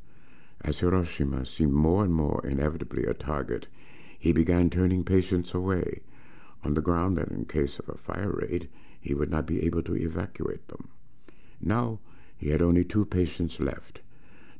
As 0.60 0.80
Hiroshima 0.80 1.46
seemed 1.46 1.72
more 1.72 2.04
and 2.04 2.12
more 2.12 2.44
inevitably 2.44 3.04
a 3.04 3.14
target, 3.14 3.68
he 4.18 4.32
began 4.32 4.68
turning 4.68 5.04
patients 5.04 5.54
away, 5.54 6.02
on 6.64 6.74
the 6.74 6.80
ground 6.80 7.16
that 7.16 7.28
in 7.28 7.44
case 7.44 7.78
of 7.78 7.88
a 7.88 7.96
fire 7.96 8.32
raid 8.32 8.68
he 9.08 9.14
would 9.14 9.30
not 9.30 9.46
be 9.46 9.64
able 9.64 9.82
to 9.82 9.96
evacuate 9.96 10.68
them. 10.68 10.90
Now 11.62 11.98
he 12.36 12.50
had 12.50 12.60
only 12.60 12.84
two 12.84 13.06
patients 13.06 13.58
left. 13.58 14.00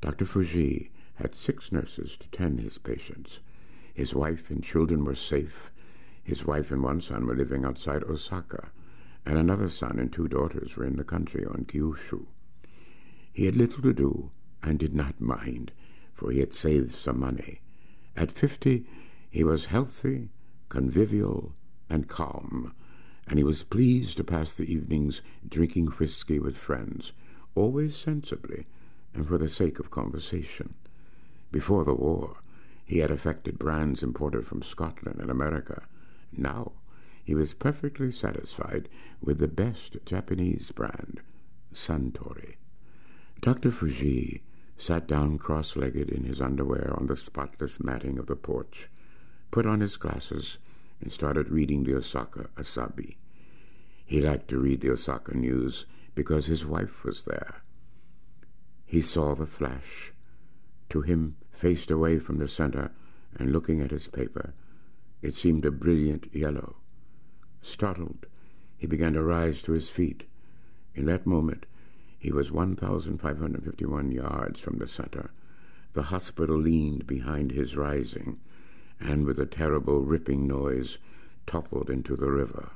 Dr. 0.00 0.24
Fujii 0.24 0.88
had 1.16 1.34
six 1.34 1.70
nurses 1.70 2.16
to 2.16 2.30
tend 2.30 2.60
his 2.60 2.78
patients. 2.78 3.40
His 3.92 4.14
wife 4.14 4.48
and 4.48 4.64
children 4.64 5.04
were 5.04 5.14
safe. 5.14 5.70
His 6.24 6.46
wife 6.46 6.70
and 6.70 6.82
one 6.82 7.02
son 7.02 7.26
were 7.26 7.36
living 7.36 7.66
outside 7.66 8.02
Osaka, 8.04 8.70
and 9.26 9.36
another 9.36 9.68
son 9.68 9.98
and 9.98 10.10
two 10.10 10.28
daughters 10.28 10.76
were 10.76 10.86
in 10.86 10.96
the 10.96 11.04
country 11.04 11.44
on 11.44 11.66
Kyushu. 11.66 12.24
He 13.30 13.44
had 13.44 13.56
little 13.56 13.82
to 13.82 13.92
do 13.92 14.30
and 14.62 14.78
did 14.78 14.94
not 14.94 15.20
mind, 15.20 15.72
for 16.14 16.30
he 16.30 16.40
had 16.40 16.54
saved 16.54 16.94
some 16.94 17.20
money. 17.20 17.60
At 18.16 18.32
fifty, 18.32 18.86
he 19.28 19.44
was 19.44 19.66
healthy, 19.66 20.30
convivial, 20.70 21.54
and 21.90 22.08
calm, 22.08 22.74
and 23.28 23.38
he 23.38 23.44
was 23.44 23.62
pleased 23.62 24.16
to 24.16 24.24
pass 24.24 24.54
the 24.54 24.72
evenings 24.72 25.20
drinking 25.46 25.86
whisky 25.86 26.38
with 26.38 26.56
friends, 26.56 27.12
always 27.54 27.96
sensibly 27.96 28.64
and 29.14 29.26
for 29.26 29.38
the 29.38 29.48
sake 29.48 29.78
of 29.78 29.90
conversation. 29.90 30.74
Before 31.50 31.84
the 31.84 31.94
war, 31.94 32.38
he 32.84 32.98
had 32.98 33.10
affected 33.10 33.58
brands 33.58 34.02
imported 34.02 34.46
from 34.46 34.62
Scotland 34.62 35.20
and 35.20 35.30
America. 35.30 35.82
Now 36.32 36.72
he 37.24 37.34
was 37.34 37.52
perfectly 37.52 38.10
satisfied 38.12 38.88
with 39.20 39.38
the 39.38 39.48
best 39.48 39.98
Japanese 40.06 40.70
brand, 40.70 41.20
Suntory. 41.72 42.54
Dr. 43.42 43.70
Fujii 43.70 44.40
sat 44.78 45.06
down 45.06 45.36
cross-legged 45.36 46.08
in 46.08 46.24
his 46.24 46.40
underwear 46.40 46.94
on 46.96 47.06
the 47.06 47.16
spotless 47.16 47.82
matting 47.82 48.18
of 48.18 48.26
the 48.26 48.36
porch, 48.36 48.88
put 49.50 49.66
on 49.66 49.80
his 49.80 49.96
glasses, 49.96 50.58
and 51.00 51.12
started 51.12 51.50
reading 51.50 51.84
the 51.84 51.94
Osaka 51.94 52.48
Asahi. 52.56 53.16
He 54.04 54.20
liked 54.20 54.48
to 54.48 54.58
read 54.58 54.80
the 54.80 54.90
Osaka 54.90 55.36
news 55.36 55.84
because 56.14 56.46
his 56.46 56.64
wife 56.64 57.04
was 57.04 57.24
there. 57.24 57.62
He 58.86 59.02
saw 59.02 59.34
the 59.34 59.46
flash. 59.46 60.12
To 60.90 61.02
him, 61.02 61.36
faced 61.50 61.90
away 61.90 62.18
from 62.18 62.38
the 62.38 62.48
center 62.48 62.90
and 63.36 63.52
looking 63.52 63.80
at 63.80 63.90
his 63.90 64.08
paper. 64.08 64.54
It 65.20 65.34
seemed 65.34 65.64
a 65.64 65.70
brilliant 65.70 66.34
yellow. 66.34 66.76
Startled, 67.60 68.26
he 68.76 68.86
began 68.86 69.12
to 69.12 69.22
rise 69.22 69.60
to 69.62 69.72
his 69.72 69.90
feet. 69.90 70.24
In 70.94 71.06
that 71.06 71.26
moment, 71.26 71.66
he 72.18 72.32
was 72.32 72.50
1,551 72.50 74.10
yards 74.10 74.60
from 74.60 74.78
the 74.78 74.88
center. 74.88 75.30
The 75.92 76.04
hospital 76.04 76.56
leaned 76.56 77.06
behind 77.06 77.52
his 77.52 77.76
rising, 77.76 78.40
and 79.00 79.24
with 79.24 79.38
a 79.38 79.46
terrible 79.46 80.00
ripping 80.00 80.46
noise, 80.46 80.98
toppled 81.46 81.90
into 81.90 82.16
the 82.16 82.30
river. 82.30 82.72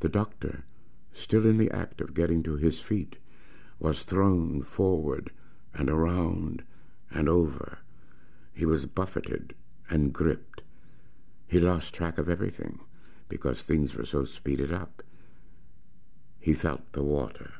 The 0.00 0.08
doctor, 0.08 0.64
still 1.12 1.46
in 1.46 1.58
the 1.58 1.70
act 1.70 2.00
of 2.00 2.14
getting 2.14 2.42
to 2.44 2.56
his 2.56 2.80
feet, 2.80 3.16
was 3.78 4.04
thrown 4.04 4.62
forward 4.62 5.30
and 5.74 5.90
around 5.90 6.64
and 7.10 7.28
over 7.28 7.78
he 8.56 8.64
was 8.64 8.86
buffeted 8.86 9.54
and 9.90 10.14
gripped. 10.14 10.62
He 11.46 11.60
lost 11.60 11.94
track 11.94 12.16
of 12.16 12.30
everything 12.30 12.80
because 13.28 13.62
things 13.62 13.94
were 13.94 14.06
so 14.06 14.24
speeded 14.24 14.72
up. 14.72 15.02
He 16.40 16.54
felt 16.54 16.92
the 16.92 17.02
water. 17.02 17.52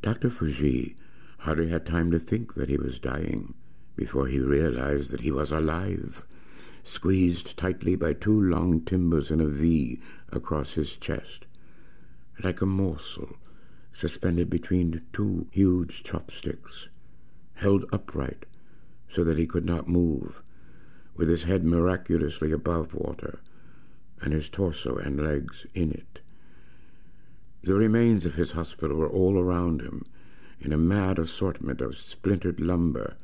Dr. 0.00 0.30
Fujii 0.30 0.96
hardly 1.40 1.68
had 1.68 1.84
time 1.84 2.10
to 2.10 2.18
think 2.18 2.54
that 2.54 2.70
he 2.70 2.78
was 2.78 2.98
dying 2.98 3.52
before 3.96 4.26
he 4.26 4.40
realized 4.40 5.10
that 5.10 5.20
he 5.20 5.30
was 5.30 5.52
alive, 5.52 6.24
squeezed 6.84 7.56
tightly 7.56 7.96
by 7.96 8.12
two 8.12 8.40
long 8.40 8.80
timbers 8.82 9.30
in 9.30 9.40
a 9.40 9.46
V 9.46 10.00
across 10.30 10.74
his 10.74 10.96
chest, 10.96 11.46
like 12.42 12.60
a 12.60 12.66
morsel 12.66 13.36
suspended 13.92 14.50
between 14.50 15.02
two 15.12 15.46
huge 15.50 16.02
chopsticks, 16.02 16.88
held 17.54 17.84
upright 17.92 18.46
so 19.08 19.24
that 19.24 19.38
he 19.38 19.46
could 19.46 19.64
not 19.64 19.88
move, 19.88 20.42
with 21.16 21.28
his 21.28 21.44
head 21.44 21.64
miraculously 21.64 22.52
above 22.52 22.94
water 22.94 23.40
and 24.20 24.32
his 24.32 24.48
torso 24.48 24.96
and 24.96 25.20
legs 25.20 25.66
in 25.74 25.92
it. 25.92 26.20
The 27.62 27.74
remains 27.74 28.26
of 28.26 28.34
his 28.34 28.52
hospital 28.52 28.96
were 28.96 29.08
all 29.08 29.38
around 29.38 29.80
him 29.80 30.04
in 30.60 30.72
a 30.72 30.78
mad 30.78 31.18
assortment 31.18 31.80
of 31.80 31.96
splintered 31.96 32.60
lumber 32.60 33.16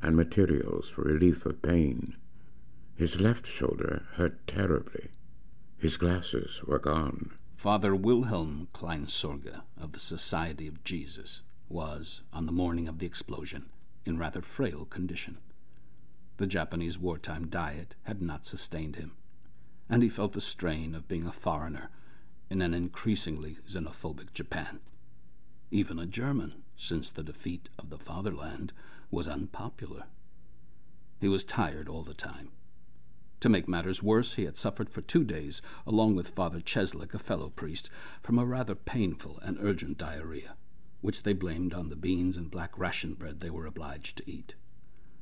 and 0.00 0.16
materials 0.16 0.88
for 0.90 1.02
relief 1.02 1.46
of 1.46 1.62
pain. 1.62 2.14
His 2.96 3.20
left 3.20 3.46
shoulder 3.46 4.04
hurt 4.14 4.46
terribly. 4.46 5.10
His 5.78 5.96
glasses 5.96 6.62
were 6.64 6.78
gone. 6.78 7.32
Father 7.56 7.94
Wilhelm 7.94 8.68
Kleinsorge 8.74 9.62
of 9.80 9.92
the 9.92 10.00
Society 10.00 10.68
of 10.68 10.84
Jesus 10.84 11.42
was, 11.68 12.22
on 12.32 12.46
the 12.46 12.52
morning 12.52 12.88
of 12.88 12.98
the 12.98 13.06
explosion, 13.06 13.66
in 14.04 14.18
rather 14.18 14.42
frail 14.42 14.84
condition. 14.84 15.38
The 16.36 16.46
Japanese 16.46 16.98
wartime 16.98 17.48
diet 17.48 17.94
had 18.02 18.20
not 18.20 18.46
sustained 18.46 18.96
him, 18.96 19.12
and 19.88 20.02
he 20.02 20.08
felt 20.08 20.32
the 20.32 20.40
strain 20.40 20.94
of 20.94 21.08
being 21.08 21.26
a 21.26 21.32
foreigner 21.32 21.90
in 22.50 22.60
an 22.60 22.74
increasingly 22.74 23.58
xenophobic 23.68 24.34
Japan. 24.34 24.80
Even 25.70 25.98
a 25.98 26.06
German, 26.06 26.62
since 26.76 27.10
the 27.10 27.22
defeat 27.22 27.68
of 27.78 27.90
the 27.90 27.98
fatherland, 27.98 28.72
was 29.10 29.26
unpopular. 29.26 30.04
He 31.20 31.28
was 31.28 31.44
tired 31.44 31.88
all 31.88 32.02
the 32.02 32.14
time. 32.14 32.50
To 33.42 33.48
make 33.48 33.66
matters 33.66 34.04
worse, 34.04 34.34
he 34.34 34.44
had 34.44 34.56
suffered 34.56 34.88
for 34.88 35.00
two 35.00 35.24
days, 35.24 35.60
along 35.84 36.14
with 36.14 36.28
Father 36.28 36.60
Cieslik, 36.60 37.12
a 37.12 37.18
fellow 37.18 37.48
priest, 37.48 37.90
from 38.22 38.38
a 38.38 38.46
rather 38.46 38.76
painful 38.76 39.40
and 39.42 39.58
urgent 39.60 39.98
diarrhea, 39.98 40.54
which 41.00 41.24
they 41.24 41.32
blamed 41.32 41.74
on 41.74 41.88
the 41.88 41.96
beans 41.96 42.36
and 42.36 42.52
black 42.52 42.78
ration 42.78 43.14
bread 43.14 43.40
they 43.40 43.50
were 43.50 43.66
obliged 43.66 44.18
to 44.18 44.30
eat. 44.30 44.54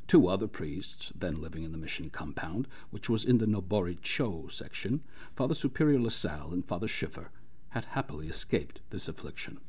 Two 0.07 0.29
other 0.29 0.47
priests, 0.47 1.15
then 1.17 1.41
living 1.41 1.63
in 1.63 1.73
the 1.73 1.79
mission 1.79 2.11
compound, 2.11 2.69
which 2.91 3.09
was 3.09 3.25
in 3.25 3.39
the 3.39 3.47
Nobori 3.47 3.97
Cho 4.03 4.49
section, 4.49 5.03
Father 5.35 5.55
Superior 5.55 6.01
LaSalle 6.01 6.53
and 6.53 6.69
Father 6.69 6.89
Schiffer, 6.89 7.31
had 7.71 7.87
happily 7.87 8.29
escaped 8.29 8.83
this 8.91 9.09
affliction. 9.09 9.61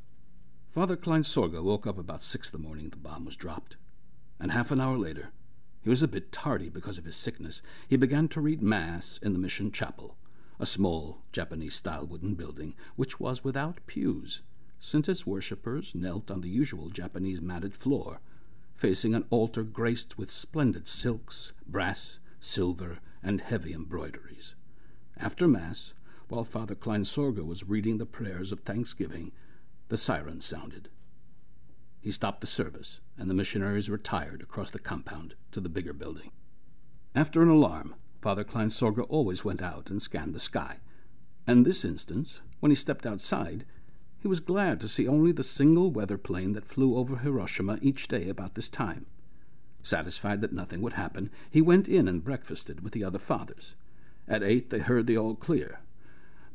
Father 0.72 0.97
Kleinsorge 0.97 1.64
woke 1.64 1.88
up 1.88 1.97
about 1.97 2.22
six 2.22 2.49
the 2.49 2.58
morning 2.58 2.89
the 2.89 2.97
bomb 2.97 3.24
was 3.24 3.38
dropped 3.38 3.78
and 4.41 4.52
half 4.52 4.72
an 4.72 4.82
hour 4.82 4.97
later, 4.97 5.30
he 5.84 5.89
was 5.89 6.03
a 6.03 6.07
bit 6.07 6.32
tardy 6.32 6.69
because 6.69 6.97
of 6.97 7.05
his 7.05 7.15
sickness, 7.15 7.61
he 7.88 7.97
began 7.97 8.27
to 8.27 8.39
read 8.39 8.61
Mass 8.61 9.19
in 9.23 9.34
the 9.34 9.39
mission 9.39 9.71
chapel, 9.71 10.15
a 10.59 10.65
small 10.65 11.23
Japanese 11.32 11.75
style 11.75 12.05
wooden 12.05 12.36
building 12.36 12.75
which 12.95 13.19
was 13.19 13.43
without 13.43 13.79
pews, 13.88 14.41
since 14.79 15.09
its 15.09 15.25
worshippers 15.25 15.95
knelt 15.95 16.29
on 16.29 16.41
the 16.41 16.49
usual 16.49 16.89
Japanese 16.89 17.41
matted 17.41 17.73
floor, 17.73 18.19
facing 18.75 19.15
an 19.15 19.25
altar 19.29 19.63
graced 19.63 20.17
with 20.17 20.29
splendid 20.29 20.88
silks, 20.88 21.51
brass, 21.67 22.19
silver, 22.39 22.99
and 23.23 23.41
heavy 23.41 23.73
embroideries. 23.73 24.55
After 25.17 25.47
Mass, 25.47 25.93
while 26.29 26.43
Father 26.43 26.75
Kleinsorge 26.75 27.45
was 27.45 27.67
reading 27.67 27.97
the 27.97 28.05
prayers 28.05 28.51
of 28.51 28.61
thanksgiving, 28.61 29.32
the 29.89 29.97
siren 29.97 30.41
sounded. 30.41 30.89
He 32.02 32.12
stopped 32.12 32.41
the 32.41 32.47
service, 32.47 32.99
and 33.16 33.30
the 33.30 33.36
missionaries 33.36 33.89
retired 33.89 34.41
across 34.41 34.72
the 34.72 34.80
compound 34.80 35.36
to 35.52 35.62
the 35.62 35.70
bigger 35.70 35.93
building. 35.93 36.32
After 37.14 37.43
an 37.43 37.49
alarm, 37.49 37.93
Father 38.22 38.43
Kleinsorge 38.43 39.06
always 39.08 39.45
went 39.45 39.62
out 39.62 39.91
and 39.91 40.02
scanned 40.02 40.34
the 40.34 40.39
sky. 40.39 40.80
And 41.45 41.64
this 41.64 41.86
instance, 41.86 42.41
when 42.60 42.72
he 42.72 42.76
stepped 42.76 43.06
outside, 43.06 43.66
he 44.18 44.28
was 44.28 44.39
glad 44.39 44.80
to 44.82 44.88
see 44.88 45.08
only 45.08 45.32
the 45.32 45.43
single 45.43 45.91
weather 45.91 46.18
plane 46.18 46.54
that 46.54 46.66
flew 46.66 46.95
over 46.95 47.18
Hiroshima 47.18 47.78
each 47.84 48.08
day 48.08 48.30
about 48.30 48.56
this 48.56 48.70
time. 48.70 49.06
Satisfied 49.84 50.41
that 50.41 50.54
nothing 50.54 50.82
would 50.82 50.93
happen, 50.93 51.30
he 51.49 51.62
went 51.62 51.88
in 51.88 52.08
and 52.08 52.24
breakfasted 52.24 52.82
with 52.82 52.93
the 52.93 53.04
other 53.04 53.20
fathers. 53.20 53.76
At 54.28 54.41
eight 54.41 54.72
they 54.72 54.80
heard 54.80 55.06
the 55.06 55.18
all 55.18 55.36
clear. 55.36 55.82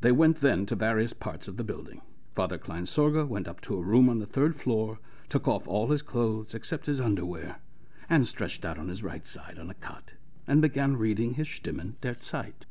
They 0.00 0.12
went 0.12 0.38
then 0.38 0.66
to 0.66 0.74
various 0.74 1.12
parts 1.12 1.46
of 1.46 1.56
the 1.56 1.64
building. 1.64 2.02
Father 2.34 2.58
Kleinsorge 2.58 3.26
went 3.28 3.48
up 3.48 3.60
to 3.62 3.76
a 3.76 3.82
room 3.82 4.08
on 4.08 4.18
the 4.18 4.26
third 4.26 4.56
floor 4.56 4.98
took 5.28 5.48
off 5.48 5.66
all 5.66 5.88
his 5.88 6.02
clothes 6.02 6.54
except 6.54 6.86
his 6.86 7.00
underwear, 7.00 7.60
and 8.08 8.26
stretched 8.26 8.64
out 8.64 8.78
on 8.78 8.88
his 8.88 9.02
right 9.02 9.26
side 9.26 9.58
on 9.58 9.70
a 9.70 9.74
cot, 9.74 10.14
and 10.46 10.62
began 10.62 10.96
reading 10.96 11.34
his 11.34 11.48
Stimmen 11.48 11.96
der 12.00 12.14
Zeit. 12.14 12.64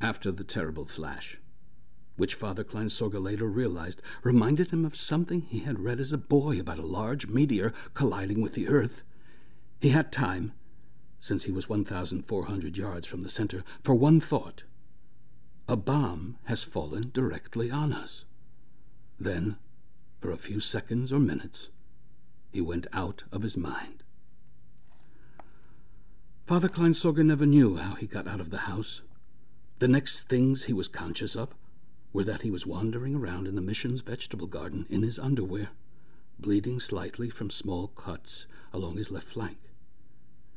After 0.00 0.30
the 0.30 0.44
terrible 0.44 0.84
flash, 0.84 1.38
which 2.16 2.34
Father 2.34 2.64
Kleinsorge 2.64 3.22
later 3.22 3.46
realized 3.46 4.02
reminded 4.22 4.70
him 4.70 4.84
of 4.84 4.96
something 4.96 5.42
he 5.42 5.60
had 5.60 5.80
read 5.80 6.00
as 6.00 6.12
a 6.12 6.18
boy 6.18 6.58
about 6.58 6.78
a 6.78 6.86
large 6.86 7.26
meteor 7.26 7.72
colliding 7.94 8.40
with 8.40 8.54
the 8.54 8.68
earth, 8.68 9.02
he 9.80 9.90
had 9.90 10.12
time, 10.12 10.52
since 11.20 11.44
he 11.44 11.52
was 11.52 11.68
1,400 11.68 12.76
yards 12.76 13.06
from 13.06 13.20
the 13.22 13.28
center, 13.28 13.64
for 13.82 13.94
one 13.94 14.20
thought. 14.20 14.64
A 15.68 15.76
bomb 15.76 16.38
has 16.44 16.62
fallen 16.62 17.10
directly 17.12 17.70
on 17.70 17.92
us. 17.92 18.24
Then 19.18 19.56
for 20.20 20.30
a 20.30 20.36
few 20.36 20.60
seconds 20.60 21.12
or 21.12 21.18
minutes, 21.18 21.70
he 22.52 22.60
went 22.60 22.86
out 22.92 23.24
of 23.32 23.42
his 23.42 23.56
mind. 23.56 24.02
Father 26.46 26.68
Kleinsorge 26.68 27.24
never 27.24 27.44
knew 27.44 27.76
how 27.76 27.94
he 27.94 28.06
got 28.06 28.28
out 28.28 28.40
of 28.40 28.50
the 28.50 28.58
house. 28.58 29.02
The 29.78 29.88
next 29.88 30.28
things 30.28 30.64
he 30.64 30.72
was 30.72 30.88
conscious 30.88 31.34
of 31.34 31.54
were 32.12 32.24
that 32.24 32.42
he 32.42 32.50
was 32.50 32.66
wandering 32.66 33.14
around 33.14 33.46
in 33.46 33.56
the 33.56 33.60
mission's 33.60 34.00
vegetable 34.00 34.46
garden 34.46 34.86
in 34.88 35.02
his 35.02 35.18
underwear, 35.18 35.70
bleeding 36.38 36.80
slightly 36.80 37.28
from 37.28 37.50
small 37.50 37.88
cuts 37.88 38.46
along 38.72 38.96
his 38.96 39.10
left 39.10 39.28
flank 39.28 39.58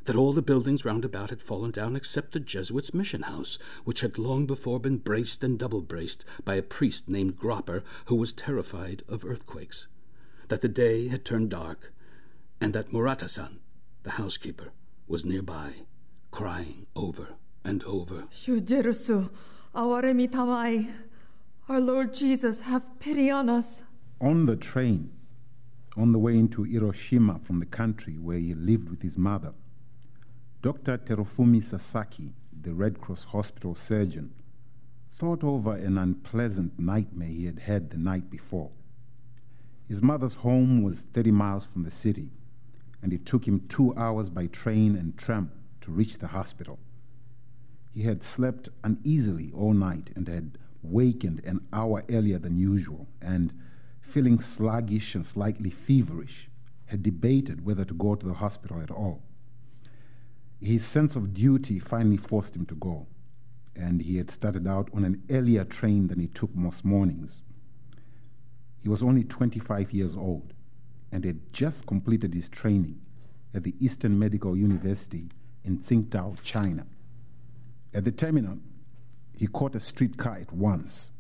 that 0.09 0.15
all 0.15 0.33
the 0.33 0.41
buildings 0.41 0.83
round 0.83 1.05
about 1.05 1.29
had 1.29 1.39
fallen 1.39 1.69
down 1.69 1.95
except 1.95 2.31
the 2.31 2.39
Jesuits' 2.39 2.95
mission 2.95 3.21
house, 3.21 3.59
which 3.83 4.01
had 4.01 4.17
long 4.17 4.47
before 4.47 4.79
been 4.79 4.97
braced 4.97 5.43
and 5.43 5.59
double 5.59 5.83
braced 5.83 6.25
by 6.43 6.55
a 6.55 6.63
priest 6.63 7.07
named 7.07 7.35
Gropper, 7.35 7.83
who 8.05 8.15
was 8.15 8.33
terrified 8.33 9.03
of 9.07 9.23
earthquakes, 9.23 9.85
that 10.47 10.61
the 10.61 10.67
day 10.67 11.09
had 11.09 11.23
turned 11.23 11.51
dark, 11.51 11.93
and 12.59 12.73
that 12.73 12.91
Murata-san, 12.91 13.59
the 14.01 14.09
housekeeper, 14.09 14.71
was 15.07 15.23
nearby, 15.23 15.73
crying 16.31 16.87
over 16.95 17.35
and 17.63 17.83
over. 17.83 18.23
Shujerusu, 18.33 19.29
awaremi 19.75 20.27
tamai. 20.27 20.89
Our 21.67 21.79
Lord 21.79 22.15
Jesus, 22.15 22.61
have 22.61 22.99
pity 22.99 23.29
on 23.29 23.47
us. 23.47 23.83
On 24.19 24.47
the 24.47 24.55
train, 24.55 25.11
on 25.95 26.13
the 26.13 26.17
way 26.17 26.35
into 26.35 26.63
Hiroshima 26.63 27.37
from 27.43 27.59
the 27.59 27.67
country 27.67 28.17
where 28.17 28.39
he 28.39 28.55
lived 28.55 28.89
with 28.89 29.03
his 29.03 29.15
mother, 29.15 29.53
Dr. 30.61 30.97
Terufumi 30.97 31.63
Sasaki, 31.63 32.33
the 32.61 32.73
Red 32.73 32.99
Cross 32.99 33.23
hospital 33.23 33.75
surgeon, 33.75 34.33
thought 35.09 35.41
over 35.41 35.73
an 35.73 35.97
unpleasant 35.97 36.77
nightmare 36.77 37.29
he 37.29 37.45
had 37.45 37.59
had 37.59 37.89
the 37.91 37.97
night 37.97 38.29
before. 38.29 38.71
His 39.87 40.01
mother's 40.01 40.35
home 40.35 40.83
was 40.83 41.03
30 41.03 41.31
miles 41.31 41.65
from 41.65 41.83
the 41.83 41.91
city, 41.91 42.31
and 43.01 43.13
it 43.13 43.25
took 43.25 43.47
him 43.47 43.61
two 43.69 43.95
hours 43.95 44.29
by 44.29 44.47
train 44.47 44.97
and 44.97 45.17
tram 45.17 45.49
to 45.79 45.91
reach 45.91 46.19
the 46.19 46.27
hospital. 46.27 46.77
He 47.93 48.01
had 48.01 48.21
slept 48.21 48.67
uneasily 48.83 49.53
all 49.53 49.73
night 49.73 50.11
and 50.13 50.27
had 50.27 50.57
wakened 50.83 51.41
an 51.45 51.65
hour 51.71 52.03
earlier 52.09 52.37
than 52.37 52.57
usual, 52.57 53.07
and 53.21 53.53
feeling 54.01 54.41
sluggish 54.41 55.15
and 55.15 55.25
slightly 55.25 55.69
feverish, 55.69 56.49
had 56.87 57.01
debated 57.01 57.63
whether 57.63 57.85
to 57.85 57.93
go 57.93 58.15
to 58.15 58.25
the 58.25 58.33
hospital 58.33 58.81
at 58.81 58.91
all. 58.91 59.23
His 60.61 60.85
sense 60.85 61.15
of 61.15 61.33
duty 61.33 61.79
finally 61.79 62.17
forced 62.17 62.55
him 62.55 62.65
to 62.65 62.75
go, 62.75 63.07
and 63.75 64.01
he 64.01 64.17
had 64.17 64.29
started 64.29 64.67
out 64.67 64.89
on 64.93 65.05
an 65.05 65.23
earlier 65.29 65.63
train 65.63 66.07
than 66.07 66.19
he 66.19 66.27
took 66.27 66.53
most 66.53 66.83
mornings. 66.83 67.41
He 68.81 68.89
was 68.89 69.01
only 69.01 69.23
25 69.23 69.91
years 69.91 70.15
old 70.15 70.53
and 71.11 71.23
had 71.23 71.53
just 71.53 71.85
completed 71.85 72.33
his 72.33 72.49
training 72.49 72.99
at 73.53 73.63
the 73.63 73.75
Eastern 73.79 74.19
Medical 74.19 74.55
University 74.55 75.29
in 75.63 75.79
Tsingtao, 75.79 76.41
China. 76.43 76.85
At 77.93 78.05
the 78.05 78.11
terminal, 78.11 78.59
he 79.33 79.47
caught 79.47 79.75
a 79.75 79.79
streetcar 79.79 80.35
at 80.35 80.51
once. 80.51 81.11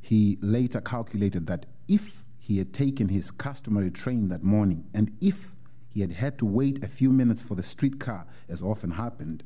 He 0.00 0.38
later 0.40 0.80
calculated 0.80 1.46
that 1.46 1.66
if 1.88 2.24
he 2.38 2.58
had 2.58 2.74
taken 2.74 3.08
his 3.08 3.30
customary 3.30 3.90
train 3.90 4.28
that 4.28 4.42
morning 4.42 4.84
and 4.92 5.16
if 5.20 5.53
he 5.94 6.00
had 6.00 6.12
had 6.14 6.36
to 6.36 6.44
wait 6.44 6.82
a 6.82 6.88
few 6.88 7.12
minutes 7.12 7.40
for 7.40 7.54
the 7.54 7.62
streetcar, 7.62 8.26
as 8.48 8.60
often 8.60 8.90
happened, 8.90 9.44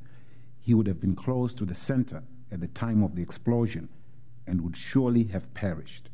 he 0.58 0.72
would 0.72 0.86
have 0.86 0.98
been 0.98 1.14
close 1.14 1.52
to 1.52 1.66
the 1.66 1.74
center 1.74 2.22
at 2.50 2.62
the 2.62 2.68
time 2.68 3.02
of 3.02 3.14
the 3.14 3.22
explosion 3.22 3.90
and 4.46 4.62
would 4.62 4.74
surely 4.74 5.24
have 5.24 5.52
perished. 5.52 6.08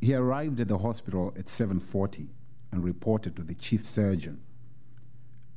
He 0.00 0.12
arrived 0.12 0.58
at 0.58 0.66
the 0.66 0.78
hospital 0.78 1.32
at 1.36 1.46
7:40 1.46 2.30
and 2.72 2.82
reported 2.82 3.36
to 3.36 3.44
the 3.44 3.54
chief 3.54 3.84
surgeon. 3.84 4.40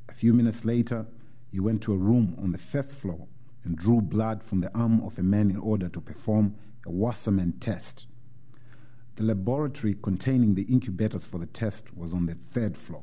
A 0.07 0.13
few 0.13 0.31
minutes 0.31 0.63
later, 0.63 1.07
he 1.51 1.59
went 1.59 1.81
to 1.81 1.93
a 1.93 1.97
room 1.97 2.35
on 2.37 2.51
the 2.51 2.59
first 2.59 2.93
floor 2.93 3.27
and 3.63 3.75
drew 3.75 3.99
blood 3.99 4.43
from 4.43 4.59
the 4.59 4.71
arm 4.77 5.01
of 5.01 5.17
a 5.17 5.23
man 5.23 5.49
in 5.49 5.57
order 5.57 5.89
to 5.89 5.99
perform 5.99 6.55
a 6.85 6.91
Wassermann 6.91 7.59
test. 7.59 8.05
The 9.17 9.23
laboratory 9.23 9.95
containing 9.95 10.53
the 10.53 10.63
incubators 10.63 11.25
for 11.25 11.39
the 11.39 11.47
test 11.47 11.97
was 11.97 12.13
on 12.13 12.27
the 12.27 12.35
third 12.35 12.77
floor. 12.77 13.01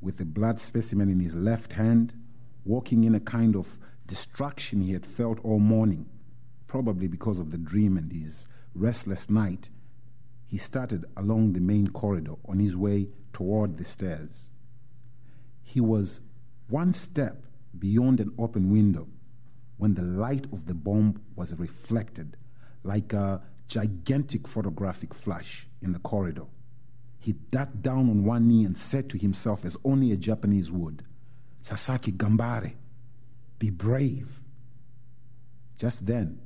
With 0.00 0.18
the 0.18 0.24
blood 0.24 0.60
specimen 0.60 1.08
in 1.08 1.18
his 1.18 1.34
left 1.34 1.72
hand, 1.72 2.14
walking 2.64 3.02
in 3.02 3.12
a 3.12 3.20
kind 3.20 3.56
of 3.56 3.76
distraction 4.06 4.80
he 4.80 4.92
had 4.92 5.04
felt 5.04 5.44
all 5.44 5.58
morning, 5.58 6.06
probably 6.68 7.08
because 7.08 7.40
of 7.40 7.50
the 7.50 7.58
dream 7.58 7.96
and 7.96 8.12
his 8.12 8.46
restless 8.72 9.28
night, 9.28 9.68
he 10.46 10.58
started 10.58 11.04
along 11.16 11.54
the 11.54 11.60
main 11.60 11.88
corridor 11.88 12.36
on 12.44 12.60
his 12.60 12.76
way 12.76 13.08
toward 13.32 13.78
the 13.78 13.84
stairs. 13.84 14.50
He 15.64 15.80
was 15.80 16.20
one 16.68 16.92
step 16.92 17.42
beyond 17.76 18.20
an 18.20 18.32
open 18.38 18.70
window 18.70 19.08
when 19.76 19.94
the 19.94 20.02
light 20.02 20.44
of 20.52 20.66
the 20.66 20.74
bomb 20.74 21.20
was 21.34 21.52
reflected 21.58 22.36
like 22.84 23.12
a 23.12 23.42
gigantic 23.68 24.46
photographic 24.46 25.12
flash 25.14 25.66
in 25.82 25.92
the 25.92 25.98
corridor. 25.98 26.46
He 27.18 27.32
ducked 27.32 27.82
down 27.82 28.08
on 28.10 28.24
one 28.24 28.46
knee 28.46 28.64
and 28.64 28.76
said 28.78 29.10
to 29.10 29.18
himself, 29.18 29.64
as 29.64 29.76
only 29.84 30.12
a 30.12 30.16
Japanese 30.16 30.70
would, 30.70 31.04
Sasaki 31.62 32.12
Gambare, 32.12 32.74
be 33.58 33.70
brave. 33.70 34.40
Just 35.76 36.06
then, 36.06 36.40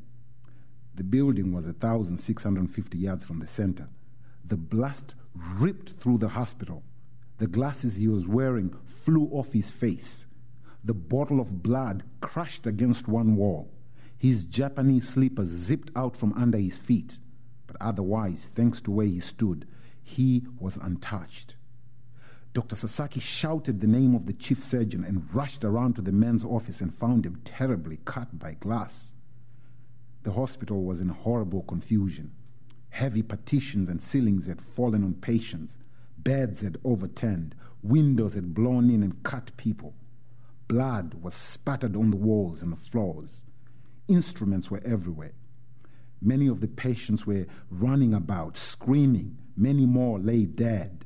the 0.94 1.04
building 1.04 1.52
was 1.52 1.66
1,650 1.66 2.98
yards 2.98 3.24
from 3.24 3.38
the 3.38 3.46
center. 3.46 3.88
The 4.44 4.56
blast 4.56 5.14
ripped 5.34 5.90
through 5.90 6.18
the 6.18 6.30
hospital. 6.30 6.82
The 7.38 7.46
glasses 7.46 7.96
he 7.96 8.08
was 8.08 8.26
wearing 8.26 8.74
flew 8.86 9.28
off 9.32 9.52
his 9.52 9.70
face. 9.70 10.26
The 10.82 10.94
bottle 10.94 11.40
of 11.40 11.62
blood 11.62 12.02
crashed 12.20 12.66
against 12.66 13.06
one 13.06 13.36
wall. 13.36 13.70
His 14.20 14.44
Japanese 14.44 15.08
slippers 15.08 15.48
zipped 15.48 15.90
out 15.96 16.14
from 16.14 16.34
under 16.34 16.58
his 16.58 16.78
feet. 16.78 17.20
But 17.66 17.78
otherwise, 17.80 18.50
thanks 18.54 18.78
to 18.82 18.90
where 18.90 19.06
he 19.06 19.18
stood, 19.18 19.66
he 20.02 20.44
was 20.58 20.76
untouched. 20.76 21.54
Dr. 22.52 22.76
Sasaki 22.76 23.20
shouted 23.20 23.80
the 23.80 23.86
name 23.86 24.14
of 24.14 24.26
the 24.26 24.34
chief 24.34 24.62
surgeon 24.62 25.04
and 25.04 25.34
rushed 25.34 25.64
around 25.64 25.94
to 25.94 26.02
the 26.02 26.12
man's 26.12 26.44
office 26.44 26.82
and 26.82 26.94
found 26.94 27.24
him 27.24 27.40
terribly 27.46 27.98
cut 28.04 28.38
by 28.38 28.58
glass. 28.60 29.14
The 30.24 30.32
hospital 30.32 30.84
was 30.84 31.00
in 31.00 31.08
horrible 31.08 31.62
confusion. 31.62 32.32
Heavy 32.90 33.22
partitions 33.22 33.88
and 33.88 34.02
ceilings 34.02 34.48
had 34.48 34.60
fallen 34.60 35.02
on 35.02 35.14
patients, 35.14 35.78
beds 36.18 36.60
had 36.60 36.76
overturned, 36.84 37.54
windows 37.82 38.34
had 38.34 38.52
blown 38.52 38.90
in 38.90 39.02
and 39.02 39.22
cut 39.22 39.56
people. 39.56 39.94
Blood 40.68 41.14
was 41.22 41.34
spattered 41.34 41.96
on 41.96 42.10
the 42.10 42.18
walls 42.18 42.60
and 42.60 42.70
the 42.70 42.76
floors. 42.76 43.44
Instruments 44.10 44.72
were 44.72 44.82
everywhere. 44.84 45.30
Many 46.20 46.48
of 46.48 46.60
the 46.60 46.66
patients 46.66 47.28
were 47.28 47.46
running 47.70 48.12
about, 48.12 48.56
screaming. 48.56 49.38
Many 49.56 49.86
more 49.86 50.18
lay 50.18 50.46
dead. 50.46 51.04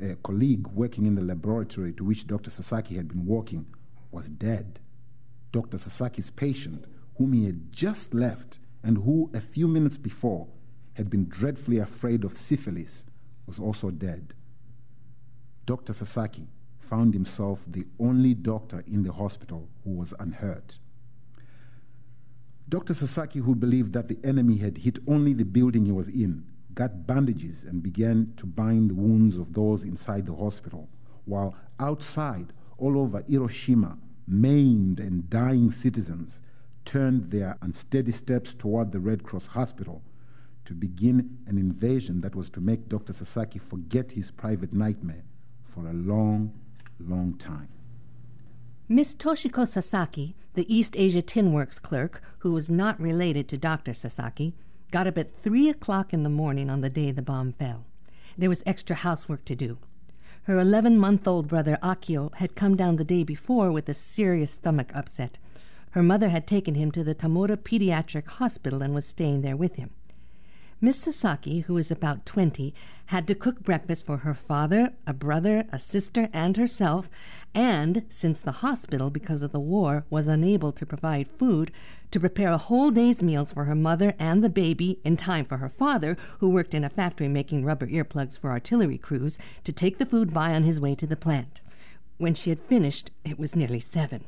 A 0.00 0.14
colleague 0.14 0.68
working 0.68 1.06
in 1.06 1.16
the 1.16 1.22
laboratory 1.22 1.92
to 1.94 2.04
which 2.04 2.28
Dr. 2.28 2.50
Sasaki 2.50 2.94
had 2.94 3.08
been 3.08 3.26
working 3.26 3.66
was 4.12 4.28
dead. 4.28 4.78
Dr. 5.50 5.76
Sasaki's 5.76 6.30
patient, 6.30 6.84
whom 7.18 7.32
he 7.32 7.46
had 7.46 7.72
just 7.72 8.14
left 8.14 8.60
and 8.80 8.98
who 8.98 9.28
a 9.34 9.40
few 9.40 9.66
minutes 9.66 9.98
before 9.98 10.46
had 10.94 11.10
been 11.10 11.26
dreadfully 11.28 11.80
afraid 11.80 12.22
of 12.22 12.36
syphilis, 12.36 13.06
was 13.46 13.58
also 13.58 13.90
dead. 13.90 14.34
Dr. 15.66 15.92
Sasaki 15.92 16.46
found 16.78 17.12
himself 17.12 17.64
the 17.66 17.86
only 17.98 18.34
doctor 18.34 18.84
in 18.86 19.02
the 19.02 19.14
hospital 19.14 19.68
who 19.82 19.90
was 19.90 20.14
unhurt. 20.20 20.78
Dr. 22.68 22.94
Sasaki, 22.94 23.38
who 23.38 23.54
believed 23.54 23.92
that 23.92 24.08
the 24.08 24.18
enemy 24.24 24.56
had 24.56 24.78
hit 24.78 24.98
only 25.06 25.32
the 25.32 25.44
building 25.44 25.86
he 25.86 25.92
was 25.92 26.08
in, 26.08 26.44
got 26.74 27.06
bandages 27.06 27.62
and 27.62 27.82
began 27.82 28.32
to 28.36 28.44
bind 28.44 28.90
the 28.90 28.94
wounds 28.94 29.38
of 29.38 29.52
those 29.52 29.84
inside 29.84 30.26
the 30.26 30.34
hospital, 30.34 30.88
while 31.26 31.54
outside, 31.78 32.52
all 32.76 32.98
over 32.98 33.22
Hiroshima, 33.28 33.96
maimed 34.26 34.98
and 34.98 35.30
dying 35.30 35.70
citizens 35.70 36.40
turned 36.84 37.30
their 37.30 37.56
unsteady 37.62 38.12
steps 38.12 38.52
toward 38.52 38.90
the 38.90 39.00
Red 39.00 39.22
Cross 39.22 39.46
hospital 39.48 40.02
to 40.64 40.74
begin 40.74 41.38
an 41.46 41.58
invasion 41.58 42.20
that 42.20 42.34
was 42.34 42.50
to 42.50 42.60
make 42.60 42.88
Dr. 42.88 43.12
Sasaki 43.12 43.60
forget 43.60 44.12
his 44.12 44.32
private 44.32 44.72
nightmare 44.72 45.22
for 45.64 45.86
a 45.86 45.92
long, 45.92 46.52
long 46.98 47.34
time. 47.34 47.68
Miss 48.88 49.16
Toshiko 49.16 49.66
Sasaki, 49.66 50.36
the 50.54 50.72
East 50.72 50.94
Asia 50.96 51.20
Tin 51.20 51.52
Works 51.52 51.80
clerk, 51.80 52.22
who 52.38 52.52
was 52.52 52.70
not 52.70 53.00
related 53.00 53.48
to 53.48 53.58
Dr. 53.58 53.92
Sasaki, 53.92 54.54
got 54.92 55.08
up 55.08 55.18
at 55.18 55.36
three 55.36 55.68
o'clock 55.68 56.14
in 56.14 56.22
the 56.22 56.28
morning 56.28 56.70
on 56.70 56.82
the 56.82 56.88
day 56.88 57.10
the 57.10 57.20
bomb 57.20 57.52
fell. 57.52 57.84
There 58.38 58.48
was 58.48 58.62
extra 58.64 58.94
housework 58.94 59.44
to 59.46 59.56
do. 59.56 59.78
Her 60.44 60.60
11 60.60 60.98
month 60.98 61.26
old 61.26 61.48
brother 61.48 61.78
Akio 61.82 62.32
had 62.36 62.54
come 62.54 62.76
down 62.76 62.94
the 62.94 63.02
day 63.02 63.24
before 63.24 63.72
with 63.72 63.88
a 63.88 63.94
serious 63.94 64.52
stomach 64.52 64.92
upset. 64.94 65.38
Her 65.90 66.02
mother 66.04 66.28
had 66.28 66.46
taken 66.46 66.76
him 66.76 66.92
to 66.92 67.02
the 67.02 67.14
Tamura 67.16 67.56
Pediatric 67.56 68.28
Hospital 68.28 68.82
and 68.82 68.94
was 68.94 69.04
staying 69.04 69.42
there 69.42 69.56
with 69.56 69.74
him. 69.74 69.90
Miss 70.78 70.98
Sasaki, 70.98 71.60
who 71.60 71.72
was 71.72 71.90
about 71.90 72.26
20, 72.26 72.74
had 73.06 73.26
to 73.26 73.34
cook 73.34 73.62
breakfast 73.62 74.04
for 74.04 74.18
her 74.18 74.34
father, 74.34 74.92
a 75.06 75.14
brother, 75.14 75.64
a 75.72 75.78
sister, 75.78 76.28
and 76.34 76.58
herself, 76.58 77.08
and, 77.54 78.04
since 78.10 78.42
the 78.42 78.60
hospital, 78.60 79.08
because 79.08 79.40
of 79.40 79.52
the 79.52 79.58
war, 79.58 80.04
was 80.10 80.28
unable 80.28 80.72
to 80.72 80.84
provide 80.84 81.28
food, 81.28 81.72
to 82.10 82.20
prepare 82.20 82.52
a 82.52 82.58
whole 82.58 82.90
day's 82.90 83.22
meals 83.22 83.52
for 83.52 83.64
her 83.64 83.74
mother 83.74 84.12
and 84.18 84.44
the 84.44 84.50
baby 84.50 85.00
in 85.02 85.16
time 85.16 85.46
for 85.46 85.56
her 85.56 85.70
father, 85.70 86.14
who 86.40 86.50
worked 86.50 86.74
in 86.74 86.84
a 86.84 86.90
factory 86.90 87.26
making 87.26 87.64
rubber 87.64 87.86
earplugs 87.86 88.38
for 88.38 88.50
artillery 88.50 88.98
crews, 88.98 89.38
to 89.64 89.72
take 89.72 89.96
the 89.96 90.04
food 90.04 90.34
by 90.34 90.52
on 90.52 90.64
his 90.64 90.78
way 90.78 90.94
to 90.94 91.06
the 91.06 91.16
plant. 91.16 91.62
When 92.18 92.34
she 92.34 92.50
had 92.50 92.60
finished, 92.60 93.10
it 93.24 93.38
was 93.38 93.56
nearly 93.56 93.80
seven. 93.80 94.24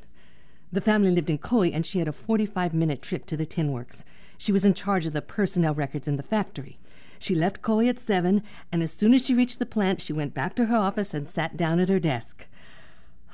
The 0.72 0.80
family 0.80 1.10
lived 1.10 1.28
in 1.28 1.38
Koi, 1.38 1.68
and 1.68 1.84
she 1.84 1.98
had 1.98 2.08
a 2.08 2.12
45 2.12 2.72
minute 2.72 3.02
trip 3.02 3.26
to 3.26 3.36
the 3.36 3.46
tin 3.46 3.70
works. 3.70 4.06
She 4.38 4.52
was 4.52 4.64
in 4.64 4.72
charge 4.72 5.04
of 5.04 5.12
the 5.12 5.20
personnel 5.20 5.74
records 5.74 6.06
in 6.06 6.16
the 6.16 6.22
factory. 6.22 6.78
She 7.18 7.34
left 7.34 7.60
Koi 7.60 7.88
at 7.88 7.98
seven, 7.98 8.44
and 8.70 8.84
as 8.84 8.92
soon 8.92 9.12
as 9.12 9.26
she 9.26 9.34
reached 9.34 9.58
the 9.58 9.66
plant, 9.66 10.00
she 10.00 10.12
went 10.12 10.32
back 10.32 10.54
to 10.54 10.66
her 10.66 10.76
office 10.76 11.12
and 11.12 11.28
sat 11.28 11.56
down 11.56 11.80
at 11.80 11.88
her 11.88 11.98
desk. 11.98 12.46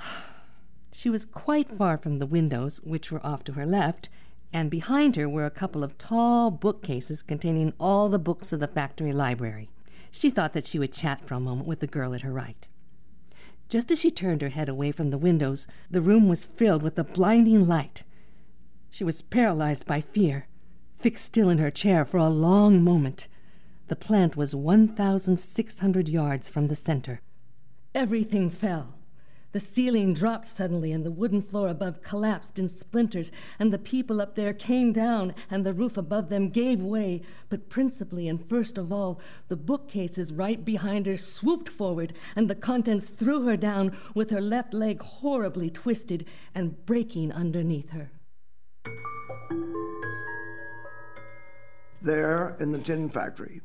She 0.96 1.10
was 1.10 1.26
quite 1.26 1.76
far 1.76 1.98
from 1.98 2.18
the 2.18 2.26
windows, 2.26 2.80
which 2.84 3.12
were 3.12 3.24
off 3.26 3.44
to 3.44 3.52
her 3.52 3.66
left, 3.66 4.08
and 4.54 4.70
behind 4.70 5.16
her 5.16 5.28
were 5.28 5.44
a 5.44 5.50
couple 5.50 5.84
of 5.84 5.98
tall 5.98 6.50
bookcases 6.50 7.20
containing 7.20 7.74
all 7.78 8.08
the 8.08 8.18
books 8.18 8.52
of 8.52 8.60
the 8.60 8.68
factory 8.68 9.12
library. 9.12 9.68
She 10.10 10.30
thought 10.30 10.54
that 10.54 10.66
she 10.66 10.78
would 10.78 10.92
chat 10.92 11.26
for 11.26 11.34
a 11.34 11.40
moment 11.40 11.66
with 11.66 11.80
the 11.80 11.88
girl 11.88 12.14
at 12.14 12.22
her 12.22 12.32
right. 12.32 12.68
Just 13.68 13.90
as 13.90 13.98
she 13.98 14.10
turned 14.10 14.40
her 14.40 14.50
head 14.50 14.68
away 14.68 14.92
from 14.92 15.10
the 15.10 15.18
windows, 15.18 15.66
the 15.90 16.00
room 16.00 16.28
was 16.28 16.46
filled 16.46 16.82
with 16.82 16.98
a 16.98 17.04
blinding 17.04 17.66
light. 17.66 18.04
She 18.90 19.04
was 19.04 19.20
paralyzed 19.20 19.84
by 19.84 20.00
fear 20.00 20.46
fixed 21.04 21.26
still 21.26 21.50
in 21.50 21.58
her 21.58 21.70
chair 21.70 22.02
for 22.02 22.16
a 22.16 22.30
long 22.30 22.82
moment. 22.82 23.28
The 23.88 23.94
plant 23.94 24.38
was 24.38 24.54
1,600 24.54 26.08
yards 26.08 26.48
from 26.48 26.68
the 26.68 26.74
center. 26.74 27.20
Everything 27.94 28.48
fell. 28.48 28.94
The 29.52 29.60
ceiling 29.60 30.14
dropped 30.14 30.46
suddenly, 30.46 30.92
and 30.92 31.04
the 31.04 31.10
wooden 31.10 31.42
floor 31.42 31.68
above 31.68 32.00
collapsed 32.00 32.58
in 32.58 32.68
splinters, 32.68 33.30
and 33.58 33.70
the 33.70 33.78
people 33.78 34.18
up 34.18 34.34
there 34.34 34.54
came 34.54 34.94
down, 34.94 35.34
and 35.50 35.66
the 35.66 35.74
roof 35.74 35.98
above 35.98 36.30
them 36.30 36.48
gave 36.48 36.80
way. 36.80 37.20
But 37.50 37.68
principally 37.68 38.26
and 38.26 38.42
first 38.42 38.78
of 38.78 38.90
all, 38.90 39.20
the 39.48 39.56
bookcases 39.56 40.32
right 40.32 40.64
behind 40.64 41.04
her 41.04 41.18
swooped 41.18 41.68
forward, 41.68 42.14
and 42.34 42.48
the 42.48 42.54
contents 42.54 43.10
threw 43.10 43.44
her 43.44 43.58
down, 43.58 43.94
with 44.14 44.30
her 44.30 44.40
left 44.40 44.72
leg 44.72 45.02
horribly 45.02 45.68
twisted 45.68 46.24
and 46.54 46.86
breaking 46.86 47.30
underneath 47.30 47.90
her. 47.90 48.10
There 52.04 52.56
in 52.60 52.72
the 52.72 52.78
tin 52.78 53.08
factory, 53.08 53.60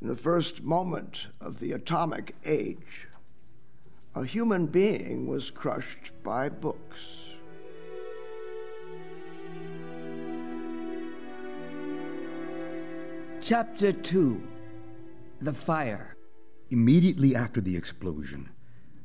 in 0.00 0.08
the 0.08 0.16
first 0.16 0.62
moment 0.62 1.26
of 1.40 1.58
the 1.58 1.72
atomic 1.72 2.36
age, 2.44 3.08
a 4.14 4.24
human 4.24 4.66
being 4.66 5.26
was 5.26 5.50
crushed 5.50 6.12
by 6.22 6.48
books. 6.48 7.24
Chapter 13.40 13.92
2 13.92 14.40
The 15.40 15.52
Fire. 15.52 16.16
Immediately 16.70 17.34
after 17.34 17.60
the 17.60 17.76
explosion, 17.76 18.50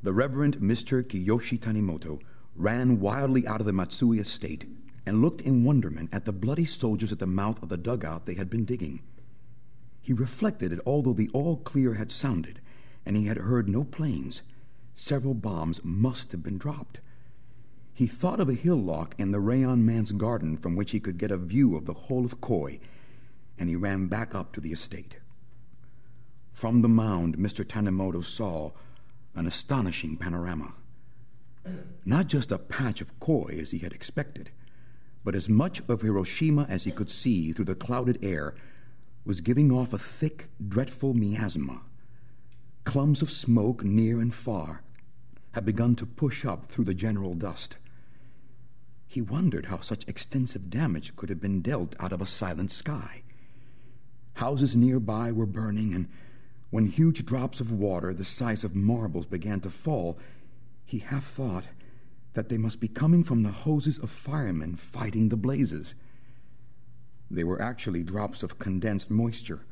the 0.02 0.14
Reverend 0.14 0.58
Mr. 0.58 1.02
Kiyoshi 1.02 1.60
Tanimoto 1.60 2.20
ran 2.56 3.00
wildly 3.00 3.48
out 3.48 3.62
of 3.62 3.66
the 3.66 3.74
Matsui 3.74 4.20
estate 4.20 4.66
and 5.06 5.22
looked 5.22 5.42
in 5.42 5.64
wonderment 5.64 6.10
at 6.12 6.26
the 6.26 6.32
bloody 6.32 6.66
soldiers 6.66 7.12
at 7.12 7.20
the 7.20 7.28
mouth 7.28 7.62
of 7.62 7.70
the 7.70 7.78
dugout 7.78 8.26
they 8.26 8.36
had 8.36 8.50
been 8.50 8.66
digging. 8.66 9.02
He 10.02 10.14
reflected 10.14 10.72
that 10.72 10.86
although 10.86 11.14
the 11.14 11.30
all 11.34 11.58
clear 11.58 11.96
had 11.96 12.12
sounded 12.12 12.60
and 13.06 13.18
he 13.18 13.26
had 13.26 13.38
heard 13.38 13.68
no 13.68 13.84
planes, 13.84 14.42
several 14.96 15.34
bombs 15.34 15.84
must 15.84 16.32
have 16.32 16.44
been 16.44 16.58
dropped. 16.58 17.00
He 17.94 18.08
thought 18.08 18.40
of 18.40 18.50
a 18.50 18.54
hillock 18.54 19.14
in 19.18 19.32
the 19.32 19.40
Rayon 19.40 19.86
man's 19.86 20.12
garden 20.14 20.58
from 20.58 20.76
which 20.76 20.92
he 20.92 21.00
could 21.00 21.18
get 21.18 21.32
a 21.32 21.38
view 21.38 21.76
of 21.76 21.86
the 21.86 21.94
whole 21.94 22.26
of 22.26 22.42
Koi, 22.42 22.80
and 23.58 23.70
he 23.70 23.76
ran 23.76 24.08
back 24.08 24.34
up 24.34 24.52
to 24.54 24.62
the 24.62 24.72
estate. 24.72 25.18
From 26.52 26.82
the 26.82 26.90
mound, 26.90 27.38
Mr. 27.38 27.66
Tanimoto 27.66 28.24
saw 28.24 28.72
an 29.36 29.48
astonishing 29.48 30.18
panorama. 30.18 30.74
Not 32.06 32.28
just 32.28 32.52
a 32.52 32.58
patch 32.58 33.02
of 33.02 33.20
Koi 33.20 33.58
as 33.60 33.72
he 33.72 33.80
had 33.80 33.94
expected, 33.94 34.50
but 35.24 35.36
as 35.36 35.48
much 35.48 35.82
of 35.88 36.02
Hiroshima 36.02 36.66
as 36.70 36.84
he 36.84 36.92
could 36.92 37.10
see 37.10 37.52
through 37.52 37.66
the 37.66 37.76
clouded 37.76 38.20
air 38.22 38.56
was 39.26 39.42
giving 39.42 39.72
off 39.72 39.94
a 39.94 39.98
thick, 39.98 40.50
dreadful 40.66 41.14
miasma. 41.14 41.82
Clumps 42.84 43.22
of 43.22 43.32
smoke 43.32 43.84
near 43.84 44.20
and 44.20 44.34
far 44.34 44.82
had 45.54 45.66
begun 45.66 45.96
to 45.96 46.06
push 46.06 46.44
up 46.44 46.66
through 46.66 46.84
the 46.84 46.94
general 46.94 47.34
dust. 47.34 47.78
He 49.08 49.22
wondered 49.22 49.68
how 49.68 49.80
such 49.80 50.08
extensive 50.08 50.70
damage 50.70 51.16
could 51.16 51.30
have 51.30 51.40
been 51.40 51.62
dealt 51.62 51.96
out 52.00 52.12
of 52.12 52.22
a 52.22 52.26
silent 52.26 52.72
sky. 52.72 53.22
Houses 54.34 54.76
nearby 54.76 55.32
were 55.32 55.46
burning, 55.46 55.94
and 55.94 56.10
when 56.72 56.88
huge 56.88 57.24
drops 57.26 57.62
of 57.62 57.72
water 57.72 58.14
the 58.14 58.26
size 58.26 58.64
of 58.64 58.76
marbles 58.76 59.28
began 59.28 59.60
to 59.62 59.70
fall, 59.70 60.18
he 60.84 60.98
half 60.98 61.26
thought 61.26 61.68
that 62.34 62.50
they 62.50 62.58
must 62.58 62.80
be 62.80 62.88
coming 62.88 63.24
from 63.24 63.44
the 63.44 63.52
hoses 63.52 64.00
of 64.00 64.10
firemen 64.10 64.76
fighting 64.76 65.30
the 65.30 65.38
blazes. 65.38 65.96
They 67.30 67.44
were 67.44 67.62
actually 67.62 68.04
drops 68.04 68.44
of 68.44 68.60
condensed 68.60 69.10
moisture 69.10 69.66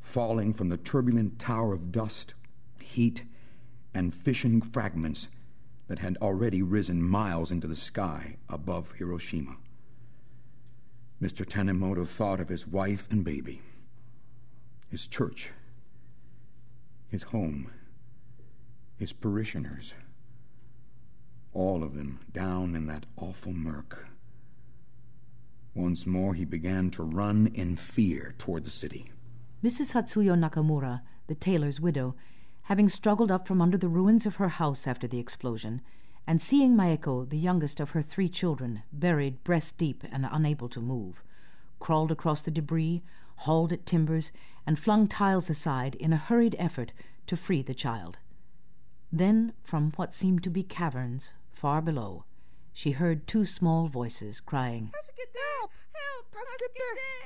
falling 0.00 0.52
from 0.52 0.68
the 0.68 0.76
turbulent 0.76 1.38
tower 1.38 1.74
of 1.74 1.90
dust, 1.90 2.34
heat, 2.80 3.24
and 3.92 4.14
fission 4.14 4.60
fragments 4.60 5.28
that 5.88 5.98
had 5.98 6.16
already 6.18 6.62
risen 6.62 7.02
miles 7.02 7.50
into 7.50 7.66
the 7.66 7.76
sky 7.76 8.36
above 8.48 8.92
Hiroshima. 8.92 9.56
Mr. 11.20 11.44
Tanimoto 11.46 12.06
thought 12.06 12.40
of 12.40 12.48
his 12.48 12.66
wife 12.66 13.08
and 13.10 13.24
baby, 13.24 13.62
his 14.90 15.06
church, 15.06 15.50
his 17.08 17.24
home, 17.24 17.70
his 18.96 19.12
parishioners 19.12 19.94
all 21.56 21.82
of 21.82 21.94
them 21.94 22.20
down 22.32 22.76
in 22.76 22.86
that 22.86 23.06
awful 23.16 23.52
murk. 23.52 24.06
Once 25.74 26.06
more 26.06 26.34
he 26.34 26.44
began 26.44 26.90
to 26.90 27.02
run 27.02 27.50
in 27.54 27.74
fear 27.76 28.34
toward 28.36 28.64
the 28.64 28.70
city. 28.70 29.10
Mrs. 29.64 29.92
Hatsuyo 29.92 30.34
Nakamura, 30.34 31.00
the 31.28 31.34
tailor's 31.34 31.80
widow, 31.80 32.14
having 32.64 32.90
struggled 32.90 33.30
up 33.30 33.48
from 33.48 33.62
under 33.62 33.78
the 33.78 33.88
ruins 33.88 34.26
of 34.26 34.36
her 34.36 34.48
house 34.48 34.86
after 34.86 35.06
the 35.06 35.18
explosion, 35.18 35.80
and 36.26 36.42
seeing 36.42 36.76
Maeko, 36.76 37.24
the 37.24 37.38
youngest 37.38 37.80
of 37.80 37.90
her 37.90 38.02
three 38.02 38.28
children, 38.28 38.82
buried 38.92 39.42
breast 39.42 39.78
deep 39.78 40.04
and 40.12 40.26
unable 40.30 40.68
to 40.68 40.80
move, 40.80 41.22
crawled 41.78 42.12
across 42.12 42.42
the 42.42 42.50
debris, 42.50 43.02
hauled 43.36 43.72
at 43.72 43.86
timbers, 43.86 44.30
and 44.66 44.78
flung 44.78 45.06
tiles 45.06 45.48
aside 45.48 45.94
in 45.94 46.12
a 46.12 46.18
hurried 46.18 46.56
effort 46.58 46.92
to 47.26 47.36
free 47.36 47.62
the 47.62 47.74
child. 47.74 48.18
Then, 49.12 49.52
from 49.62 49.92
what 49.96 50.14
seemed 50.14 50.42
to 50.42 50.50
be 50.50 50.62
caverns, 50.62 51.32
Far 51.56 51.80
below, 51.80 52.26
she 52.74 52.90
heard 52.90 53.26
two 53.26 53.46
small 53.46 53.88
voices 53.88 54.42
crying, 54.42 54.92
Help! 54.92 55.70
Help! 55.94 56.26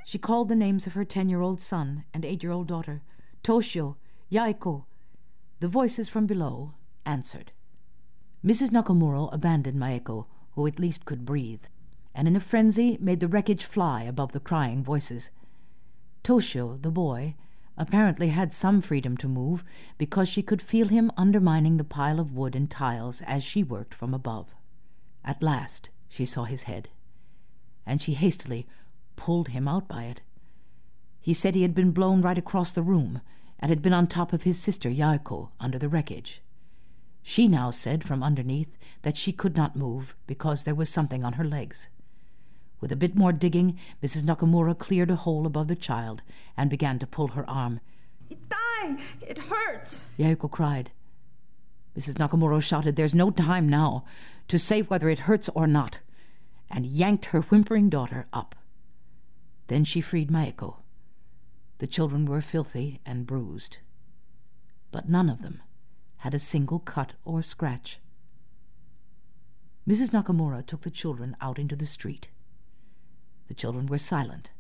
She 0.05 0.19
called 0.19 0.49
the 0.49 0.55
names 0.55 0.87
of 0.87 0.93
her 0.93 1.05
ten 1.05 1.29
year 1.29 1.41
old 1.41 1.61
son 1.61 2.05
and 2.15 2.25
eight 2.25 2.45
year 2.45 2.53
old 2.53 2.69
daughter, 2.69 3.03
Toshio, 3.43 3.97
Yaeko. 4.31 4.85
The 5.59 5.67
voices 5.67 6.09
from 6.09 6.27
below 6.27 6.75
answered. 7.05 7.51
Mrs. 8.45 8.71
Nakamura 8.71 9.35
abandoned 9.35 9.81
Maeko, 9.81 10.27
who 10.53 10.65
at 10.65 10.79
least 10.79 11.05
could 11.05 11.25
breathe, 11.27 11.65
and 12.15 12.29
in 12.29 12.37
a 12.37 12.41
frenzy 12.41 12.99
made 13.01 13.19
the 13.19 13.27
wreckage 13.27 13.65
fly 13.65 14.05
above 14.05 14.31
the 14.31 14.39
crying 14.39 14.85
voices. 14.85 15.33
Toshio, 16.23 16.81
the 16.81 16.93
boy, 16.93 17.35
apparently 17.81 18.29
had 18.29 18.53
some 18.53 18.83
freedom 18.83 19.17
to 19.17 19.27
move 19.27 19.65
because 19.97 20.29
she 20.29 20.43
could 20.43 20.61
feel 20.61 20.89
him 20.89 21.11
undermining 21.17 21.79
the 21.79 21.83
pile 21.83 22.21
of 22.21 22.35
wood 22.35 22.55
and 22.55 22.71
tiles 22.71 23.23
as 23.23 23.43
she 23.43 23.63
worked 23.63 23.95
from 23.95 24.13
above. 24.13 24.55
At 25.25 25.43
last 25.43 25.89
she 26.07 26.27
saw 26.27 26.45
his 26.45 26.65
head, 26.65 26.91
and 27.87 28.01
she 28.01 28.13
hastily 28.13 28.67
pulled 29.17 29.49
him 29.49 29.67
out 29.67 29.89
by 29.89 30.05
it. 30.05 30.21
He 31.23 31.33
said 31.33 31.55
he 31.55 31.63
had 31.63 31.75
been 31.75 31.93
blown 31.93 32.21
right 32.21 32.37
across 32.37 32.71
the 32.71 32.83
room 32.83 33.23
and 33.59 33.71
had 33.71 33.81
been 33.81 33.95
on 33.95 34.07
top 34.07 34.35
of 34.35 34.43
his 34.43 34.59
sister 34.59 34.91
Yaeko 34.91 35.49
under 35.59 35.79
the 35.79 35.89
wreckage. 35.89 36.43
She 37.23 37.49
now 37.49 37.71
said 37.71 38.05
from 38.05 38.23
underneath 38.23 38.77
that 39.03 39.17
she 39.17 39.33
could 39.33 39.57
not 39.57 39.75
move 39.75 40.15
because 40.27 40.65
there 40.65 40.75
was 40.75 40.91
something 40.91 41.25
on 41.25 41.35
her 41.35 41.45
legs. 41.45 41.89
With 42.81 42.93
a 42.93 42.97
bit 42.97 43.15
more 43.15 43.33
digging, 43.33 43.79
Mrs. 44.03 44.23
Nakamura 44.23 44.77
cleared 44.77 45.11
a 45.11 45.17
hole 45.17 45.47
above 45.47 45.69
the 45.69 45.77
child 45.77 46.23
and 46.57 46.71
began 46.71 46.99
to 46.99 47.07
pull 47.07 47.29
her 47.29 47.49
arm. 47.49 47.81
Itai! 48.31 49.01
It 49.21 49.39
hurts! 49.39 50.05
Yaeko 50.19 50.51
cried. 50.51 50.91
Mrs. 51.97 52.15
Nakamura 52.15 52.63
shouted, 52.63 52.97
There's 52.97 53.15
no 53.15 53.31
time 53.31 53.69
now 53.69 54.05
to 54.49 54.59
say 54.59 54.81
whether 54.81 55.09
it 55.09 55.21
hurts 55.21 55.49
or 55.55 55.67
not, 55.67 55.99
and 56.71 56.87
yanked 56.87 57.27
her 57.27 57.43
whimpering 57.43 57.91
daughter 57.91 58.27
up. 58.33 58.55
Then 59.67 59.85
she 59.85 60.01
freed 60.01 60.31
Maeko. 60.31 60.77
The 61.79 61.87
children 61.87 62.27
were 62.27 62.41
filthy 62.41 63.01
and 63.05 63.27
bruised, 63.27 63.79
but 64.91 65.09
none 65.09 65.29
of 65.29 65.43
them 65.43 65.63
had 66.19 66.35
a 66.35 66.39
single 66.39 66.79
cut 66.79 67.15
or 67.25 67.43
scratch. 67.43 68.01
Mrs. 69.89 70.11
Nakamura 70.11 70.65
took 70.67 70.83
the 70.83 70.91
children 70.91 71.37
out 71.41 71.59
into 71.59 71.75
the 71.75 71.87
street. 71.87 72.29
The 73.51 73.55
children 73.55 73.87
were 73.87 73.99
silent, 73.99 74.53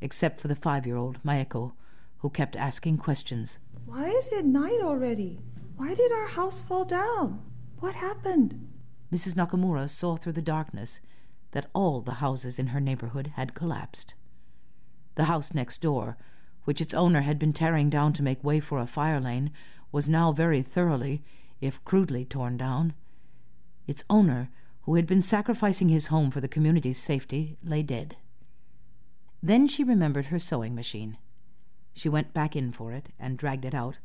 except 0.00 0.40
for 0.40 0.48
the 0.48 0.56
five 0.56 0.84
year 0.84 0.96
old, 0.96 1.20
Maeko, 1.22 1.74
who 2.18 2.28
kept 2.28 2.56
asking 2.56 2.98
questions. 2.98 3.60
Why 3.84 4.08
is 4.08 4.32
it 4.32 4.44
night 4.44 4.80
already? 4.82 5.38
Why 5.76 5.94
did 5.94 6.10
our 6.10 6.26
house 6.26 6.60
fall 6.60 6.84
down? 6.84 7.40
What 7.78 7.94
happened? 7.94 8.68
Mrs. 9.12 9.34
Nakamura 9.34 9.88
saw 9.88 10.16
through 10.16 10.32
the 10.32 10.42
darkness 10.42 10.98
that 11.52 11.70
all 11.72 12.00
the 12.00 12.14
houses 12.14 12.58
in 12.58 12.66
her 12.68 12.80
neighborhood 12.80 13.34
had 13.36 13.54
collapsed. 13.54 14.14
The 15.14 15.26
house 15.26 15.54
next 15.54 15.80
door, 15.80 16.16
which 16.64 16.80
its 16.80 16.94
owner 16.94 17.20
had 17.20 17.38
been 17.38 17.52
tearing 17.52 17.88
down 17.88 18.12
to 18.14 18.24
make 18.24 18.42
way 18.42 18.58
for 18.58 18.80
a 18.80 18.88
fire 18.88 19.20
lane, 19.20 19.52
was 19.92 20.08
now 20.08 20.32
very 20.32 20.62
thoroughly, 20.62 21.22
if 21.60 21.84
crudely, 21.84 22.24
torn 22.24 22.56
down. 22.56 22.92
Its 23.86 24.02
owner 24.10 24.50
who 24.86 24.94
had 24.94 25.06
been 25.06 25.20
sacrificing 25.20 25.88
his 25.88 26.06
home 26.06 26.30
for 26.30 26.40
the 26.40 26.48
community's 26.48 26.96
safety, 26.96 27.58
lay 27.62 27.82
dead. 27.82 28.16
Then 29.42 29.68
she 29.68 29.84
remembered 29.84 30.26
her 30.26 30.38
sewing 30.38 30.74
machine. 30.74 31.18
She 31.92 32.08
went 32.08 32.32
back 32.32 32.56
in 32.56 32.72
for 32.72 32.92
it 32.92 33.10
and 33.18 33.36
dragged 33.36 33.64
it 33.64 33.74
out. 33.74 33.98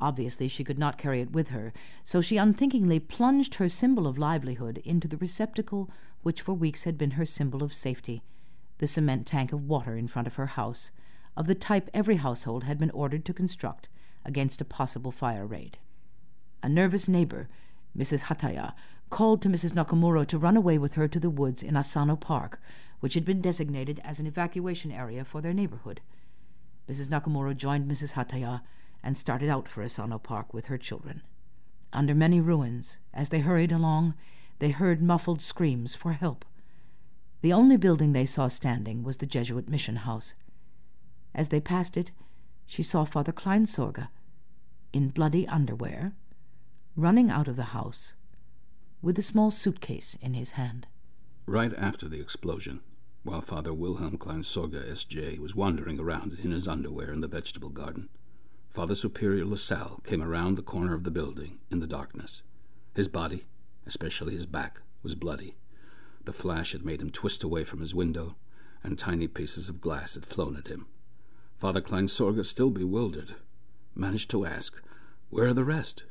Obviously, 0.00 0.46
she 0.46 0.64
could 0.64 0.78
not 0.78 0.98
carry 0.98 1.20
it 1.20 1.32
with 1.32 1.48
her, 1.48 1.72
so 2.04 2.20
she 2.20 2.36
unthinkingly 2.36 3.00
plunged 3.00 3.56
her 3.56 3.68
symbol 3.68 4.06
of 4.06 4.18
livelihood 4.18 4.78
into 4.84 5.08
the 5.08 5.16
receptacle 5.16 5.90
which 6.22 6.42
for 6.42 6.52
weeks 6.52 6.84
had 6.84 6.96
been 6.96 7.12
her 7.12 7.24
symbol 7.24 7.62
of 7.62 7.74
safety 7.74 8.22
the 8.78 8.86
cement 8.86 9.26
tank 9.26 9.52
of 9.52 9.68
water 9.68 9.96
in 9.96 10.08
front 10.08 10.26
of 10.26 10.36
her 10.36 10.46
house, 10.46 10.90
of 11.36 11.46
the 11.46 11.54
type 11.54 11.90
every 11.92 12.16
household 12.16 12.64
had 12.64 12.78
been 12.78 12.90
ordered 12.90 13.24
to 13.24 13.34
construct 13.34 13.88
against 14.24 14.60
a 14.60 14.64
possible 14.64 15.12
fire 15.12 15.46
raid. 15.46 15.78
A 16.62 16.68
nervous 16.68 17.08
neighbor, 17.08 17.48
Mrs. 17.96 18.24
Hataya, 18.24 18.74
called 19.10 19.42
to 19.42 19.48
Mrs. 19.48 19.72
Nakamura 19.72 20.26
to 20.26 20.38
run 20.38 20.56
away 20.56 20.78
with 20.78 20.94
her 20.94 21.08
to 21.08 21.20
the 21.20 21.30
woods 21.30 21.62
in 21.62 21.76
Asano 21.76 22.16
Park, 22.16 22.60
which 23.00 23.14
had 23.14 23.24
been 23.24 23.40
designated 23.40 24.00
as 24.04 24.20
an 24.20 24.26
evacuation 24.26 24.90
area 24.90 25.24
for 25.24 25.40
their 25.40 25.52
neighborhood. 25.52 26.00
Mrs. 26.88 27.08
Nakamura 27.08 27.56
joined 27.56 27.90
Mrs. 27.90 28.14
Hataya 28.14 28.62
and 29.02 29.16
started 29.16 29.48
out 29.48 29.68
for 29.68 29.82
Asano 29.82 30.18
Park 30.18 30.52
with 30.52 30.66
her 30.66 30.78
children. 30.78 31.22
Under 31.92 32.14
many 32.14 32.40
ruins, 32.40 32.98
as 33.14 33.28
they 33.28 33.40
hurried 33.40 33.72
along, 33.72 34.14
they 34.58 34.70
heard 34.70 35.00
muffled 35.02 35.40
screams 35.40 35.94
for 35.94 36.12
help. 36.12 36.44
The 37.40 37.52
only 37.52 37.76
building 37.76 38.12
they 38.12 38.26
saw 38.26 38.48
standing 38.48 39.04
was 39.04 39.18
the 39.18 39.26
Jesuit 39.26 39.68
mission 39.68 39.96
house. 39.96 40.34
As 41.34 41.50
they 41.50 41.60
passed 41.60 41.96
it, 41.96 42.10
she 42.66 42.82
saw 42.82 43.04
Father 43.04 43.32
Kleinsorge, 43.32 44.08
in 44.92 45.08
bloody 45.10 45.46
underwear, 45.46 46.12
running 46.96 47.30
out 47.30 47.46
of 47.46 47.56
the 47.56 47.72
house 47.74 48.14
with 49.00 49.18
a 49.18 49.22
small 49.22 49.50
suitcase 49.50 50.16
in 50.20 50.34
his 50.34 50.52
hand. 50.52 50.86
Right 51.46 51.72
after 51.76 52.08
the 52.08 52.20
explosion, 52.20 52.80
while 53.22 53.40
Father 53.40 53.72
Wilhelm 53.72 54.18
Kleinsorge, 54.18 54.90
S.J., 54.90 55.38
was 55.38 55.54
wandering 55.54 56.00
around 56.00 56.38
in 56.42 56.50
his 56.50 56.68
underwear 56.68 57.12
in 57.12 57.20
the 57.20 57.28
vegetable 57.28 57.68
garden, 57.68 58.08
Father 58.70 58.94
Superior 58.94 59.44
LaSalle 59.44 60.00
came 60.04 60.22
around 60.22 60.56
the 60.56 60.62
corner 60.62 60.94
of 60.94 61.04
the 61.04 61.10
building 61.10 61.58
in 61.70 61.80
the 61.80 61.86
darkness. 61.86 62.42
His 62.94 63.08
body, 63.08 63.44
especially 63.86 64.34
his 64.34 64.46
back, 64.46 64.80
was 65.02 65.14
bloody. 65.14 65.56
The 66.24 66.32
flash 66.32 66.72
had 66.72 66.84
made 66.84 67.00
him 67.00 67.10
twist 67.10 67.42
away 67.42 67.64
from 67.64 67.80
his 67.80 67.94
window, 67.94 68.36
and 68.82 68.98
tiny 68.98 69.26
pieces 69.26 69.68
of 69.68 69.80
glass 69.80 70.14
had 70.14 70.26
flown 70.26 70.56
at 70.56 70.68
him. 70.68 70.86
Father 71.56 71.80
Kleinsorge, 71.80 72.44
still 72.44 72.70
bewildered, 72.70 73.34
managed 73.94 74.30
to 74.30 74.46
ask, 74.46 74.80
Where 75.30 75.46
are 75.46 75.54
the 75.54 75.64
rest? 75.64 76.04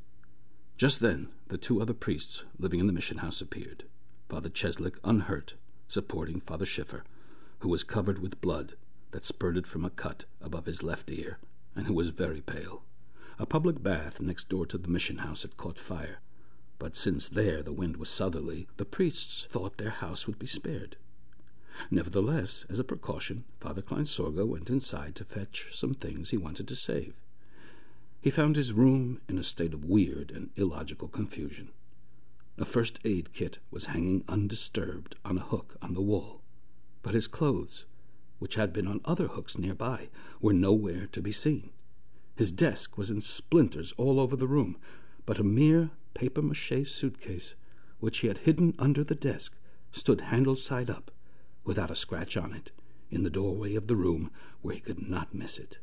Just 0.78 1.00
then, 1.00 1.30
the 1.50 1.58
two 1.58 1.82
other 1.82 1.94
priests 1.94 2.44
living 2.60 2.80
in 2.80 2.88
the 2.88 2.94
mission 2.94 3.20
house 3.20 3.42
appeared. 3.42 3.86
Father 4.30 4.50
Cieslik, 4.50 4.98
unhurt, 5.04 5.54
supporting 5.88 6.42
Father 6.42 6.66
Schiffer, 6.66 7.04
who 7.60 7.70
was 7.70 7.84
covered 7.84 8.20
with 8.20 8.42
blood 8.42 8.76
that 9.12 9.26
spurted 9.26 9.66
from 9.66 9.86
a 9.86 9.90
cut 9.90 10.26
above 10.42 10.66
his 10.66 10.84
left 10.84 11.10
ear, 11.10 11.40
and 11.76 11.88
who 11.88 11.94
was 11.94 12.10
very 12.10 12.42
pale. 12.42 12.84
A 13.40 13.46
public 13.46 13.82
bath 13.82 14.20
next 14.20 14.50
door 14.50 14.66
to 14.66 14.78
the 14.78 14.90
mission 14.90 15.20
house 15.20 15.44
had 15.44 15.58
caught 15.58 15.80
fire, 15.80 16.20
but 16.80 16.96
since 16.96 17.30
there 17.30 17.64
the 17.64 17.74
wind 17.74 17.98
was 17.98 18.10
southerly, 18.10 18.68
the 18.78 18.86
priests 18.86 19.46
thought 19.50 19.78
their 19.78 19.90
house 19.90 20.28
would 20.28 20.38
be 20.38 20.48
spared. 20.48 20.98
Nevertheless, 21.90 22.66
as 22.70 22.80
a 22.80 22.84
precaution, 22.84 23.46
Father 23.60 23.82
Kleinsorge 23.82 24.46
went 24.46 24.70
inside 24.70 25.16
to 25.16 25.24
fetch 25.24 25.70
some 25.72 25.94
things 25.94 26.32
he 26.32 26.38
wanted 26.38 26.68
to 26.68 26.76
save. 26.76 27.14
He 28.20 28.30
found 28.30 28.56
his 28.56 28.74
room 28.74 29.22
in 29.30 29.38
a 29.38 29.44
state 29.44 29.74
of 29.74 29.86
weird 29.86 30.32
and 30.32 30.50
illogical 30.56 31.08
confusion. 31.08 31.70
A 32.58 32.66
first 32.66 33.00
aid 33.06 33.32
kit 33.34 33.60
was 33.70 33.86
hanging 33.86 34.24
undisturbed 34.28 35.16
on 35.24 35.38
a 35.38 35.44
hook 35.46 35.78
on 35.82 35.94
the 35.94 36.02
wall, 36.02 36.42
but 37.04 37.14
his 37.14 37.28
clothes, 37.28 37.86
which 38.40 38.56
had 38.56 38.74
been 38.74 38.88
on 38.88 39.02
other 39.06 39.28
hooks 39.28 39.58
nearby, 39.58 40.10
were 40.42 40.54
nowhere 40.54 41.08
to 41.08 41.22
be 41.22 41.32
seen. 41.32 41.70
His 42.36 42.52
desk 42.52 42.98
was 42.98 43.12
in 43.12 43.22
splinters 43.22 43.94
all 43.98 44.20
over 44.20 44.36
the 44.36 44.48
room, 44.48 44.78
but 45.26 45.40
a 45.40 45.44
mere 45.44 45.92
paper 46.14 46.42
mache 46.42 46.86
suitcase, 46.86 47.54
which 48.00 48.20
he 48.20 48.28
had 48.28 48.40
hidden 48.40 48.74
under 48.80 49.04
the 49.04 49.16
desk, 49.16 49.56
stood 49.92 50.22
handle 50.22 50.56
side 50.56 50.90
up, 50.90 51.12
without 51.64 51.92
a 51.92 51.96
scratch 51.96 52.36
on 52.36 52.54
it, 52.54 52.72
in 53.12 53.24
the 53.24 53.30
doorway 53.30 53.76
of 53.76 53.88
the 53.88 53.96
room 53.96 54.32
where 54.62 54.76
he 54.76 54.82
could 54.82 55.08
not 55.08 55.34
miss 55.34 55.60
it. 55.60 55.78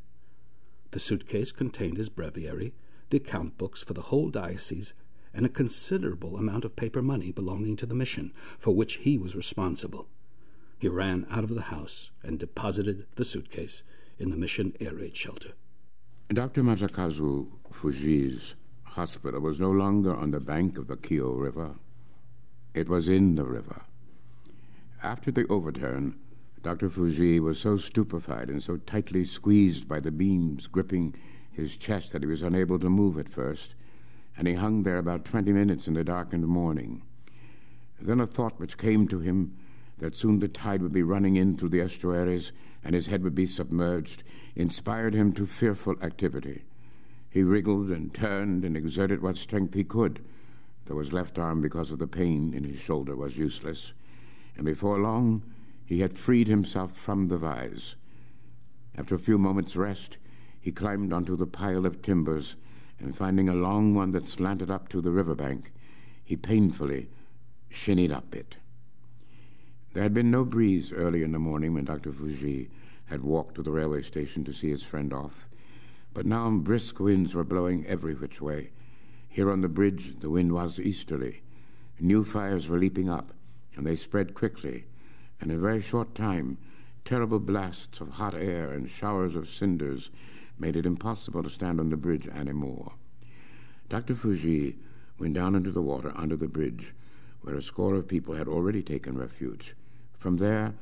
The 0.91 0.99
suitcase 0.99 1.51
contained 1.51 1.97
his 1.97 2.09
breviary, 2.09 2.73
the 3.09 3.17
account 3.17 3.57
books 3.57 3.83
for 3.83 3.93
the 3.93 4.03
whole 4.03 4.29
diocese, 4.29 4.93
and 5.33 5.45
a 5.45 5.49
considerable 5.49 6.37
amount 6.37 6.65
of 6.65 6.75
paper 6.75 7.01
money 7.01 7.31
belonging 7.31 7.75
to 7.77 7.85
the 7.85 7.95
mission, 7.95 8.31
for 8.57 8.73
which 8.73 8.95
he 8.95 9.17
was 9.17 9.35
responsible. 9.35 10.07
He 10.77 10.87
ran 10.87 11.25
out 11.29 11.43
of 11.43 11.55
the 11.55 11.63
house 11.63 12.11
and 12.23 12.39
deposited 12.39 13.05
the 13.15 13.25
suitcase 13.25 13.83
in 14.17 14.29
the 14.29 14.37
mission 14.37 14.73
air 14.79 14.95
raid 14.95 15.15
shelter. 15.15 15.53
Dr. 16.29 16.63
Masakazu 16.63 17.47
Fujii's 17.71 18.55
hospital 18.83 19.41
was 19.41 19.59
no 19.59 19.71
longer 19.71 20.15
on 20.15 20.31
the 20.31 20.39
bank 20.39 20.77
of 20.77 20.87
the 20.87 20.95
Kyo 20.95 21.33
River. 21.33 21.75
It 22.73 22.89
was 22.89 23.07
in 23.07 23.35
the 23.35 23.45
river. 23.45 23.81
After 25.03 25.31
the 25.31 25.45
overturn, 25.47 26.15
Dr. 26.65 26.89
Fujii 26.89 27.39
was 27.39 27.59
so 27.59 27.77
stupefied 27.77 28.49
and 28.49 28.63
so 28.63 28.77
tightly 28.77 29.23
squeezed 29.23 29.87
by 29.87 29.99
the 29.99 30.09
beams 30.09 30.65
gripping 30.65 31.13
his 31.51 31.77
chest 31.77 32.11
that 32.11 32.23
he 32.23 32.27
was 32.27 32.41
unable 32.41 32.79
to 32.79 32.89
move 32.89 33.19
at 33.19 33.29
first 33.29 33.75
and 34.35 34.47
he 34.47 34.55
hung 34.55 34.81
there 34.81 34.97
about 34.97 35.25
twenty 35.25 35.53
minutes 35.53 35.87
in 35.87 35.93
the 35.93 36.03
darkened 36.03 36.47
morning. 36.47 37.03
Then 38.01 38.19
a 38.19 38.25
thought 38.25 38.59
which 38.59 38.79
came 38.79 39.07
to 39.09 39.19
him 39.19 39.55
that 39.99 40.15
soon 40.15 40.39
the 40.39 40.47
tide 40.47 40.81
would 40.81 40.91
be 40.91 41.03
running 41.03 41.35
in 41.35 41.55
through 41.55 41.69
the 41.69 41.81
estuaries 41.81 42.51
and 42.83 42.95
his 42.95 43.05
head 43.05 43.21
would 43.21 43.35
be 43.35 43.45
submerged 43.45 44.23
inspired 44.55 45.13
him 45.13 45.33
to 45.33 45.45
fearful 45.45 45.95
activity. 46.01 46.63
He 47.29 47.43
wriggled 47.43 47.91
and 47.91 48.11
turned 48.11 48.65
and 48.65 48.75
exerted 48.75 49.21
what 49.21 49.37
strength 49.37 49.75
he 49.75 49.83
could, 49.83 50.25
though 50.85 50.97
his 50.97 51.13
left 51.13 51.37
arm, 51.37 51.61
because 51.61 51.91
of 51.91 51.99
the 51.99 52.07
pain 52.07 52.55
in 52.55 52.63
his 52.63 52.79
shoulder, 52.79 53.15
was 53.15 53.37
useless, 53.37 53.93
and 54.57 54.65
before 54.65 54.97
long 54.97 55.43
he 55.85 55.99
had 55.99 56.17
freed 56.17 56.47
himself 56.47 56.91
from 56.91 57.27
the 57.27 57.37
vise. 57.37 57.95
After 58.97 59.15
a 59.15 59.19
few 59.19 59.37
moments' 59.37 59.75
rest, 59.75 60.17
he 60.59 60.71
climbed 60.71 61.13
onto 61.13 61.35
the 61.35 61.45
pile 61.45 61.85
of 61.85 62.01
timbers 62.01 62.55
and 62.99 63.15
finding 63.15 63.49
a 63.49 63.53
long 63.53 63.93
one 63.93 64.11
that 64.11 64.27
slanted 64.27 64.71
up 64.71 64.89
to 64.89 65.01
the 65.01 65.11
river 65.11 65.35
bank, 65.35 65.71
he 66.23 66.35
painfully 66.35 67.09
shinnied 67.69 68.11
up 68.11 68.33
it. 68.35 68.57
There 69.93 70.03
had 70.03 70.13
been 70.13 70.31
no 70.31 70.43
breeze 70.43 70.91
early 70.91 71.23
in 71.23 71.31
the 71.31 71.39
morning 71.39 71.73
when 71.73 71.85
Dr. 71.85 72.11
Fujii 72.11 72.69
had 73.05 73.23
walked 73.23 73.55
to 73.55 73.61
the 73.61 73.71
railway 73.71 74.01
station 74.01 74.43
to 74.45 74.53
see 74.53 74.69
his 74.69 74.83
friend 74.83 75.13
off, 75.13 75.47
but 76.13 76.25
now 76.25 76.49
brisk 76.49 76.99
winds 76.99 77.35
were 77.35 77.43
blowing 77.43 77.85
every 77.85 78.15
which 78.15 78.41
way. 78.41 78.71
Here 79.29 79.51
on 79.51 79.61
the 79.61 79.69
bridge, 79.69 80.19
the 80.19 80.29
wind 80.29 80.53
was 80.53 80.79
easterly. 80.79 81.41
New 81.99 82.23
fires 82.23 82.67
were 82.67 82.79
leaping 82.79 83.09
up, 83.09 83.33
and 83.75 83.85
they 83.85 83.95
spread 83.95 84.33
quickly, 84.33 84.85
in 85.41 85.51
a 85.51 85.57
very 85.57 85.81
short 85.81 86.15
time, 86.15 86.57
terrible 87.03 87.39
blasts 87.39 87.99
of 88.01 88.11
hot 88.11 88.33
air 88.33 88.71
and 88.71 88.89
showers 88.89 89.35
of 89.35 89.49
cinders 89.49 90.09
made 90.57 90.75
it 90.75 90.85
impossible 90.85 91.43
to 91.43 91.49
stand 91.49 91.79
on 91.79 91.89
the 91.89 91.97
bridge 91.97 92.27
anymore. 92.27 92.93
Dr. 93.89 94.15
Fujii 94.15 94.75
went 95.19 95.33
down 95.33 95.55
into 95.55 95.71
the 95.71 95.81
water 95.81 96.11
under 96.15 96.35
the 96.35 96.47
bridge, 96.47 96.93
where 97.41 97.55
a 97.55 97.61
score 97.61 97.95
of 97.95 98.07
people 98.07 98.35
had 98.35 98.47
already 98.47 98.81
taken 98.81 99.17
refuge. 99.17 99.75
From 100.13 100.37
there, 100.37 100.73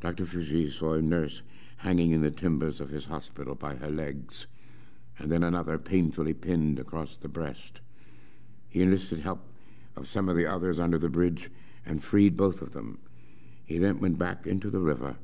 Dr. 0.00 0.24
Fujii 0.24 0.70
saw 0.70 0.94
a 0.94 1.02
nurse 1.02 1.42
hanging 1.78 2.10
in 2.10 2.22
the 2.22 2.30
timbers 2.30 2.80
of 2.80 2.90
his 2.90 3.06
hospital 3.06 3.54
by 3.54 3.76
her 3.76 3.90
legs, 3.90 4.46
and 5.18 5.30
then 5.30 5.44
another 5.44 5.78
painfully 5.78 6.34
pinned 6.34 6.78
across 6.78 7.16
the 7.16 7.28
breast. 7.28 7.80
He 8.68 8.82
enlisted 8.82 9.20
help 9.20 9.40
of 9.96 10.08
some 10.08 10.28
of 10.28 10.36
the 10.36 10.46
others 10.46 10.80
under 10.80 10.98
the 10.98 11.08
bridge 11.08 11.50
and 11.86 12.02
freed 12.02 12.36
both 12.36 12.62
of 12.62 12.72
them. 12.72 12.98
He 13.68 13.76
then 13.76 14.00
went 14.00 14.18
back 14.18 14.46
into 14.46 14.70
the 14.70 14.80
river 14.80 15.16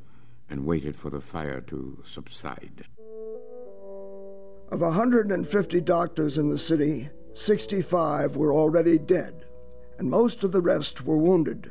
and 0.51 0.67
waited 0.67 0.97
for 0.97 1.09
the 1.09 1.23
fire 1.23 1.63
to 1.63 2.03
subside. 2.05 2.85
Of 4.69 4.83
150 4.83 5.81
doctors 5.81 6.37
in 6.37 6.51
the 6.51 6.59
city, 6.59 7.09
65 7.33 8.37
were 8.37 8.53
already 8.53 8.99
dead, 8.99 9.47
and 9.99 10.11
most 10.11 10.45
of 10.45 10.53
the 10.53 10.61
rest 10.61 11.07
were 11.07 11.17
wounded. 11.17 11.71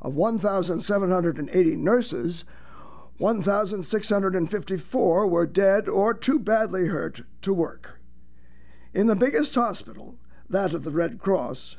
Of 0.00 0.14
1,780 0.14 1.76
nurses, 1.76 2.46
1,654 3.18 5.26
were 5.26 5.46
dead 5.46 5.90
or 5.90 6.14
too 6.14 6.38
badly 6.38 6.86
hurt 6.86 7.20
to 7.42 7.52
work. 7.52 8.00
In 8.94 9.08
the 9.08 9.16
biggest 9.16 9.54
hospital, 9.54 10.16
that 10.48 10.72
of 10.72 10.84
the 10.84 10.90
Red 10.90 11.18
Cross, 11.18 11.76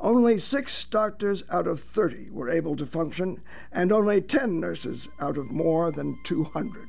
only 0.00 0.38
six 0.38 0.84
doctors 0.84 1.44
out 1.50 1.66
of 1.66 1.80
30 1.80 2.30
were 2.30 2.48
able 2.48 2.76
to 2.76 2.86
function, 2.86 3.42
and 3.70 3.92
only 3.92 4.20
10 4.20 4.58
nurses 4.58 5.08
out 5.20 5.36
of 5.36 5.50
more 5.50 5.92
than 5.92 6.18
200. 6.24 6.88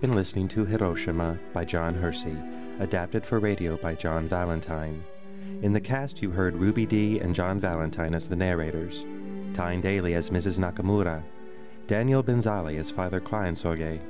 Been 0.00 0.14
listening 0.14 0.48
to 0.48 0.64
Hiroshima 0.64 1.38
by 1.52 1.66
John 1.66 1.94
Hersey, 1.94 2.34
adapted 2.78 3.22
for 3.26 3.38
radio 3.38 3.76
by 3.76 3.94
John 3.94 4.26
Valentine. 4.26 5.04
In 5.60 5.74
the 5.74 5.80
cast, 5.80 6.22
you 6.22 6.30
heard 6.30 6.56
Ruby 6.56 6.86
Dee 6.86 7.18
and 7.18 7.34
John 7.34 7.60
Valentine 7.60 8.14
as 8.14 8.26
the 8.26 8.34
narrators, 8.34 9.04
Tyne 9.52 9.82
Daly 9.82 10.14
as 10.14 10.30
Mrs. 10.30 10.58
Nakamura, 10.58 11.22
Daniel 11.86 12.24
Benzali 12.24 12.78
as 12.78 12.90
Father 12.90 13.20
Kleinsorge, 13.20 14.00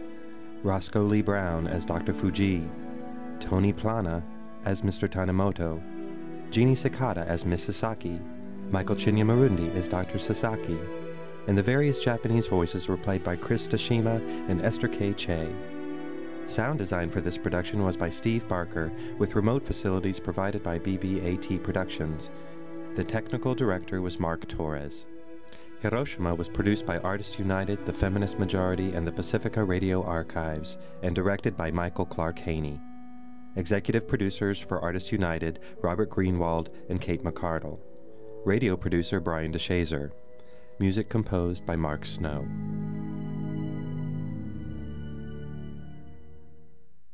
Roscoe 0.62 1.02
Lee 1.02 1.22
Browne 1.22 1.66
as 1.66 1.84
Dr. 1.84 2.12
Fujii, 2.12 2.70
Tony 3.40 3.72
Plana 3.72 4.22
as 4.64 4.82
Mr. 4.82 5.08
Tanimoto, 5.08 5.82
Jeannie 6.52 6.76
Sakata 6.76 7.26
as 7.26 7.44
Miss 7.44 7.64
Sasaki, 7.64 8.20
Michael 8.70 8.94
Chinyamurindi 8.94 9.74
as 9.74 9.88
Dr. 9.88 10.20
Sasaki, 10.20 10.78
and 11.48 11.58
the 11.58 11.64
various 11.64 11.98
Japanese 11.98 12.46
voices 12.46 12.86
were 12.86 12.96
played 12.96 13.24
by 13.24 13.34
Chris 13.34 13.66
Tashima 13.66 14.20
and 14.48 14.64
Esther 14.64 14.86
K. 14.86 15.12
Chae. 15.14 15.52
Sound 16.46 16.78
design 16.78 17.10
for 17.10 17.20
this 17.20 17.38
production 17.38 17.82
was 17.82 17.96
by 17.96 18.10
Steve 18.10 18.46
Barker, 18.48 18.92
with 19.18 19.36
remote 19.36 19.64
facilities 19.64 20.18
provided 20.18 20.62
by 20.62 20.78
BBAT 20.78 21.62
Productions. 21.62 22.30
The 22.96 23.04
technical 23.04 23.54
director 23.54 24.02
was 24.02 24.18
Mark 24.18 24.48
Torres. 24.48 25.06
Hiroshima 25.80 26.34
was 26.34 26.48
produced 26.48 26.84
by 26.84 26.98
Artists 26.98 27.38
United, 27.38 27.86
the 27.86 27.92
Feminist 27.92 28.38
Majority, 28.38 28.92
and 28.92 29.06
the 29.06 29.12
Pacifica 29.12 29.64
Radio 29.64 30.02
Archives, 30.02 30.76
and 31.02 31.14
directed 31.14 31.56
by 31.56 31.70
Michael 31.70 32.04
Clark 32.04 32.38
Haney. 32.40 32.80
Executive 33.56 34.06
producers 34.06 34.60
for 34.60 34.80
Artists 34.80 35.10
United, 35.10 35.60
Robert 35.82 36.10
Greenwald 36.10 36.68
and 36.88 37.00
Kate 37.00 37.24
McCardle. 37.24 37.78
Radio 38.44 38.76
producer 38.76 39.20
Brian 39.20 39.52
DeShazor. 39.52 40.10
Music 40.78 41.08
composed 41.08 41.64
by 41.64 41.76
Mark 41.76 42.04
Snow. 42.04 42.46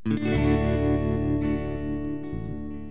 thank 0.09 0.23
you 0.23 0.56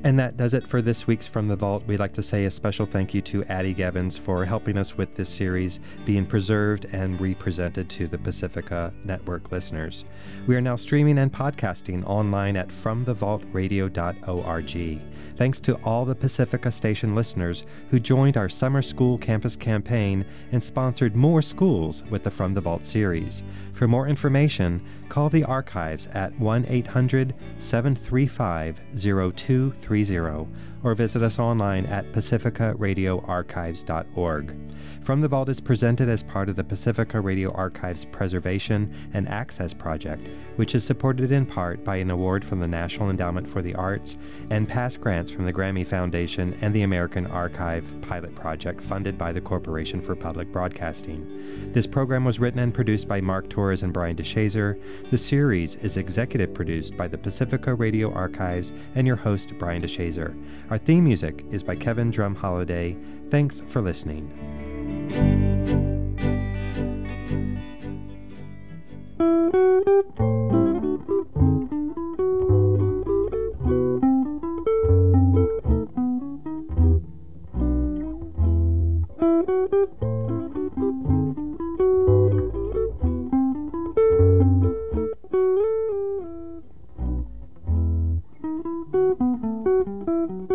and 0.05 0.17
that 0.19 0.37
does 0.37 0.53
it 0.53 0.65
for 0.67 0.83
this 0.83 1.07
week's 1.07 1.27
From 1.27 1.47
the 1.47 1.55
Vault. 1.55 1.83
We'd 1.87 1.99
like 1.99 2.13
to 2.13 2.21
say 2.21 2.45
a 2.45 2.51
special 2.51 2.85
thank 2.85 3.15
you 3.15 3.23
to 3.23 3.43
Adi 3.49 3.73
Gevins 3.73 4.19
for 4.19 4.45
helping 4.45 4.77
us 4.77 4.95
with 4.95 5.15
this 5.15 5.29
series 5.29 5.79
being 6.05 6.27
preserved 6.27 6.85
and 6.93 7.19
represented 7.19 7.89
to 7.89 8.07
the 8.07 8.19
Pacifica 8.19 8.93
Network 9.03 9.51
listeners. 9.51 10.05
We 10.45 10.55
are 10.55 10.61
now 10.61 10.75
streaming 10.75 11.17
and 11.17 11.33
podcasting 11.33 12.05
online 12.05 12.55
at 12.55 12.67
fromthevaultradio.org. 12.67 15.01
Thanks 15.37 15.59
to 15.61 15.75
all 15.83 16.05
the 16.05 16.15
Pacifica 16.15 16.71
Station 16.71 17.15
listeners 17.15 17.65
who 17.89 17.99
joined 17.99 18.37
our 18.37 18.47
summer 18.47 18.83
school 18.83 19.17
campus 19.17 19.55
campaign 19.55 20.23
and 20.51 20.63
sponsored 20.63 21.15
more 21.15 21.41
schools 21.41 22.03
with 22.11 22.23
the 22.23 22.31
From 22.31 22.53
the 22.53 22.61
Vault 22.61 22.85
series. 22.85 23.41
For 23.73 23.87
more 23.87 24.07
information, 24.07 24.85
call 25.09 25.29
the 25.29 25.43
archives 25.43 26.07
at 26.13 26.37
1 26.39 26.67
800 26.69 27.33
735 27.59 28.81
0230 30.03 30.75
or 30.85 30.93
visit 30.93 31.23
us 31.23 31.39
online 31.39 31.87
at 31.87 32.11
pacificaradioarchives.org. 32.11 34.55
From 35.03 35.21
the 35.21 35.27
Vault 35.27 35.49
is 35.49 35.59
presented 35.59 36.07
as 36.09 36.23
part 36.23 36.49
of 36.49 36.55
the 36.55 36.63
Pacifica 36.63 37.19
Radio 37.19 37.51
Archives 37.53 38.05
Preservation 38.05 38.93
and 39.13 39.27
Access 39.27 39.73
Project, 39.73 40.27
which 40.55 40.75
is 40.75 40.83
supported 40.83 41.31
in 41.31 41.45
part 41.45 41.83
by 41.83 41.97
an 41.97 42.11
award 42.11 42.45
from 42.45 42.59
the 42.59 42.67
National 42.67 43.09
Endowment 43.09 43.49
for 43.49 43.61
the 43.61 43.75
Arts 43.75 44.17
and 44.49 44.67
past 44.67 45.01
grants 45.01 45.31
from 45.31 45.45
the 45.45 45.53
Grammy 45.53 45.85
Foundation 45.85 46.57
and 46.61 46.73
the 46.73 46.83
American 46.83 47.27
Archive 47.27 47.85
Pilot 48.01 48.35
Project 48.35 48.81
funded 48.81 49.17
by 49.17 49.31
the 49.31 49.41
Corporation 49.41 50.01
for 50.01 50.15
Public 50.15 50.51
Broadcasting. 50.51 51.71
This 51.71 51.87
program 51.87 52.25
was 52.25 52.39
written 52.39 52.59
and 52.59 52.73
produced 52.73 53.07
by 53.07 53.21
Mark 53.21 53.49
Torres 53.49 53.83
and 53.83 53.93
Brian 53.93 54.15
DeShazor. 54.15 54.81
The 55.11 55.17
series 55.17 55.75
is 55.77 55.97
executive 55.97 56.53
produced 56.53 56.97
by 56.97 57.07
the 57.07 57.17
Pacifica 57.17 57.73
Radio 57.73 58.11
Archives 58.11 58.73
and 58.95 59.05
your 59.05 59.17
host, 59.17 59.53
Brian 59.57 59.81
DeShazor. 59.85 60.35
Our 60.69 60.77
theme 60.77 61.03
music 61.03 61.45
is 61.51 61.63
by 61.63 61.75
Kevin 61.75 62.09
Drum 62.09 62.35
Holiday. 62.35 62.97
Thanks 63.29 63.61
for 63.67 63.81
listening. 63.81 64.31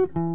thank 0.01 0.17
you 0.17 0.30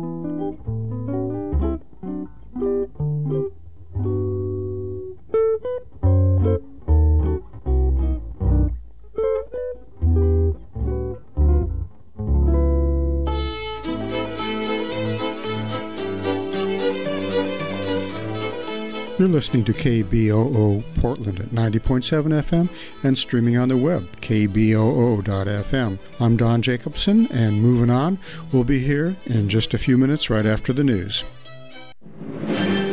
You're 19.26 19.34
listening 19.34 19.65
to 19.65 19.73
KBOO 19.73 20.84
Portland 21.01 21.39
at 21.39 21.47
90.7 21.47 22.43
FM 22.43 22.69
and 23.01 23.17
streaming 23.17 23.57
on 23.57 23.69
the 23.69 23.76
web, 23.76 24.03
kboo.fm. 24.21 25.97
I'm 26.19 26.38
Don 26.38 26.61
Jacobson, 26.61 27.26
and 27.32 27.59
moving 27.59 27.89
on, 27.89 28.19
we'll 28.51 28.63
be 28.63 28.82
here 28.82 29.15
in 29.26 29.49
just 29.49 29.73
a 29.73 29.80
few 29.80 29.97
minutes 29.97 30.30
right 30.30 30.45
after 30.45 30.73
the 30.73 30.84
news. 30.84 31.23